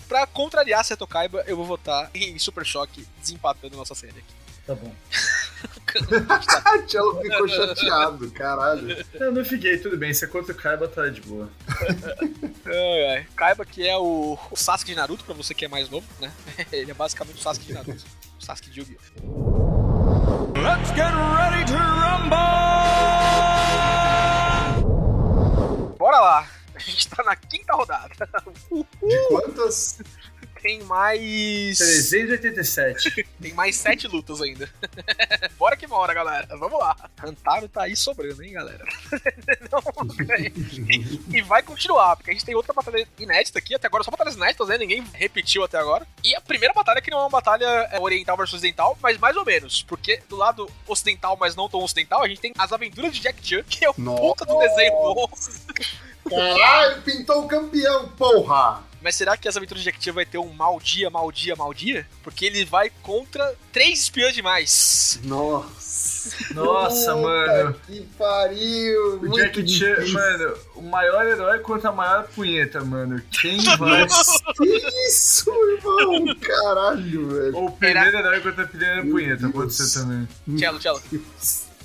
[0.07, 4.34] pra contrariar Seto Kaiba, eu vou votar em Super Choque, desempatando nossa série aqui.
[4.66, 4.93] Tá bom.
[6.66, 9.05] A Cello ficou chateado, caralho.
[9.14, 10.14] Eu não fiquei, tudo bem.
[10.14, 11.49] Se é contra o Kaiba, tá de boa.
[12.66, 13.28] Ai, ai.
[13.36, 16.32] Kaiba, que é o, o Sasuke de Naruto, pra você que é mais novo, né?
[16.72, 18.05] Ele é basicamente o Sasuke de Naruto.
[18.39, 20.51] O Sasuke de Yu-Gi-Oh!
[20.55, 22.38] Let's get ready to rumble!
[25.97, 26.47] Bora lá!
[26.76, 28.14] A gente tá na quinta rodada.
[28.72, 29.99] De quantas?
[30.62, 31.78] Tem mais.
[31.78, 33.28] 387.
[33.41, 34.70] Tem mais sete lutas ainda.
[35.57, 36.47] bora que bora, galera.
[36.57, 36.95] Vamos lá.
[37.18, 38.86] Rantaro tá aí sobrando, hein, galera?
[39.72, 39.82] Não,
[41.34, 43.74] e vai continuar, porque a gente tem outra batalha inédita aqui.
[43.76, 44.78] Até agora só batalhas inéditas, né?
[44.78, 46.05] Ninguém repetiu até agora.
[46.24, 49.36] E a primeira batalha que não é uma batalha é, oriental versus ocidental, mas mais
[49.36, 49.84] ou menos.
[49.84, 53.45] Porque do lado ocidental, mas não tão ocidental, a gente tem as aventuras de Jack
[53.47, 54.22] Chan, que é o Nossa.
[54.22, 54.93] puta do desenho.
[56.30, 58.89] Caralho, pintou o campeão, porra!
[59.02, 61.56] Mas será que as aventuras de Jack Chan vai ter um mal dia, mal dia,
[61.56, 62.06] mal dia?
[62.24, 65.20] Porque ele vai contra três espiãs demais.
[65.24, 66.54] Nossa.
[66.54, 67.76] Nossa, mano.
[67.88, 69.22] Que pariu!
[69.22, 73.22] O Jack Chan, mano, o maior herói contra a maior punheta, mano.
[73.32, 74.06] Quem vai?
[74.58, 76.36] Que isso, irmão?
[76.36, 77.56] Caralho, velho.
[77.56, 80.28] Ou o primeiro herói contra a primeira punheta, pode ser também.
[80.58, 81.02] Tchelo, Tchelo.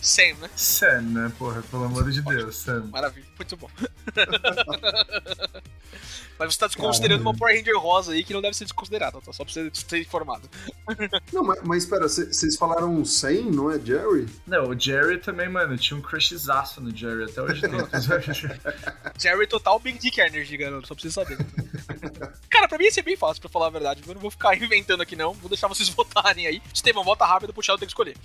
[0.05, 0.51] Sam, né?
[0.55, 1.63] Sam, né, porra?
[1.63, 2.91] Pelo amor de Deus, Sam.
[2.93, 3.71] Maravilha, muito bom.
[6.39, 9.33] Mas você tá desconsiderando uma Power Ranger rosa aí que não deve ser desconsiderada, tá?
[9.33, 10.51] Só pra você ter informado.
[11.33, 14.27] Não, mas, mas espera, vocês falaram 100, não é Jerry?
[14.47, 17.71] Não, o Jerry também, mano, tinha um crushzaço no Jerry, até hoje tem.
[19.17, 21.47] Jerry total Big Dick Energy, garoto, só pra vocês saberem.
[22.51, 24.03] Cara, pra mim ia ser bem fácil, pra falar a verdade.
[24.07, 25.33] Eu não vou ficar inventando aqui, não.
[25.35, 26.61] Vou deixar vocês votarem aí.
[26.73, 28.17] Estevão, volta rápido, pro Thiago tem que escolher.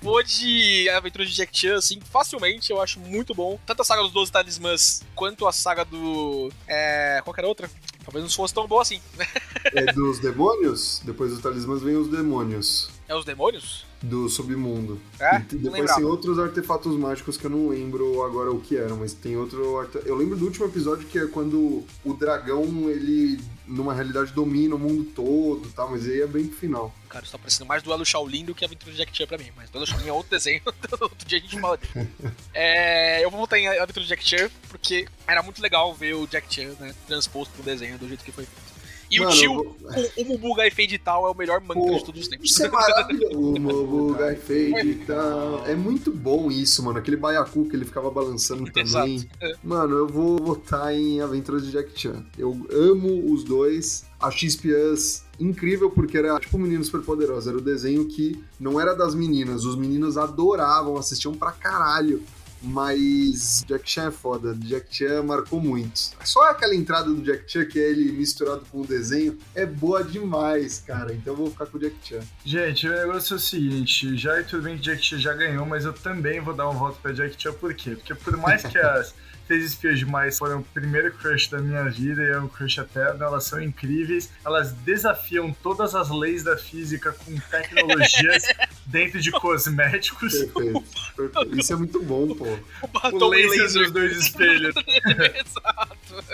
[0.00, 2.70] Vou de Aventura de Jack Chan, assim, facilmente.
[2.70, 3.58] Eu acho muito bom.
[3.66, 6.50] Tanto a saga dos 12 Talismãs, quanto a saga do...
[6.66, 7.20] É...
[7.24, 7.70] Qual que era a outra?
[8.04, 9.00] Talvez não fosse tão boa assim.
[9.74, 11.02] É dos demônios?
[11.04, 12.88] Depois dos talismãs vem os demônios.
[13.06, 13.84] É os demônios?
[14.02, 14.98] Do submundo.
[15.20, 15.36] É?
[15.36, 19.12] E depois tem outros artefatos mágicos que eu não lembro agora o que eram, mas
[19.12, 19.78] tem outro.
[19.78, 23.38] arte- Eu lembro do último episódio que é quando o dragão, ele,
[23.70, 26.94] numa realidade, domina o mundo todo e tal, mas aí é bem pro final.
[27.08, 29.50] Cara, isso tá parecendo mais duelo Shaolin do que Aventura de Jack Chan pra mim.
[29.56, 30.60] Mas duelo Shaolin é outro desenho.
[31.00, 32.10] outro dia a gente fala dele.
[32.52, 36.26] É, eu vou voltar em Aventura de Jack Chan, porque era muito legal ver o
[36.26, 38.79] Jack Chan, né, transposto pro desenho do jeito que foi feito.
[39.10, 39.76] E Mano, o tio,
[40.18, 42.48] o Bubu Gai Fade tal, é o melhor mantra Pô, de todos os tempos.
[42.48, 43.38] Isso é maravilhoso.
[43.38, 45.66] o Mobu Gai Fade e tal.
[45.66, 46.98] É muito bom isso, mano.
[46.98, 49.16] Aquele baiacu que ele ficava balançando também.
[49.16, 49.58] Exato.
[49.64, 52.24] Mano, eu vou votar em Aventuras de Jack Chan.
[52.38, 54.04] Eu amo os dois.
[54.20, 57.48] A X-Pias incrível porque era tipo um menino super poderoso.
[57.48, 59.64] Era o desenho que não era das meninas.
[59.64, 62.22] Os meninos adoravam, assistiam pra caralho.
[62.62, 64.54] Mas Jack Chan é foda.
[64.54, 66.12] Jack Chan marcou muito.
[66.24, 70.04] Só aquela entrada do Jack Chan, que é ele misturado com o desenho, é boa
[70.04, 71.12] demais, cara.
[71.12, 72.20] Então eu vou ficar com o Jack Chan.
[72.44, 75.84] Gente, o negócio é o seguinte, já tudo bem que Jack Chan já ganhou, mas
[75.84, 77.92] eu também vou dar um voto pra Jack Chan, por quê?
[77.92, 79.14] Porque por mais que as
[79.50, 83.24] Três Espias Demais foram o primeiro crush da minha vida e é um crush eterno,
[83.24, 88.44] elas são incríveis, elas desafiam todas as leis da física com tecnologias
[88.86, 90.32] dentro de cosméticos.
[90.34, 90.84] Perfeito.
[91.16, 91.58] Perfeito.
[91.58, 92.44] Isso é muito bom, pô.
[92.44, 93.82] O O laser laser.
[93.82, 94.74] dos dois espelhos.
[94.86, 96.24] Exato.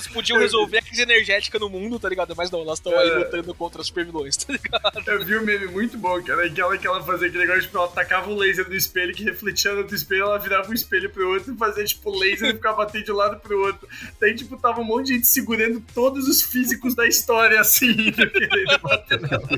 [0.00, 2.34] Elas podiam resolver a crise energética no mundo, tá ligado?
[2.36, 3.14] Mas não, elas estão aí É.
[3.18, 5.02] lutando contra os super vilões, tá ligado?
[5.06, 6.46] Eu vi um meme muito bom, cara.
[6.46, 9.72] Aquela que ela fazia aquele negócio, tipo, ela tacava um laser no espelho que refletia
[9.72, 12.78] no outro espelho, ela virava um espelho pro outro e fazia, tipo, laser e ficava
[12.78, 13.88] batendo de um lado pro outro.
[14.20, 18.78] Daí, tipo, tava um monte de gente segurando todos os físicos da história, assim, querendo
[18.82, 19.48] bater nela.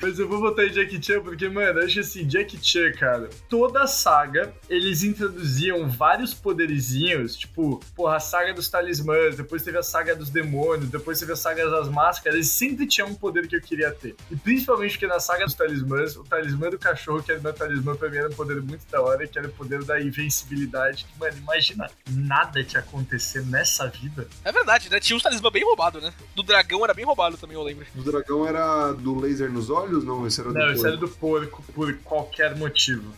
[0.00, 3.28] Mas eu vou botar em Jack Chan porque, mano, eu acho assim, Jack Chan, cara,
[3.48, 9.78] toda a saga, eles introduziam vários poderizinhos, tipo, porra, a saga dos talismãs, depois teve
[9.78, 13.48] a saga dos demônios, depois teve a saga das máscaras, eles sempre tinham um poder
[13.48, 14.14] que eu queria ter.
[14.30, 17.96] E principalmente porque na saga dos talismãs, o talismã do cachorro, que era meu talismã,
[17.96, 21.04] pra mim era um poder muito da hora, que era o poder da invencibilidade.
[21.04, 24.28] Que, mano, imagina nada te acontecer nessa vida.
[24.44, 25.00] É verdade, né?
[25.00, 26.12] Tinha uns talismã bem roubado, né?
[26.34, 27.86] Do dragão era bem roubado também, eu lembro.
[27.96, 29.87] O dragão era do laser nos olhos?
[29.88, 30.76] Não, esse era do Não, porco.
[30.76, 33.12] isso era do porco por qualquer motivo.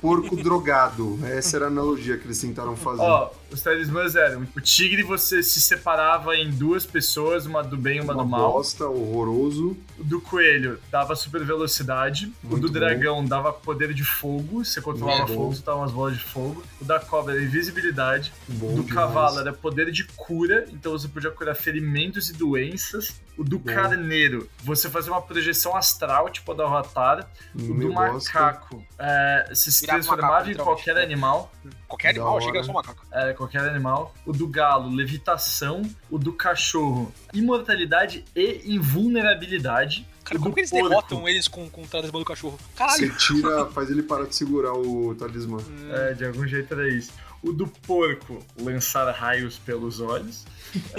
[0.00, 1.18] Porco drogado.
[1.24, 3.02] Essa era a analogia que eles tentaram fazer.
[3.02, 7.98] Ó, os talismãs eram: o tigre você se separava em duas pessoas, uma do bem
[7.98, 8.52] e uma, Uma do mal.
[8.52, 9.76] bosta, horroroso.
[9.98, 12.32] O do coelho dava super velocidade.
[12.44, 12.74] o Muito do bom.
[12.74, 14.64] dragão dava poder de fogo.
[14.64, 15.42] Você controlava Muito bom.
[15.42, 16.62] fogo, você dava umas bolas de fogo.
[16.80, 18.32] O da cobra era invisibilidade.
[18.46, 18.94] Bom O do demais.
[19.08, 23.20] cavalo era poder de cura, então você podia curar ferimentos e doenças.
[23.36, 23.72] O do Bom.
[23.72, 27.28] carneiro, você fazia uma projeção astral, tipo a do Avatar.
[27.54, 28.60] O do bosta.
[28.98, 31.52] É, se transformava macaco, em qualquer animal.
[31.86, 33.06] Qualquer animal, achei que era só um macaco.
[33.12, 34.12] É, qualquer animal.
[34.26, 35.82] O do galo, levitação.
[36.10, 40.06] O do cachorro, imortalidade e invulnerabilidade.
[40.24, 42.58] Cara, como que eles porco, derrotam eles com, com o talismã do cachorro?
[42.76, 43.12] Caralho!
[43.12, 45.58] Você tira, faz ele parar de segurar o talismã.
[45.90, 47.12] É, de algum jeito era isso.
[47.42, 50.44] O do porco, lançar raios pelos olhos.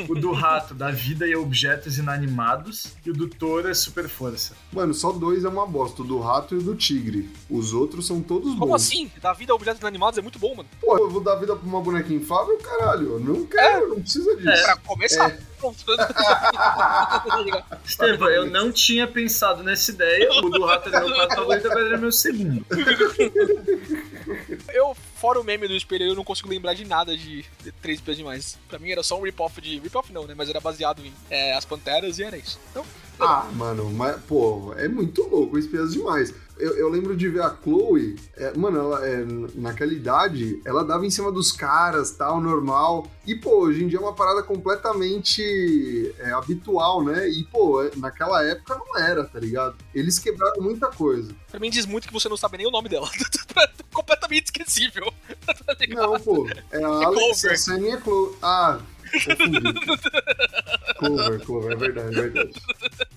[0.08, 2.96] O do rato, dar vida e objetos inanimados.
[3.06, 4.56] E o do touro é super força.
[4.72, 7.30] Mano, só dois é uma bosta, o do rato e o do tigre.
[7.50, 8.76] Os outros são todos Como bons.
[8.76, 9.12] assim?
[9.22, 10.70] Dar vida a objetos inanimados é muito bom, mano.
[10.80, 12.58] Pô, eu vou dar vida pra uma bonequinha inflável?
[12.58, 14.64] Caralho, eu não quero, não precisa disso.
[14.64, 15.30] Pra começar.
[15.30, 15.50] É.
[17.84, 20.30] Estevam, eu não tinha pensado nessa ideia.
[20.42, 22.66] O do rato era meu quarto favorito, agora era meu segundo.
[24.74, 28.00] eu, fora o meme do espelho, eu não consigo lembrar de nada de, de Três
[28.00, 28.58] Espiãs Demais.
[28.70, 29.78] Pra mim era só um rip-off de...
[29.78, 30.34] Rip-off não, né?
[30.36, 32.58] Mas era baseado em é, As Panteras e era isso.
[32.72, 32.86] Então,
[33.20, 36.34] Ah, mano, mas, pô, é muito louco, espias demais.
[36.58, 41.06] Eu, eu lembro de ver a Chloe, é, mano, ela, é, naquela idade, ela dava
[41.06, 43.08] em cima dos caras, tal, normal.
[43.26, 47.30] E, pô, hoje em dia é uma parada completamente é, habitual, né?
[47.30, 49.78] E, pô, é, naquela época não era, tá ligado?
[49.96, 51.34] Eles quebraram muita coisa.
[51.50, 53.10] pra mim diz muito que você não sabe nem o nome dela.
[53.94, 55.12] Completamente esquecível.
[55.46, 55.76] Tá?
[55.90, 57.52] Não, pô, é a Alex, Clover.
[57.52, 58.36] a Sam e a Chloe.
[58.42, 58.80] Ah,
[59.12, 59.60] confundi.
[61.00, 62.62] Clover, Clover, é verdade, é verdade.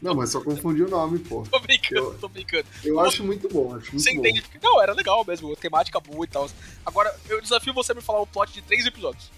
[0.01, 1.43] Não, mas só confundi o nome, pô.
[1.51, 2.64] Tô brincando, Eu- tô brincando.
[2.84, 4.20] Eu acho muito bom, acho muito Você bom.
[4.20, 4.43] entende?
[4.62, 6.49] Não, era legal mesmo, temática boa e tal.
[6.86, 9.30] Agora, eu desafio você a me falar o plot de três episódios.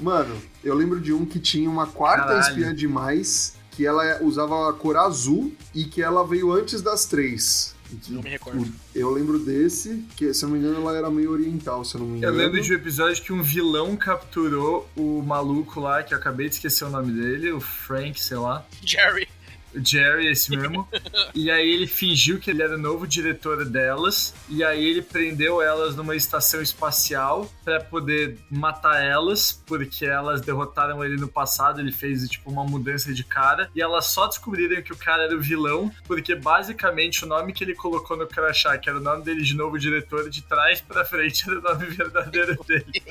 [0.00, 2.40] Mano, eu lembro de um que tinha uma quarta Caralho.
[2.40, 7.71] espiã demais, que ela usava a cor azul e que ela veio antes das três.
[8.08, 8.66] Não me recordo.
[8.94, 12.00] Eu lembro desse, que se eu não me engano ela era meio oriental, se eu
[12.00, 12.36] não me Eu engano.
[12.36, 16.54] lembro de um episódio que um vilão capturou o maluco lá, que eu acabei de
[16.56, 18.64] esquecer o nome dele, o Frank, sei lá.
[18.84, 19.28] Jerry.
[19.74, 20.88] O Jerry, esse mesmo.
[21.34, 24.34] e aí ele fingiu que ele era o novo diretor delas.
[24.48, 31.04] E aí ele prendeu elas numa estação espacial pra poder matar elas, porque elas derrotaram
[31.04, 31.80] ele no passado.
[31.80, 33.70] Ele fez tipo uma mudança de cara.
[33.74, 37.64] E elas só descobriram que o cara era o vilão, porque basicamente o nome que
[37.64, 41.04] ele colocou no crachá, que era o nome dele de novo diretor, de trás pra
[41.04, 43.02] frente era o nome verdadeiro dele.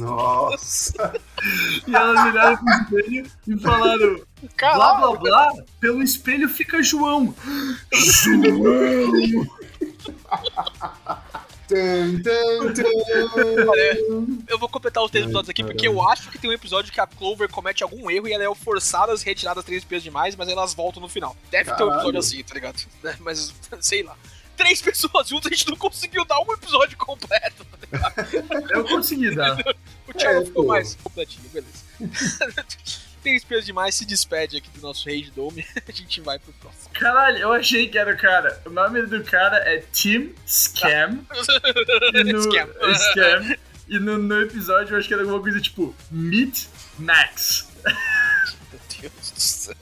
[0.00, 1.14] Nossa!
[1.86, 4.20] E elas olharam pro espelho e falaram:
[4.56, 5.18] Caralho.
[5.18, 7.34] blá blá, pelo espelho fica João.
[7.92, 9.46] João!
[11.66, 13.70] Tum, tum, tum.
[13.70, 13.98] Olha,
[14.48, 15.74] Eu vou completar os três episódios aqui, caralho.
[15.78, 18.44] porque eu acho que tem um episódio que a Clover comete algum erro e ela
[18.44, 21.34] é forçada a se retirar das três espiãs demais, mas elas voltam no final.
[21.50, 21.94] Deve ter um Caralho.
[21.96, 22.82] episódio assim, tá ligado?
[23.02, 24.14] Né, Mas, sei lá.
[24.58, 27.64] Três pessoas juntas, a gente não conseguiu dar um episódio completo.
[27.64, 28.70] tá ligado?
[28.70, 29.56] Eu consegui dar.
[30.06, 30.68] O Thiago É, ficou pô.
[30.68, 31.82] mais completinho, beleza.
[33.24, 35.66] Três espiãs demais se despede aqui do nosso Rage Dome.
[35.88, 36.90] A gente vai pro próximo.
[36.92, 38.60] Caralho, eu achei que era o cara.
[38.66, 41.24] O nome do cara é Tim Scam.
[42.12, 42.68] E no, Scam.
[42.94, 43.56] Scam.
[43.88, 46.66] E no, no episódio eu acho que era alguma coisa tipo Meet
[46.98, 47.66] Max.
[48.70, 49.74] Meu Deus do céu.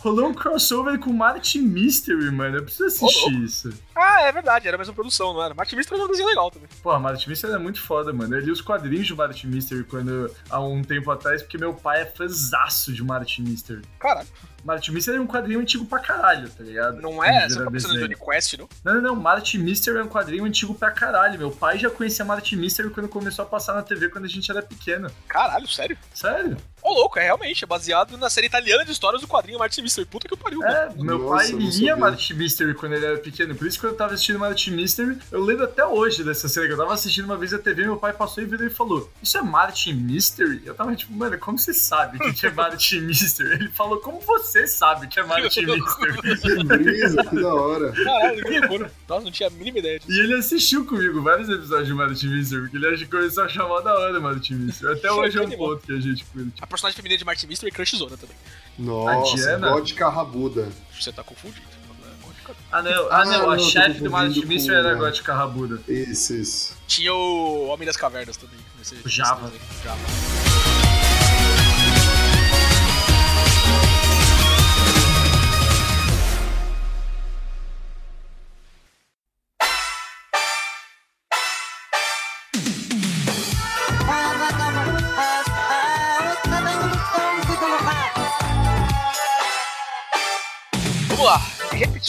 [0.00, 2.58] Rolou um crossover com Martin Mystery, mano.
[2.58, 3.44] Eu preciso assistir louco.
[3.44, 3.72] isso.
[3.96, 5.54] Ah, é verdade, era a mesma produção, não era?
[5.54, 6.68] Martin Mystery é um desenho legal também.
[6.82, 8.34] Pô, Martin Mystery é muito foda, mano.
[8.36, 12.02] Eu li os quadrinhos de Martin Mystery quando, há um tempo atrás, porque meu pai
[12.02, 13.82] é fãzaço de Martin Mystery.
[13.98, 14.28] Caralho,
[14.64, 17.00] Martin Mystery é um quadrinho antigo pra caralho, tá ligado?
[17.00, 17.48] não é?
[17.48, 18.08] Você tá pensando desenho.
[18.08, 18.68] Johnny Quest, não?
[18.84, 19.16] Não, não, não.
[19.16, 21.38] Martin Mystery é um quadrinho antigo pra caralho.
[21.38, 24.48] Meu pai já conhecia Martin Mystery quando começou a passar na TV quando a gente
[24.50, 25.10] era pequeno.
[25.26, 25.98] Caralho, sério?
[26.14, 26.56] Sério?
[26.88, 30.06] Ô, louco, é realmente, é baseado na série italiana de histórias do quadrinho Martin Mystery.
[30.06, 30.72] Puta que pariu, mano.
[30.72, 31.96] É, meu Nossa, pai lia.
[31.96, 35.44] Martin Mystery quando ele era pequeno, por isso que eu tava assistindo Martin Mystery, eu
[35.44, 38.14] lembro até hoje dessa série, que eu tava assistindo uma vez a TV, meu pai
[38.14, 40.62] passou e virou e falou, isso é Martin Mystery?
[40.64, 43.52] Eu tava tipo, mano, como você sabe que é Martin Mystery?
[43.52, 46.18] Ele falou, como você sabe que é Martin Mystery?
[46.40, 47.92] Que brisa, que da hora.
[47.92, 48.92] Caralho, que loucura.
[49.06, 50.10] Nossa, não tinha a mínima ideia disso.
[50.10, 53.94] E ele assistiu comigo vários episódios de Martin Mystery, porque ele começou a chamar da
[53.94, 54.94] hora Martin Mystery.
[54.94, 56.62] Até hoje é um ponto que a gente curte.
[56.78, 58.36] A personagem feminina de Martin Mystery é Crushzona também.
[58.78, 59.70] Nossa, Diana?
[59.72, 60.68] vodka rabuda.
[60.96, 61.66] Você tá confundido.
[61.66, 62.54] É Gótica.
[62.70, 65.34] Ah, não, Ah, ah, não, não, a chefe do Martin Mystery com- era a Gótica
[65.34, 65.82] Rabuda.
[65.92, 66.76] Isso, isso.
[66.86, 68.60] Tinha o Homem das Cavernas também.
[69.06, 69.50] Java.
[69.82, 69.98] Java.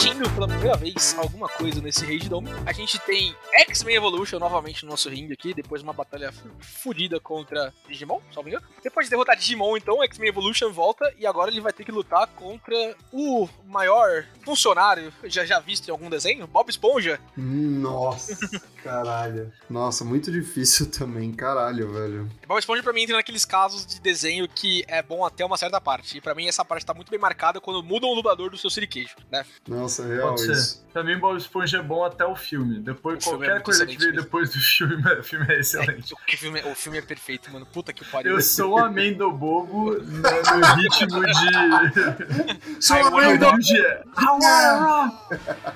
[0.00, 4.82] Repetindo pela primeira vez alguma coisa nesse Rage Dome, a gente tem X-Men Evolution novamente
[4.82, 8.64] no nosso ringue aqui, depois de uma batalha fodida contra Digimon, só me engano.
[8.82, 12.26] Depois de derrotar Digimon, então, X-Men Evolution volta e agora ele vai ter que lutar
[12.28, 17.20] contra o maior funcionário já, já visto em algum desenho, Bob Esponja.
[17.36, 18.38] Nossa,
[18.82, 19.52] caralho.
[19.68, 22.30] Nossa, muito difícil também, caralho, velho.
[22.46, 25.78] Bob Esponja pra mim entra naqueles casos de desenho que é bom até uma certa
[25.78, 26.16] parte.
[26.16, 28.70] E pra mim essa parte tá muito bem marcada quando mudam o dublador do seu
[28.70, 29.44] siriqueijo, né?
[29.90, 30.52] Nossa, real Pode ser.
[30.52, 30.80] isso.
[30.92, 32.80] Pra mim, Bob Esponja é bom até o filme.
[32.80, 36.12] Depois, O filme é qualquer coisa que veio depois do filme, o filme é excelente.
[36.12, 37.64] O, que filme, o filme é perfeito, mano.
[37.66, 38.32] Puta que pariu.
[38.32, 42.80] Eu sou um amendo bobo no, no ritmo de.
[42.82, 43.58] Sou um amendo bobo.
[43.60, 45.16] I wanna rock!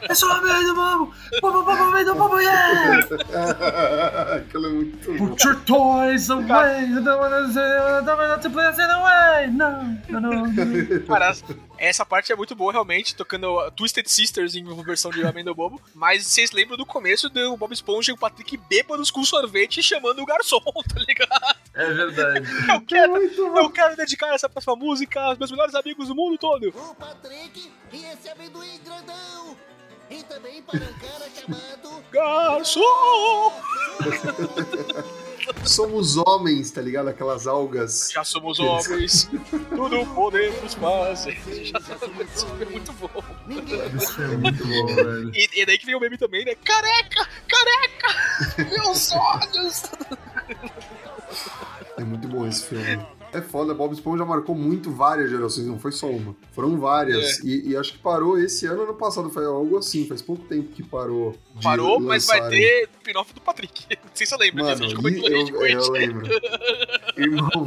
[0.08, 1.14] Eu sou um amendo bobo!
[1.40, 2.98] Bobo, bobo, amendo bobo, yeah!
[4.36, 5.28] Aquilo é muito bom.
[5.28, 6.86] Put your toys away!
[6.86, 9.46] I don't wanna say, I don't wanna to play away!
[9.52, 10.54] Não, não, não.
[11.06, 11.32] Cara,
[11.78, 15.80] essa parte é muito boa, realmente, tocando uh, Twisted Sisters em versão de Amendo Bobo.
[15.94, 20.22] Mas vocês lembram do começo do Bob Esponja e o Patrick bêbados com sorvete chamando
[20.22, 21.58] o garçom, tá ligado?
[21.74, 22.46] É verdade.
[22.72, 26.68] Eu quero, eu quero dedicar essa próxima música aos meus melhores amigos do mundo todo.
[26.68, 29.56] o Patrick e esse amendoim grandão.
[30.10, 32.04] E também para um cara chamado.
[32.12, 33.52] Garçom!
[35.64, 37.08] Somos homens, tá ligado?
[37.08, 38.10] Aquelas algas.
[38.12, 39.28] Já somos homens,
[39.74, 41.38] tudo podemos fazer.
[41.64, 43.10] Já somos, isso é muito bom.
[43.96, 45.32] Isso é muito bom, velho.
[45.34, 46.54] E, e daí que vem o meme também, né?
[46.64, 47.28] Careca!
[47.48, 48.70] Careca!
[48.70, 49.82] Meus olhos!
[51.96, 53.06] É muito bom esse filme.
[53.34, 56.36] É foda, Bob Esponja marcou muito várias gerações, não foi só uma.
[56.52, 57.40] Foram várias.
[57.40, 57.46] É.
[57.46, 60.68] E, e acho que parou esse ano, ano passado, foi algo assim, faz pouco tempo
[60.72, 61.36] que parou.
[61.60, 63.86] Parou, mas vai ter spin-off do Patrick.
[64.04, 65.90] Não sei se você lembra Mano, disso, a gente comentou eu, Rage eu Quit.
[65.90, 66.28] lembro.
[67.18, 67.66] Irmão,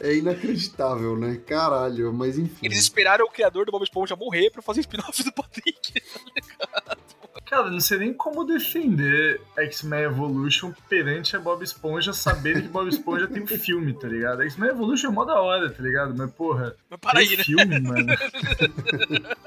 [0.00, 1.40] é inacreditável, né?
[1.46, 2.66] Caralho, mas enfim.
[2.66, 5.94] Eles esperaram o criador do Bob Esponja morrer pra fazer spin-off do Patrick.
[7.54, 12.88] Cara, não sei nem como defender X-Men Evolution perante a Bob Esponja, sabendo que Bob
[12.88, 14.42] Esponja tem um filme, tá ligado?
[14.42, 16.12] X-Men Evolution é mó da hora, tá ligado?
[16.16, 17.44] Mas, porra, Mas para tem aí, né?
[17.44, 18.06] filme, mano.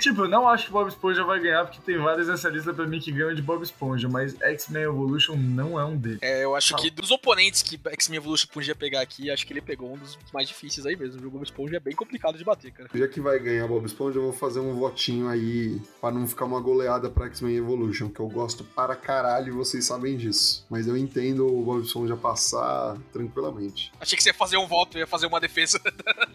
[0.00, 2.86] tipo, eu não acho que Bob Esponja vai ganhar, porque tem vários nessa lista pra
[2.86, 6.18] mim que ganham de Bob Esponja, mas X-Men Evolution não é um deles.
[6.22, 9.60] É, eu acho que dos oponentes que X-Men Evolution podia pegar aqui, acho que ele
[9.60, 11.24] pegou um dos mais difíceis aí mesmo.
[11.26, 12.88] O Bob Esponja é bem complicado de bater, cara.
[12.92, 16.44] Já que vai ganhar Bob Esponja, eu vou fazer um votinho aí pra não ficar
[16.44, 20.66] uma goleada pra X-Men Evolution, que eu gosto para caralho e vocês sabem disso.
[20.68, 23.92] Mas eu entendo o Bob Esponja passar tranquilamente.
[24.00, 25.80] Achei que você ia fazer um voto, ia fazer uma defesa.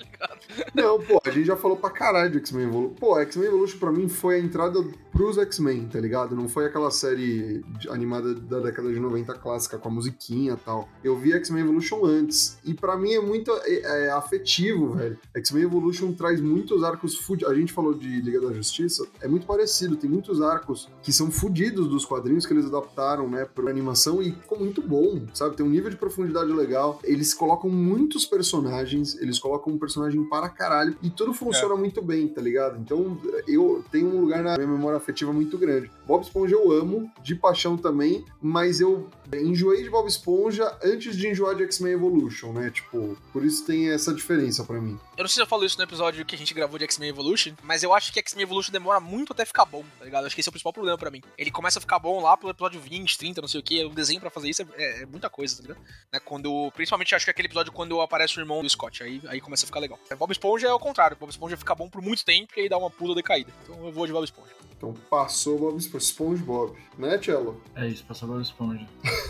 [0.74, 2.96] Não, pô, a gente já falou pra caralho de X-Men Evolution.
[2.96, 6.36] Pô, X-Men Evolution pra mim foi a entrada pros X-Men, tá ligado?
[6.36, 10.90] Não foi aquela série animada da década de 90 clássica com a musiquinha e tal.
[11.04, 12.58] Eu vi X-Men Evolution antes.
[12.64, 15.18] E pra mim é muito é, é afetivo, velho.
[15.36, 17.52] X-Men Evolution traz muitos arcos fudidos.
[17.52, 19.96] A gente falou de Liga da Justiça, é muito parecido.
[19.96, 24.32] Tem muitos arcos que são fudidos dos quadrinhos que eles adaptaram, né, pra animação e
[24.32, 25.56] ficou muito bom, sabe?
[25.56, 27.00] Tem um nível de profundidade legal.
[27.04, 32.28] Eles colocam muitos personagens, eles colocam um personagem para caralho e tudo funciona muito bem,
[32.28, 32.80] tá ligado?
[32.80, 33.18] Então
[33.48, 35.92] eu tenho um lugar na minha memória afetiva muito grande.
[36.08, 39.08] Bob Esponja eu amo, de paixão também, mas eu
[39.42, 42.70] enjoei de Bob Esponja antes de enjoar de X-Men Evolution, né?
[42.70, 45.00] Tipo, por isso tem essa diferença pra mim.
[45.18, 47.10] Eu não sei se eu falo isso no episódio que a gente gravou de X-Men
[47.10, 50.26] Evolution, mas eu acho que X-Men Evolution demora muito até ficar bom, tá ligado?
[50.26, 51.22] Acho que esse é o principal problema pra mim.
[51.38, 53.84] Ele começa a ficar bom lá pelo episódio 20, 30, não sei o que.
[53.86, 55.80] O desenho pra fazer isso é, é- é muita coisa, tá ligado?
[56.12, 59.22] Né, Quando, principalmente acho que é aquele episódio quando aparece o irmão do Scott, aí,
[59.28, 60.00] aí começa a ficar legal.
[60.18, 62.78] Bob Esponja é o contrário, Bob Esponja fica bom por muito tempo e aí dá
[62.78, 63.52] uma puta decaída.
[63.64, 64.52] Então eu vou de Bob Esponja.
[64.76, 67.62] Então passou Bob Esponja, SpongeBob, né, Cello?
[67.76, 68.86] É isso, passou Bob Esponja.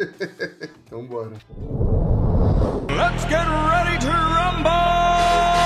[0.86, 1.36] Então bora.
[2.88, 5.59] Let's get ready to rumble!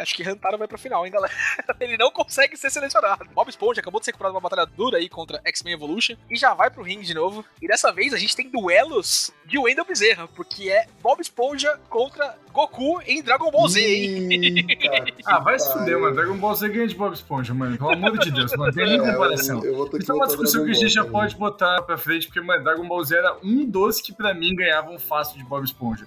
[0.00, 1.32] É, acho que Rantaro vai pra final, hein, galera?
[1.78, 3.24] Ele não consegue ser selecionado.
[3.34, 6.54] Bob Esponja acabou de ser comprado uma batalha dura aí contra X-Men Evolution e já
[6.54, 7.44] vai pro ringue de novo.
[7.60, 12.36] E dessa vez a gente tem duelos de Wendell Bezerra, porque é Bob Esponja contra
[12.52, 14.66] Goku em Dragon Ball Z, hein?
[15.26, 16.14] Ah, vai se fuder, mano.
[16.14, 17.76] Dragon Ball Z ganha de Bob Esponja, mano.
[17.76, 19.64] Pelo amor de Deus, não tem nem É, comparação.
[19.64, 22.40] eu, eu Isso é uma discussão que a gente já pode botar pra frente, porque,
[22.40, 26.06] mano, Dragon Ball Z era um dos que pra mim ganhavam fácil de Bob Esponja.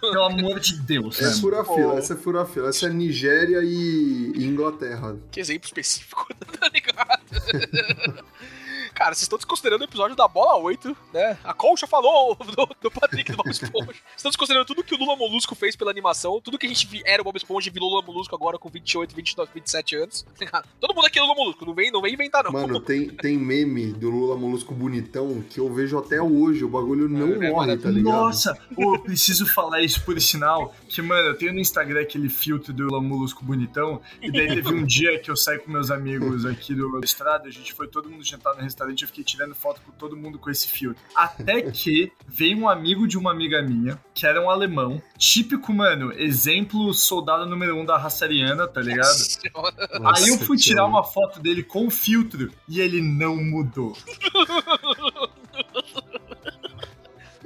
[0.00, 1.32] Pelo amor de Deus, É né?
[1.40, 1.98] fura-fila, Pô.
[1.98, 2.68] essa é fura-fila.
[2.68, 5.16] Essa Nigéria e, e Inglaterra.
[5.30, 6.26] Que exemplo específico,
[6.58, 8.24] tá ligado?
[9.00, 11.38] Cara, vocês estão desconsiderando o episódio da bola 8, né?
[11.42, 13.86] A Concha falou do, do Patrick do Bob Esponja.
[14.12, 16.86] Vocês estão desconsiderando tudo que o Lula Molusco fez pela animação, tudo que a gente
[16.86, 20.26] vi- era o Bob Esponja e virou Lula Molusco agora com 28, 29, 27 anos.
[20.78, 22.52] Todo mundo aqui é Lula Molusco, não vem, não vem inventar, não.
[22.52, 26.62] Mano, tem, tem meme do Lula Molusco bonitão que eu vejo até hoje.
[26.62, 28.12] O bagulho não É, morre, é, tá ligado?
[28.12, 32.28] Nossa, pô, eu preciso falar isso por sinal, que, mano, eu tenho no Instagram aquele
[32.28, 36.44] filtro do Lamulusco bonitão, e daí teve um dia que eu saí com meus amigos
[36.44, 39.80] aqui do estrado, a gente foi todo mundo jantar no restaurante, eu fiquei tirando foto
[39.82, 41.02] com todo mundo com esse filtro.
[41.14, 46.12] Até que veio um amigo de uma amiga minha, que era um alemão, típico, mano,
[46.18, 49.06] exemplo soldado número um da raça ariana, tá ligado?
[50.00, 53.96] Nossa, Aí eu fui tirar uma foto dele com o filtro e ele não mudou.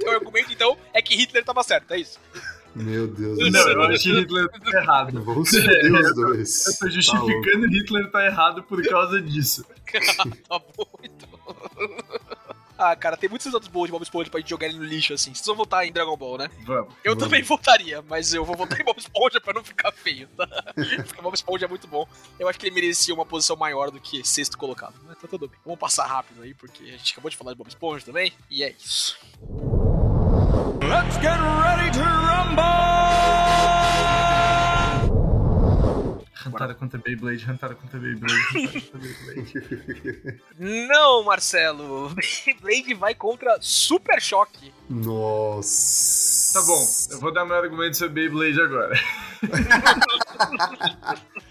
[0.05, 2.19] O argumento, então, é que Hitler tava certo, é isso.
[2.75, 3.71] Meu Deus do Não, céu.
[3.71, 5.23] eu acho que Hitler tá errado.
[5.23, 6.67] Vamos os dois.
[6.67, 9.65] Eu tô Tá justificando Hitler tá errado por causa disso.
[10.49, 10.85] tá bom.
[12.77, 15.13] Ah, cara, tem muitos outros boas de Bob Esponja pra gente jogar ele no lixo,
[15.13, 15.33] assim.
[15.33, 16.49] Vocês vão votar em Dragon Ball, né?
[16.65, 16.93] Vamos.
[17.03, 17.23] Eu Vamos.
[17.23, 20.45] também votaria, mas eu vou votar em Bob Esponja pra não ficar feio, tá?
[20.75, 22.07] Porque Bob Esponja é muito bom.
[22.37, 24.95] Eu acho que ele merecia uma posição maior do que sexto colocado.
[25.05, 25.57] Mas tá tudo bem.
[25.63, 28.33] Vamos passar rápido aí, porque a gente acabou de falar de Bob Esponja também.
[28.49, 29.17] E é isso.
[30.81, 33.74] Let's get ready to rumble!
[36.55, 40.41] Hantara contra Beyblade, Hantara contra Beyblade, Hantara contra Beyblade.
[40.57, 42.15] Não, Marcelo.
[42.61, 44.73] Blade vai contra Super Choque.
[44.89, 46.59] Nossa.
[46.59, 48.95] Tá bom, eu vou dar meu argumento sobre Beyblade agora.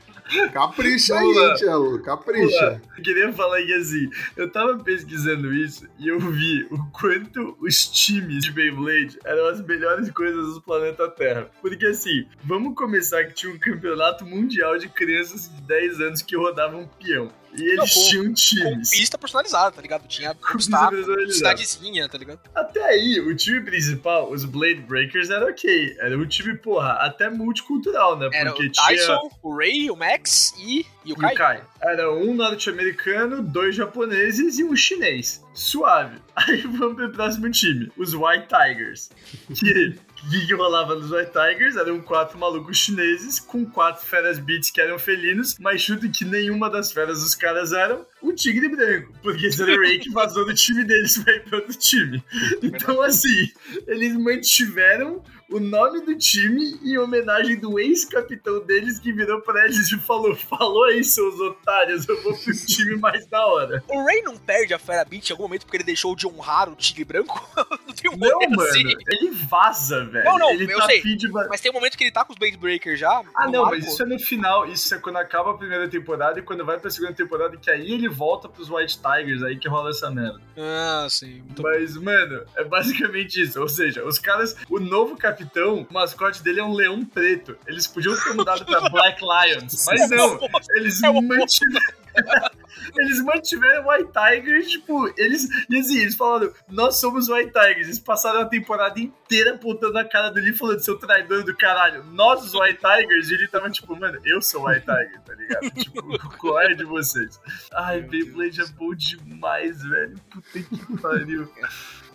[0.53, 1.21] Capricha lá.
[1.21, 2.03] aí, Tchelo.
[2.03, 2.81] Capricha.
[2.97, 7.87] Eu queria falar que assim, eu tava pesquisando isso e eu vi o quanto os
[7.87, 11.51] times de Beyblade eram as melhores coisas do planeta Terra.
[11.61, 16.37] Porque assim, vamos começar que tinha um campeonato mundial de crianças de 10 anos que
[16.37, 17.31] rodavam peão.
[17.57, 18.91] E eles Não, com- tinham Com times.
[18.91, 20.07] pista personalizada, tá ligado?
[20.09, 22.41] Tinha Com obstáculo, cidadezinha, tá ligado?
[22.55, 25.97] Até aí, o time principal, os Blade Breakers, era ok.
[26.01, 28.29] Era um time, porra, até multicultural, né?
[28.33, 28.87] Era Porque o tinha.
[28.89, 31.35] Tyson, o Ray, o Max e, e o E o Kai.
[31.35, 31.63] Kai.
[31.81, 35.43] Era um norte-americano, dois japoneses e um chinês.
[35.55, 36.19] Suave.
[36.35, 39.11] Aí vamos pro próximo time, os White Tigers.
[39.55, 39.95] Que
[40.27, 41.77] o que, que rolava nos White Tigers?
[41.77, 46.71] Eram quatro malucos chineses com quatro feras beats que eram felinos, mas chuta que nenhuma
[46.71, 49.13] das feras dos caras eram o tigre branco.
[49.23, 52.25] Porque esse era o Ray que vazou do time deles ir pra outro time.
[52.63, 53.51] Então, assim,
[53.87, 59.91] eles mantiveram o nome do time em homenagem do ex-capitão deles que virou pra eles
[59.93, 63.83] e falou: Falou aí, seus otários, eu vou pro time mais da hora.
[63.89, 66.69] O Ray não perde a Fera Beat em algum momento porque ele deixou de honrar
[66.69, 67.49] o Tigre Branco?
[67.57, 68.95] não tem um Não, mano, assim.
[69.09, 70.25] ele vaza, velho.
[70.25, 71.03] Não, não, ele eu tá sei.
[71.03, 71.29] de.
[71.29, 73.23] Mas tem um momento que ele tá com os Blade Breakers já.
[73.35, 73.77] Ah, não, arco.
[73.77, 74.67] mas isso é no final.
[74.67, 77.93] Isso é quando acaba a primeira temporada e quando vai pra segunda temporada, que aí
[77.93, 80.41] ele volta pros White Tigers, aí que rola essa merda.
[80.57, 81.43] Ah, sim.
[81.59, 83.61] Mas, mano, é basicamente isso.
[83.61, 87.57] Ou seja, os caras, o novo capitão, o mascote dele é um leão preto.
[87.67, 90.39] Eles podiam ter mudado pra Black Lions, mas não.
[90.77, 92.05] Eles É o mantiveram.
[92.97, 95.49] Eles mantiveram o White Tigers, tipo, eles.
[95.69, 97.87] E assim, eles falaram, nós somos White Tigers.
[97.87, 102.45] Eles passaram a temporada inteira apontando a cara dele falando, seu traidor do caralho, nós
[102.45, 105.71] os White Tigers, e ele tava tipo, mano, eu sou o White Tiger, tá ligado?
[105.71, 106.03] tipo,
[106.39, 107.41] qual é de vocês?
[107.73, 110.17] Ai, Beyblade é bom demais, velho.
[110.31, 111.51] Puta que pariu.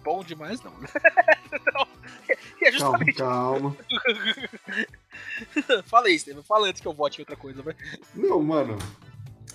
[0.09, 0.71] Bom demais, não.
[0.71, 1.87] Não.
[2.59, 3.17] E é Calma, justamente.
[3.17, 3.77] calma.
[5.85, 6.41] Fala aí, Steven.
[6.41, 7.75] Fala antes que eu vote em outra coisa, vai.
[8.15, 8.75] Não, mano.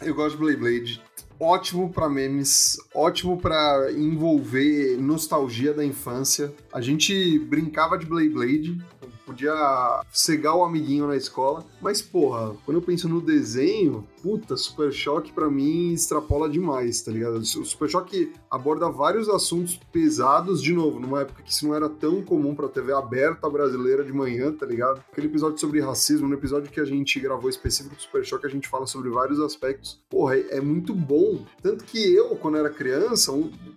[0.00, 1.02] Eu gosto de Blade Blade.
[1.40, 6.52] Ótimo pra memes, ótimo pra envolver nostalgia da infância.
[6.72, 8.84] A gente brincava de Blade Blade,
[9.26, 14.90] podia cegar o amiguinho na escola, mas porra, quando eu penso no desenho, puta, Super
[14.90, 17.36] Choque pra mim extrapola demais, tá ligado?
[17.36, 21.90] O Super Choque aborda vários assuntos pesados, de novo, numa época que isso não era
[21.90, 25.04] tão comum pra TV aberta brasileira de manhã, tá ligado?
[25.12, 28.48] Aquele episódio sobre racismo, no episódio que a gente gravou específico do Super Choque, a
[28.50, 30.00] gente fala sobre vários aspectos.
[30.08, 31.44] Porra, é, muito bom.
[31.60, 33.30] Tanto que eu, quando era criança,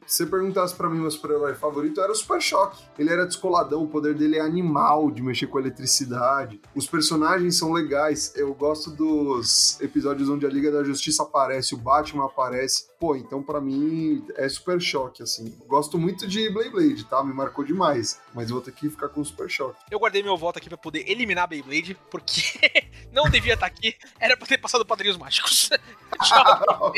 [0.06, 2.82] Se você perguntasse pra mim meu super-herói favorito, era o Super Choque.
[2.98, 6.62] Ele era descoladão, o poder dele é animal, de mexer com eletricidade.
[6.74, 8.32] Os personagens são legais.
[8.34, 12.88] Eu gosto dos episódios onde a Liga da Justiça aparece, o Batman aparece.
[13.00, 15.56] Pô, então pra mim é Super Choque, assim.
[15.68, 17.24] Gosto muito de Blade Blade, tá?
[17.24, 18.20] Me marcou demais.
[18.34, 19.80] Mas vou ter que ficar com o Super Choque.
[19.92, 22.42] Eu guardei meu voto aqui pra poder eliminar a Beyblade, porque
[23.12, 23.96] não devia estar aqui.
[24.20, 25.70] Era pra ter passado Padrinhos Mágicos.
[26.24, 26.94] Tchau.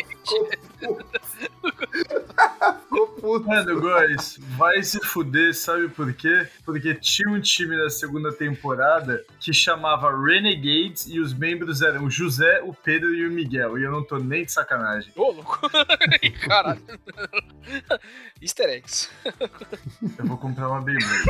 [2.81, 3.47] Ficou puto.
[3.47, 6.47] Mano, Góis, vai se fuder, sabe por quê?
[6.65, 12.09] Porque tinha um time na segunda temporada que chamava Renegades e os membros eram o
[12.09, 13.77] José, o Pedro e o Miguel.
[13.77, 15.11] E eu não tô nem de sacanagem.
[15.15, 15.59] Ô, louco.
[16.45, 16.81] Caralho.
[18.41, 19.09] Easter eggs.
[20.17, 21.25] Eu vou comprar uma Beyblade.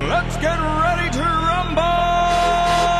[0.00, 2.95] Let's get ready to rumble!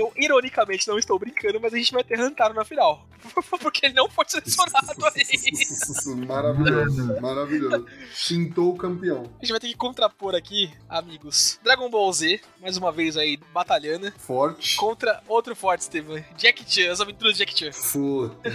[0.00, 3.06] Eu, ironicamente, não estou brincando, mas a gente vai ter Rantaro na final.
[3.60, 6.16] Porque ele não foi selecionado aí.
[6.26, 7.86] maravilhoso, maravilhoso.
[8.26, 9.30] Pintou o campeão.
[9.38, 13.36] A gente vai ter que contrapor aqui, amigos, Dragon Ball Z, mais uma vez aí,
[13.52, 14.76] batalhando, Forte.
[14.76, 16.24] contra outro forte, Steven.
[16.38, 17.70] Jack Chan, as aventuras de Jack Chan.
[17.92, 18.50] Puta.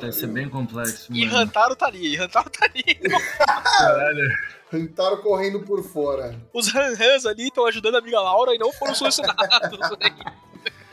[0.00, 1.38] Vai ser bem complexo, E mano.
[1.38, 2.82] Rantaro tá ali, Rantaro tá ali.
[2.94, 4.30] Caralho.
[4.70, 6.38] Rantaro correndo por fora.
[6.52, 9.78] Os Han-Hans ali estão ajudando a amiga Laura e não foram selecionados.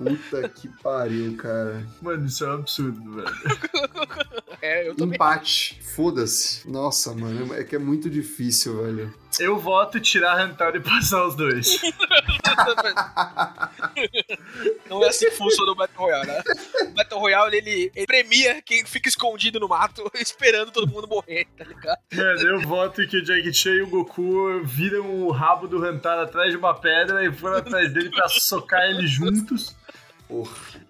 [0.00, 1.86] Puta que pariu, cara.
[2.00, 3.28] Mano, isso é um absurdo, velho.
[4.62, 5.16] é, eu também.
[5.16, 5.78] Empate.
[5.94, 6.66] Foda-se.
[6.70, 9.14] Nossa, mano, é que é muito difícil, velho.
[9.38, 11.80] Eu voto tirar Hantaro e passar os dois.
[14.88, 16.42] Não é assim que funciona o Battle Royale, né?
[16.82, 21.46] O Battle Royale, ele, ele premia quem fica escondido no mato esperando todo mundo morrer,
[21.56, 21.98] tá ligado?
[22.12, 26.22] Mano, eu voto que o Jack Chan e o Goku viram o rabo do Hantaro
[26.22, 29.76] atrás de uma pedra e foram atrás dele pra socar ele juntos.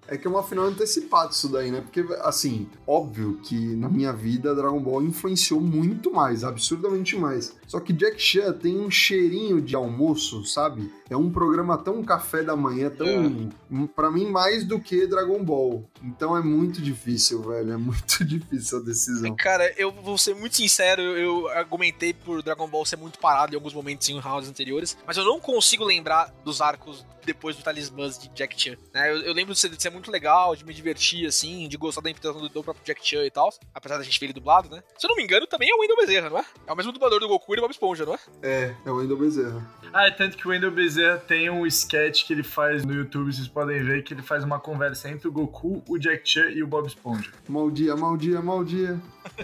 [0.06, 1.80] É que é uma final antecipada isso daí, né?
[1.80, 7.54] Porque, assim, óbvio que na minha vida Dragon Ball influenciou muito mais, absurdamente mais.
[7.70, 10.92] Só que Jack Chan tem um cheirinho de almoço, sabe?
[11.08, 13.48] É um programa tão café da manhã, tão.
[13.94, 15.88] Pra mim, mais do que Dragon Ball.
[16.02, 17.74] Então é muito difícil, velho.
[17.74, 19.36] É muito difícil a decisão.
[19.36, 23.54] Cara, eu vou ser muito sincero, eu, eu argumentei por Dragon Ball ser muito parado
[23.54, 27.62] em alguns momentos em rounds anteriores, mas eu não consigo lembrar dos arcos depois do
[27.62, 28.76] Talismãs de Jack Chan.
[28.92, 29.10] Né?
[29.10, 32.00] Eu, eu lembro de ser, de ser muito legal, de me divertir, assim, de gostar
[32.00, 34.68] da interpretação do, do próprio Jack Chan e tal, apesar da gente ver ele dublado,
[34.68, 34.82] né?
[34.98, 36.44] Se eu não me engano, também é o Wendell Bezerra, não é?
[36.66, 38.18] É o mesmo dublador do Goku e do Bob Esponja, não é?
[38.42, 39.62] É, é o Wendel Bezerra.
[39.92, 43.32] Ah, é tanto que o Wendell Bezerra tem um sketch que ele faz no YouTube,
[43.32, 46.62] vocês podem ver, que ele faz uma conversa entre o Goku, o Jack Chan e
[46.62, 47.30] o Bob Esponja.
[47.48, 48.98] Mal dia, mal dia, mal dia.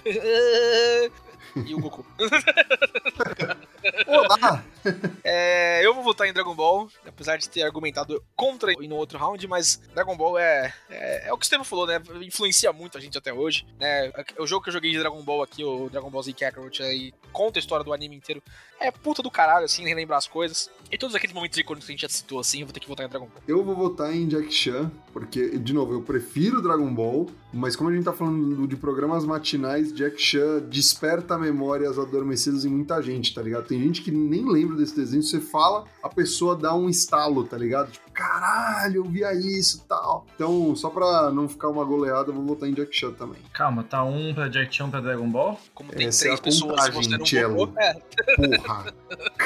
[1.55, 2.05] e o Goku.
[4.07, 4.65] Olá!
[5.25, 9.19] É, eu vou votar em Dragon Ball, apesar de ter argumentado contra em no outro
[9.19, 12.01] round, mas Dragon Ball é, é, é o que o Estevam falou, né?
[12.23, 13.67] Influencia muito a gente até hoje.
[13.79, 14.13] Né?
[14.39, 17.13] O jogo que eu joguei de Dragon Ball aqui, o Dragon Ball Z Kakarot, aí
[17.33, 18.43] conta a história do anime inteiro.
[18.79, 20.71] É puta do caralho, assim, relembrar as coisas.
[20.91, 22.89] E todos aqueles momentos icônicos que a gente já citou, assim, eu vou ter que
[22.89, 23.43] votar em Dragon Ball.
[23.49, 27.91] Eu vou votar em Jack Chan, porque, de novo, eu prefiro Dragon Ball, mas como
[27.91, 33.35] a gente tá falando de programas matinais, Jack Chan desperta memórias adormecidas em muita gente,
[33.35, 33.67] tá ligado?
[33.67, 37.57] Tem gente que nem lembra desse desenho, você fala, a pessoa dá um estalo, tá
[37.57, 37.91] ligado?
[37.91, 40.27] Tipo, caralho, eu via isso tal.
[40.35, 43.41] Então, só pra não ficar uma goleada, eu vou votar em Jack Chan também.
[43.53, 45.59] Calma, tá um pra Jack Chan, um pra Dragon Ball?
[45.75, 47.57] Como tem Essa é três a pessoas, contagem, você não Cello.
[47.57, 47.95] votou, é,
[48.37, 48.95] Porra!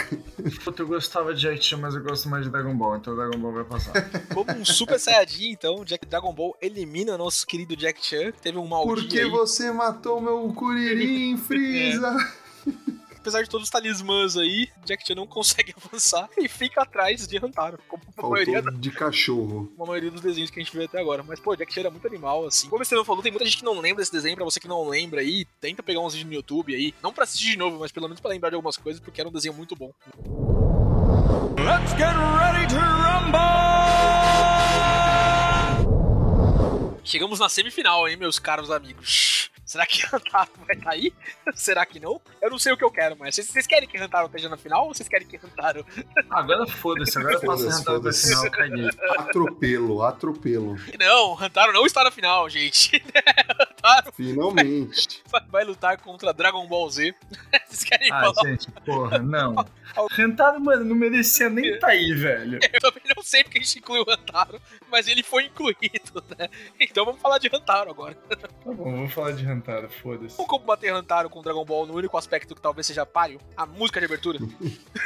[0.64, 3.38] Puta, eu gostava de Jack Chan, mas eu gosto mais de Dragon Ball, então Dragon
[3.38, 3.92] Ball vai passar.
[4.34, 8.58] como um super saiyajin, então, Jack Dragon Ball elimina nosso querido Jack Chan, que teve
[8.58, 9.30] um Por maldito que aí.
[9.30, 12.16] você matou meu Kuririn, Freeza?
[13.20, 17.36] Apesar de todos os talismãs aí, Jack Chan não consegue avançar e fica atrás de
[17.36, 19.66] Hantaro, como a maioria, Faltou de cachorro.
[19.76, 21.22] como a maioria dos desenhos que a gente vê até agora.
[21.22, 22.70] Mas, pô, Jack Chan era muito animal, assim.
[22.70, 24.36] Como você não falou, tem muita gente que não lembra desse desenho.
[24.36, 26.94] Pra você que não lembra aí, tenta pegar uns vídeos no YouTube aí.
[27.02, 29.28] Não pra assistir de novo, mas pelo menos pra lembrar de algumas coisas, porque era
[29.28, 29.92] um desenho muito bom.
[31.58, 33.50] Let's get ready to rumble!
[37.04, 39.49] Chegamos na semifinal, hein, meus caros amigos.
[39.70, 41.12] Será que Hantaro vai estar aí?
[41.54, 42.20] Será que não?
[42.42, 44.56] Eu não sei o que eu quero, mas vocês, vocês querem que Hantaro esteja na
[44.56, 45.86] final ou vocês querem que Hantaro
[46.28, 48.28] Agora foda-se, agora eu faço pra foda-se.
[48.30, 48.88] final, caguei.
[49.16, 50.76] Atropelo, atropelo.
[50.98, 53.00] Não, Hantaro não está na final, gente.
[53.78, 55.22] Hantaro Finalmente.
[55.30, 57.14] vai, vai lutar contra Dragon Ball Z.
[57.70, 58.48] Vocês querem Ah, falar?
[58.50, 59.54] gente, porra, não.
[60.18, 62.58] Hantaro, mano, não merecia nem tá aí, velho.
[62.72, 64.60] Eu também não sei porque a gente incluiu o Hantaro,
[64.90, 66.48] mas ele foi incluído, né?
[66.80, 68.14] Então vamos falar de Hantaro agora.
[68.14, 70.36] Tá bom, vamos falar de Hantaro, foda-se.
[70.36, 74.00] Vamos combater Hantaro com Dragon Ball no único aspecto que talvez seja páreo, a música
[74.00, 74.38] de abertura.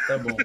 [0.07, 0.37] Tá bom.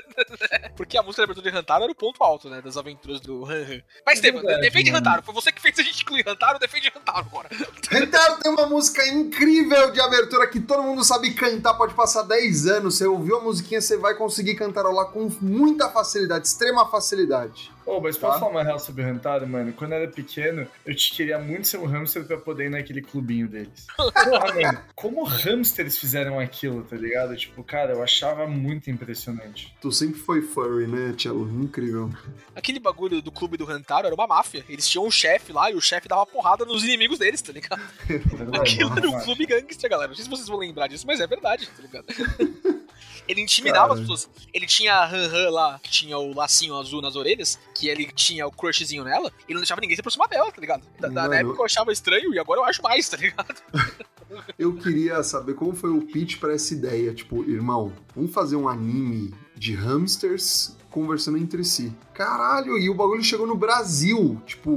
[0.76, 2.62] Porque a música de abertura de Hantaro era o ponto alto, né?
[2.62, 3.82] Das aventuras do Han.
[4.06, 5.06] Mas, Estevam, verdade, defende mano.
[5.06, 5.22] Hantaro.
[5.22, 7.50] Foi você que fez a gente incluir Hantaro, defende Hantaro agora.
[7.90, 12.66] Rentaro tem uma música incrível de abertura que todo mundo sabe cantar, pode passar 10
[12.66, 12.96] anos.
[12.96, 17.73] Você ouviu a musiquinha, você vai conseguir cantarolar com muita facilidade, extrema facilidade.
[17.86, 18.38] Ô, mas posso Tá.
[18.40, 19.72] falar uma real sobre o Rentaro, mano?
[19.72, 23.02] Quando eu era pequeno, eu te queria muito ser um hamster pra poder ir naquele
[23.02, 23.86] clubinho deles.
[23.96, 27.36] Porra, mano, como hamsters fizeram aquilo, tá ligado?
[27.36, 29.74] Tipo, cara, eu achava muito impressionante.
[29.80, 31.48] Tu sempre foi furry, né, Tchelo?
[31.62, 32.10] Incrível.
[32.56, 34.64] Aquele bagulho do clube do Hantaro era uma máfia.
[34.68, 37.82] Eles tinham um chefe lá e o chefe dava porrada nos inimigos deles, tá ligado?
[38.60, 40.08] Aquilo era um clube gangster, galera.
[40.08, 42.06] Não sei se vocês vão lembrar disso, mas é verdade, tá ligado?
[43.26, 43.94] Ele intimidava Cara.
[43.94, 44.28] as pessoas.
[44.52, 48.06] Ele tinha a Han Han lá, que tinha o lacinho azul nas orelhas, que ele
[48.12, 50.82] tinha o crushzinho nela, e não deixava ninguém se aproximar dela, tá ligado?
[51.00, 51.34] Da, da- na Mano.
[51.34, 53.54] época eu achava estranho e agora eu acho mais, tá ligado?
[54.58, 57.14] Eu queria saber como foi o pitch pra essa ideia.
[57.14, 61.92] Tipo, irmão, vamos fazer um anime de hamsters conversando entre si.
[62.12, 64.70] Caralho, e o bagulho chegou no Brasil, tipo,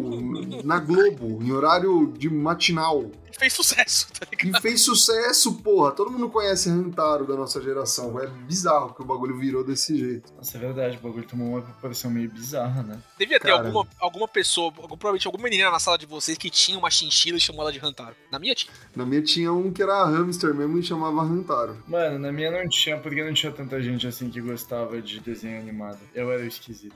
[0.63, 3.09] na Globo, em horário de matinal.
[3.37, 4.57] Fez sucesso, tá ligado?
[4.57, 5.91] E fez sucesso, porra.
[5.91, 8.19] Todo mundo conhece Rantaro da nossa geração.
[8.19, 10.33] É bizarro que o bagulho virou desse jeito.
[10.35, 12.99] Nossa, é verdade, o bagulho tomou uma proporção meio bizarra, né?
[13.17, 13.59] Devia ter Cara.
[13.67, 17.37] alguma, alguma pessoa, algum- provavelmente alguma menina na sala de vocês que tinha uma chinchila
[17.37, 18.15] e chamou ela de Hantaro.
[18.31, 18.73] Na minha tinha.
[18.95, 21.77] Na minha tinha um que era hamster mesmo e chamava Rantaro.
[21.87, 25.59] Mano, na minha não tinha, porque não tinha tanta gente assim que gostava de desenho
[25.59, 25.99] animado.
[26.15, 26.95] Eu era o esquisito.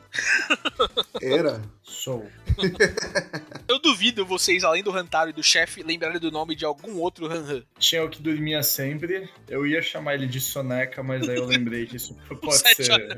[1.22, 1.62] Era?
[1.92, 2.26] Sou.
[3.68, 7.28] Eu duvido vocês, além do Hantaro e do chefe, lembrarem do nome de algum outro
[7.28, 7.64] Han Han.
[7.78, 9.30] Tinha o que dormia sempre.
[9.48, 12.94] Eu ia chamar ele de soneca, mas aí eu lembrei que isso pode Sete ser
[12.94, 13.18] Anão,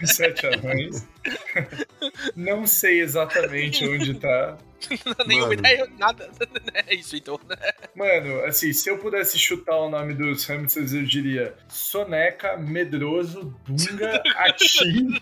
[0.00, 0.06] né?
[0.06, 1.08] sete anões.
[2.36, 4.58] Não sei exatamente onde tá.
[5.26, 5.60] Nenhuma Mano.
[5.60, 6.30] ideia, nada.
[6.86, 7.38] É isso então.
[7.94, 14.22] Mano, assim, se eu pudesse chutar o nome dos hamsters, eu diria Soneca, Medroso, Dunga,
[14.36, 15.20] Atim.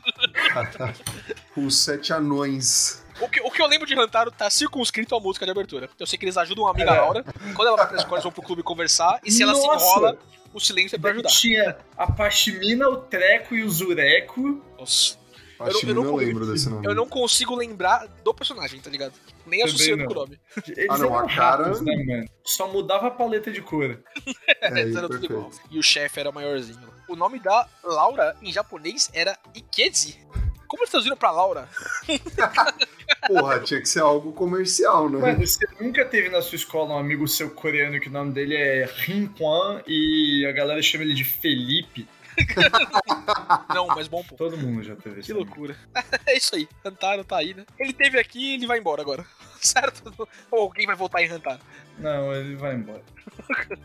[1.57, 3.05] Os sete anões.
[3.21, 5.89] O que, o que eu lembro de Hantaro tá circunscrito à música de abertura.
[5.99, 7.01] Eu sei que eles ajudam a amiga É.
[7.01, 7.25] Laura.
[7.55, 9.21] Quando ela vai pra escola, eles vão pro clube conversar.
[9.25, 10.17] E se ela se enrola,
[10.55, 11.29] o silêncio é pra ajudar.
[11.31, 14.63] Tinha a Pashmina, o Treco e o Zureco.
[14.79, 15.19] Nossa.
[15.61, 16.87] Acho que eu eu não- não lembro desse nome.
[16.87, 19.13] Eu não consigo lembrar do personagem, tá ligado?
[19.47, 20.07] Nem associando não.
[20.07, 20.41] com o nome.
[20.77, 22.29] Eles Ah, não, eram a cara- ratos, né, mano?
[22.45, 23.99] Só mudava a paleta de cor.
[24.61, 25.51] É, Eles aí, eram tudo igual.
[25.71, 26.89] E o chefe era maiorzinho.
[27.09, 30.19] O nome da Laura em japonês era Ikezi.
[30.67, 31.67] Como eles traduziram pra Laura?
[33.27, 35.19] Porra, tinha que ser algo comercial, né?
[35.19, 38.55] Mano, você nunca teve na sua escola um amigo seu coreano que o nome dele
[38.55, 42.07] é Rin Kwan e a galera chama ele de Felipe?
[43.75, 44.35] Não, mas bom pô.
[44.37, 45.47] Todo mundo já teve Que esse amigo.
[45.47, 45.77] loucura.
[46.27, 46.69] é isso aí.
[46.85, 47.65] Hantaro tá aí, né?
[47.79, 49.25] Ele teve aqui e ele vai embora agora.
[49.61, 50.13] Certo?
[50.51, 51.61] Ou alguém vai voltar em Hantaro.
[51.99, 53.03] Não, ele vai embora.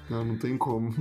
[0.09, 0.91] Não, não tem como.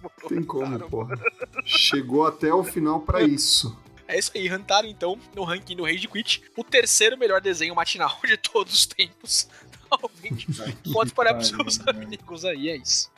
[0.00, 0.88] Botou Tem como, Hantaro?
[0.90, 1.16] porra.
[1.64, 3.76] Chegou até o final pra isso.
[4.08, 8.18] É isso aí, Hantaro, então, no ranking do Rage Quit, o terceiro melhor desenho matinal
[8.24, 9.48] de todos os tempos.
[9.88, 10.46] Talvez.
[10.92, 11.90] Pode parar pros seus mano.
[12.02, 13.10] amigos aí, é isso.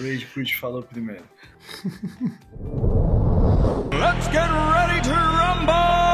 [0.00, 1.24] O Rage Quit falou primeiro.
[3.92, 6.09] Let's get ready to rumble!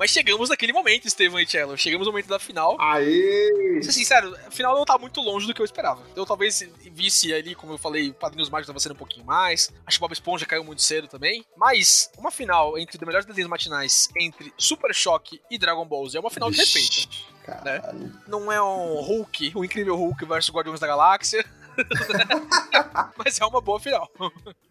[0.00, 1.76] Mas chegamos naquele momento, Estevam e Cello.
[1.76, 2.74] Chegamos no momento da final.
[2.80, 3.82] Aê!
[3.82, 6.02] Ser sincero, a final não tá muito longe do que eu esperava.
[6.16, 9.70] Eu talvez visse ali, como eu falei, o Padrinhos Mágicos tava sendo um pouquinho mais.
[9.84, 11.44] Acho que o Bob Esponja caiu muito cedo também.
[11.54, 16.16] Mas uma final entre os melhores desenhos matinais entre Super Choque e Dragon Ball Z
[16.16, 17.06] é uma final de respeito.
[17.44, 18.10] Caralho.
[18.26, 21.44] Não é um Hulk, o incrível Hulk versus Guardiões da Galáxia.
[23.18, 24.10] Mas é uma boa final.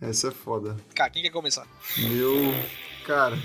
[0.02, 0.76] Essa é foda.
[0.96, 1.68] Cara, quem quer começar?
[2.00, 2.52] Meu.
[3.06, 3.38] Cara.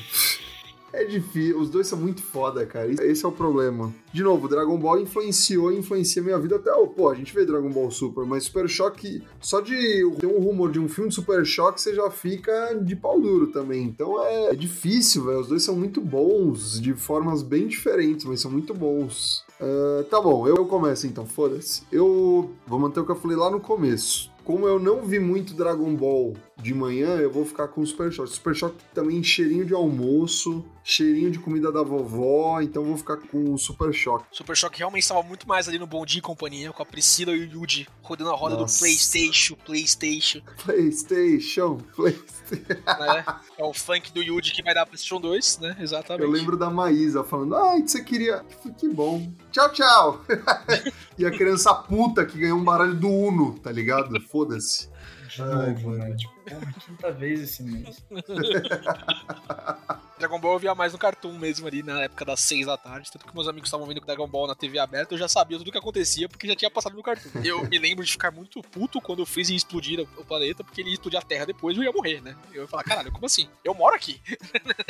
[0.95, 1.59] É difícil.
[1.59, 2.89] Os dois são muito foda, cara.
[3.05, 3.93] Esse é o problema.
[4.13, 6.87] De novo, Dragon Ball influenciou e influencia minha vida até o.
[6.87, 9.23] Pô, a gente vê Dragon Ball Super, mas Super Choque.
[9.41, 9.75] Só de
[10.19, 13.49] ter um rumor de um filme de Super Choque, você já fica de pau duro
[13.49, 13.83] também.
[13.83, 15.41] Então é, é difícil, velho.
[15.41, 19.45] Os dois são muito bons, de formas bem diferentes, mas são muito bons.
[19.61, 21.83] Ah, tá bom, eu começo então, foda-se.
[21.91, 24.31] Eu vou manter o que eu falei lá no começo.
[24.45, 28.13] Como eu não vi muito Dragon Ball de manhã, eu vou ficar com o Super
[28.13, 28.31] Choque.
[28.31, 33.55] Super Choque também cheirinho de almoço, cheirinho de comida da vovó, então vou ficar com
[33.55, 34.27] o Super Choque.
[34.31, 37.33] Super Choque realmente estava muito mais ali no Bom Dia e Companhia, com a Priscila
[37.33, 38.77] e o Yuji rodando a roda Nossa.
[38.77, 40.43] do PlayStation, PlayStation.
[40.63, 42.75] PlayStation, PlayStation.
[43.01, 43.25] né?
[43.57, 45.77] É o funk do Yuji que vai dar PlayStation 2, né?
[45.81, 46.23] Exatamente.
[46.23, 48.45] Eu lembro da Maísa falando, ai, que você queria.
[48.77, 49.33] Que, bom.
[49.51, 50.25] Tchau, tchau.
[51.17, 54.21] e a criança puta que ganhou um baralho do Uno, tá ligado?
[54.21, 54.93] Foda-se.
[55.35, 56.05] De Ai, novo, mano.
[56.05, 56.15] né?
[56.15, 56.35] Tipo,
[56.81, 58.05] quinta vez esse mês.
[60.19, 63.11] Dragon Ball eu via mais no Cartoon mesmo ali, na época das 6 da tarde.
[63.11, 65.69] Tanto que meus amigos estavam vendo Dragon Ball na TV aberta, eu já sabia tudo
[65.69, 67.31] o que acontecia, porque já tinha passado no Cartoon.
[67.45, 70.81] Eu me lembro de ficar muito puto quando o Freeza ia explodir o planeta, porque
[70.81, 72.37] ele ia explodir a Terra depois e eu ia morrer, né?
[72.53, 73.49] Eu ia falar, caralho, como assim?
[73.65, 74.21] Eu moro aqui.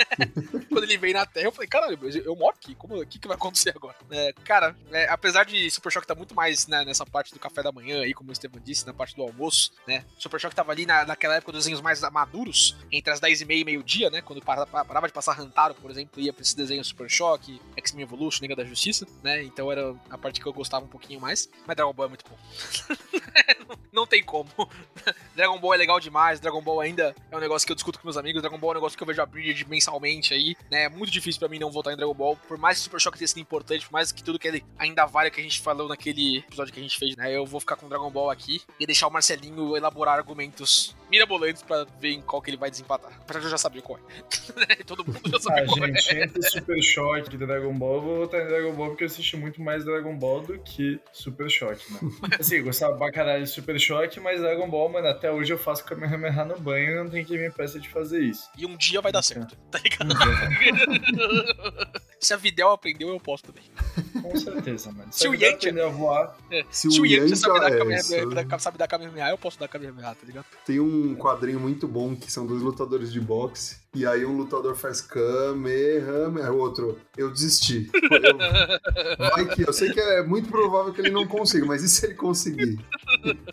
[0.68, 3.28] quando ele veio na Terra, eu falei, caralho, eu moro aqui, como, o que, que
[3.28, 3.96] vai acontecer agora?
[4.10, 7.62] É, cara, é, apesar de Super Shock tá muito mais né, nessa parte do café
[7.62, 10.04] da manhã aí, como o Estevam disse, na parte do almoço, né?
[10.18, 13.44] Super Shock tava ali na, naquela época dos desenhos mais maduros, entre as 10 e
[13.44, 14.20] meia e meio-dia, né?
[14.20, 18.02] Quando parava, parava de passar Hantaro, por exemplo, ia pra esse desenho Super Shock, X-Men
[18.02, 19.42] Evolution, Liga da Justiça, né?
[19.44, 21.48] Então era a parte que eu gostava um pouquinho mais.
[21.66, 22.36] Mas Dragon Ball é muito bom.
[23.92, 24.50] não tem como.
[25.34, 28.06] Dragon Ball é legal demais, Dragon Ball ainda é um negócio que eu discuto com
[28.06, 30.84] meus amigos, Dragon Ball é um negócio que eu vejo abrir mensalmente aí, né?
[30.84, 33.16] É muito difícil para mim não voltar em Dragon Ball, por mais que Super Shock
[33.16, 35.88] tenha sido importante, por mais que tudo que ele ainda vale que a gente falou
[35.88, 37.34] naquele episódio que a gente fez, né?
[37.34, 41.86] Eu vou ficar com Dragon Ball aqui e deixar o Marcelinho elaborar argumentos mirabolantes para
[42.00, 43.10] ver em qual que ele vai desempatar.
[43.10, 44.82] De eu já saber qual é.
[44.84, 46.24] Todo mundo já sabe ah, qual gente, é.
[46.24, 49.36] entre Super Choque e Dragon Ball, eu vou votar em Dragon Ball porque eu assisti
[49.36, 52.00] muito mais Dragon Ball do que Super Choque, né?
[52.38, 55.58] Assim, eu gostava pra caralho de Super Choque, mas Dragon Ball, mano, até hoje eu
[55.58, 58.50] faço Kamehameha no banho e não tem quem me impeça de fazer isso.
[58.58, 60.14] E um dia vai dar certo, tá ligado?
[62.24, 63.62] Se a Videl aprendeu, eu posso também.
[64.22, 65.08] Com certeza, mano.
[65.12, 66.36] Se o a Videl Yantia- aprender a voar,
[66.70, 70.26] Se, Se o Yantia sabe dar é, sabe dar Kamehameha, eu posso dar Kamehameha, tá
[70.26, 70.46] ligado?
[70.64, 73.76] Tem um quadrinho muito bom que são dois lutadores de boxe.
[73.94, 77.90] E aí um lutador faz Kamehameha, o outro, eu desisti.
[77.92, 78.38] Eu-
[79.30, 82.06] vai que eu sei que é muito provável que ele não consiga, mas e se
[82.06, 82.78] ele conseguir?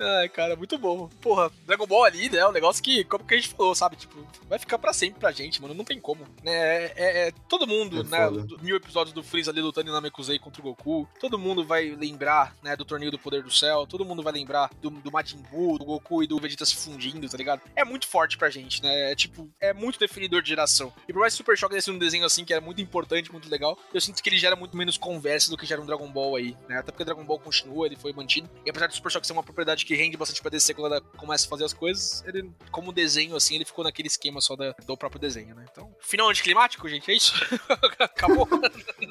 [0.00, 1.08] Ai, cara, muito bom.
[1.20, 2.38] Porra, Dragon Ball ali, né?
[2.38, 3.96] É um negócio que, como que a gente falou, sabe?
[3.96, 5.74] Tipo, vai ficar pra sempre pra gente, mano.
[5.74, 6.24] Não tem como.
[6.42, 6.52] Né?
[6.52, 8.30] É, é- é- todo mundo, É né?
[8.30, 11.08] do- Mil episódios do Freeza ali lutando em Namekusei contra o Goku.
[11.20, 12.76] Todo mundo vai lembrar, né?
[12.76, 13.86] Do Torneio do Poder do Céu.
[13.86, 17.28] Todo mundo vai lembrar do, do Majin Buu, do Goku e do Vegeta se fundindo,
[17.28, 17.62] tá ligado?
[17.74, 19.12] É muito forte pra gente, né?
[19.12, 20.92] É tipo, é muito definidor de geração.
[21.08, 23.48] E por mais que Super Shock sido um desenho assim que é muito importante, muito
[23.50, 26.36] legal, eu sinto que ele gera muito menos conversa do que gera um Dragon Ball
[26.36, 26.78] aí, né?
[26.78, 28.48] Até porque Dragon Ball continua, ele foi mantido.
[28.64, 31.00] E apesar do Super Shock ser uma propriedade que rende bastante pra DC quando ela
[31.16, 34.74] começa a fazer as coisas, ele, como desenho, assim, ele ficou naquele esquema só da-
[34.86, 35.64] do próprio desenho, né?
[35.72, 37.32] Então, final anticlimático, gente, é isso?
[37.98, 38.46] Acabou?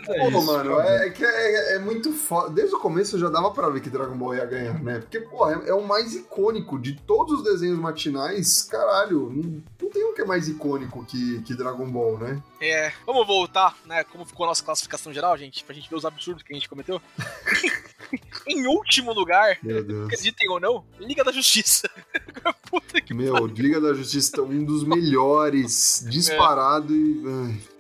[0.08, 2.52] é Pô, mano, é que é, é muito foda.
[2.52, 5.00] Desde o começo já dava pra ver que Dragon Ball ia ganhar, né?
[5.00, 8.62] Porque, pô, é, é o mais icônico de todos os desenhos matinais.
[8.62, 12.40] Caralho, não, não tem um que é mais icônico que, que Dragon Ball, né?
[12.62, 14.04] É, vamos voltar, né?
[14.04, 16.70] Como ficou a nossa classificação geral, gente, pra gente ver os absurdos que a gente
[16.70, 17.02] cometeu.
[18.48, 19.58] em último lugar,
[20.06, 20.67] acreditem ou não,
[21.00, 21.90] Liga da Justiça.
[22.70, 27.22] Puta que Meu, Liga da Justiça é um dos melhores, disparado e.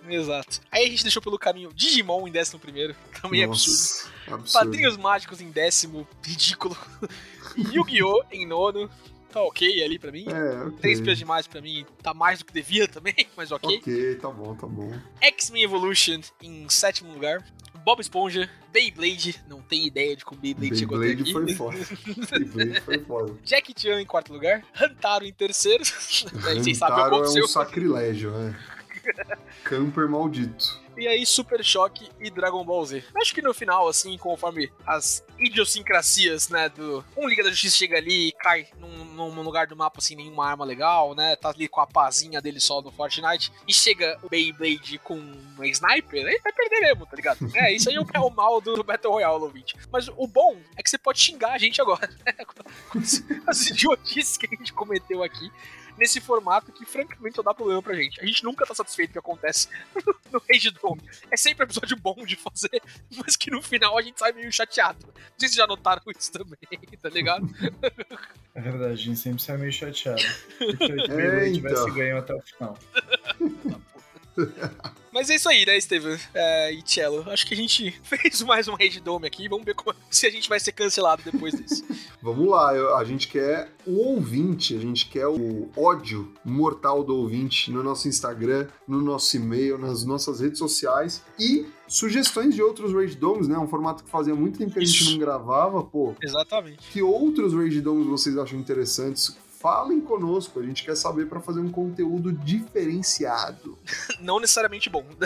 [0.05, 0.61] ai, Exato.
[0.71, 3.77] Aí a gente deixou pelo caminho Digimon em décimo primeiro, também é absurdo.
[3.77, 4.53] nossa, absurdo.
[4.53, 6.77] Padrinhos Mágicos em décimo, ridículo.
[7.57, 8.23] Yu-Gi-Oh!
[8.31, 8.89] em nono,
[9.31, 10.25] tá ok ali pra mim.
[10.27, 10.77] É, ok.
[10.79, 13.77] Três pesos demais pra mim, tá mais do que devia também, mas ok.
[13.77, 14.91] Ok, tá bom, tá bom.
[15.21, 17.43] X-Men Evolution em sétimo lugar.
[17.85, 21.33] Bob Esponja, Beyblade, não tem ideia de como Beyblade, chegou até Beyblade aqui.
[21.33, 21.77] foi foda.
[22.35, 23.33] Beyblade foi foda.
[23.45, 25.83] Jack Chan em quarto lugar, Hantaro em terceiro.
[26.45, 27.45] Aí vocês sabem o que Hantaro é aconteceu.
[27.45, 28.59] um sacrilégio, né?
[29.63, 30.87] Camper maldito.
[30.97, 33.03] E aí, Super Choque e Dragon Ball Z.
[33.15, 37.05] Acho que no final, assim, conforme as idiosincrasias, né, do...
[37.15, 40.47] Um Liga da Justiça chega ali e cai num, num lugar do mapa, assim, nenhuma
[40.47, 44.29] arma legal, né, tá ali com a pazinha dele só no Fortnite, e chega o
[44.29, 45.19] Beyblade com
[45.55, 47.37] uma sniper, aí vai perder mesmo, tá ligado?
[47.57, 49.75] É, isso aí é o é o mal do Battle Royale, ouvinte.
[49.91, 52.33] Mas o bom é que você pode xingar a gente agora, né,
[53.45, 55.51] as idiotices que a gente cometeu aqui,
[55.97, 58.21] nesse formato que, francamente, não dá problema pra gente.
[58.21, 59.67] A gente nunca tá satisfeito com o que acontece
[60.31, 61.01] no Rage Dome.
[61.31, 62.81] É sempre um episódio bom de fazer,
[63.17, 65.05] mas que no final a gente sai meio chateado.
[65.07, 66.57] Não sei se já notaram isso também,
[67.01, 67.47] tá ligado?
[68.53, 70.21] É verdade, a gente sempre sai meio chateado.
[70.21, 71.93] Se o tivesse então.
[71.93, 72.77] ganho até o final.
[75.17, 77.27] Mas é isso aí, né, Steven é, e Cello?
[77.31, 79.49] Acho que a gente fez mais um Rage Dome aqui.
[79.49, 81.83] Vamos ver como- se a gente vai ser cancelado depois disso.
[82.21, 87.15] Vamos lá, eu- a gente quer o ouvinte, a gente quer o ódio mortal do
[87.15, 92.93] ouvinte no nosso Instagram, no nosso e-mail, nas nossas redes sociais e sugestões de outros
[92.93, 93.57] Rage Domes, né?
[93.57, 95.11] Um formato que fazia muito tempo que a gente Isso.
[95.13, 96.13] não gravava, pô.
[96.21, 96.77] Exatamente.
[96.91, 99.35] Que outros Rage Domes vocês acham interessantes?
[99.59, 103.77] Falem conosco, a gente quer saber para fazer um conteúdo diferenciado.
[104.21, 105.05] Não necessariamente bom.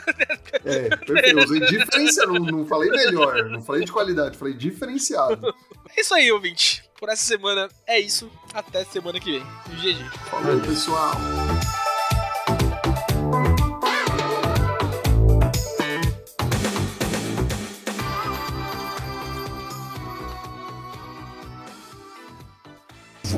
[0.63, 1.39] É, perfeito.
[1.39, 5.53] Eu usei diferenciado, não, não falei melhor, não falei de qualidade, falei diferenciado.
[5.97, 6.83] É isso aí, ouvinte.
[6.99, 8.29] Por essa semana é isso.
[8.53, 9.45] Até semana que vem.
[9.69, 10.03] GG.
[10.29, 11.13] Falou, pessoal.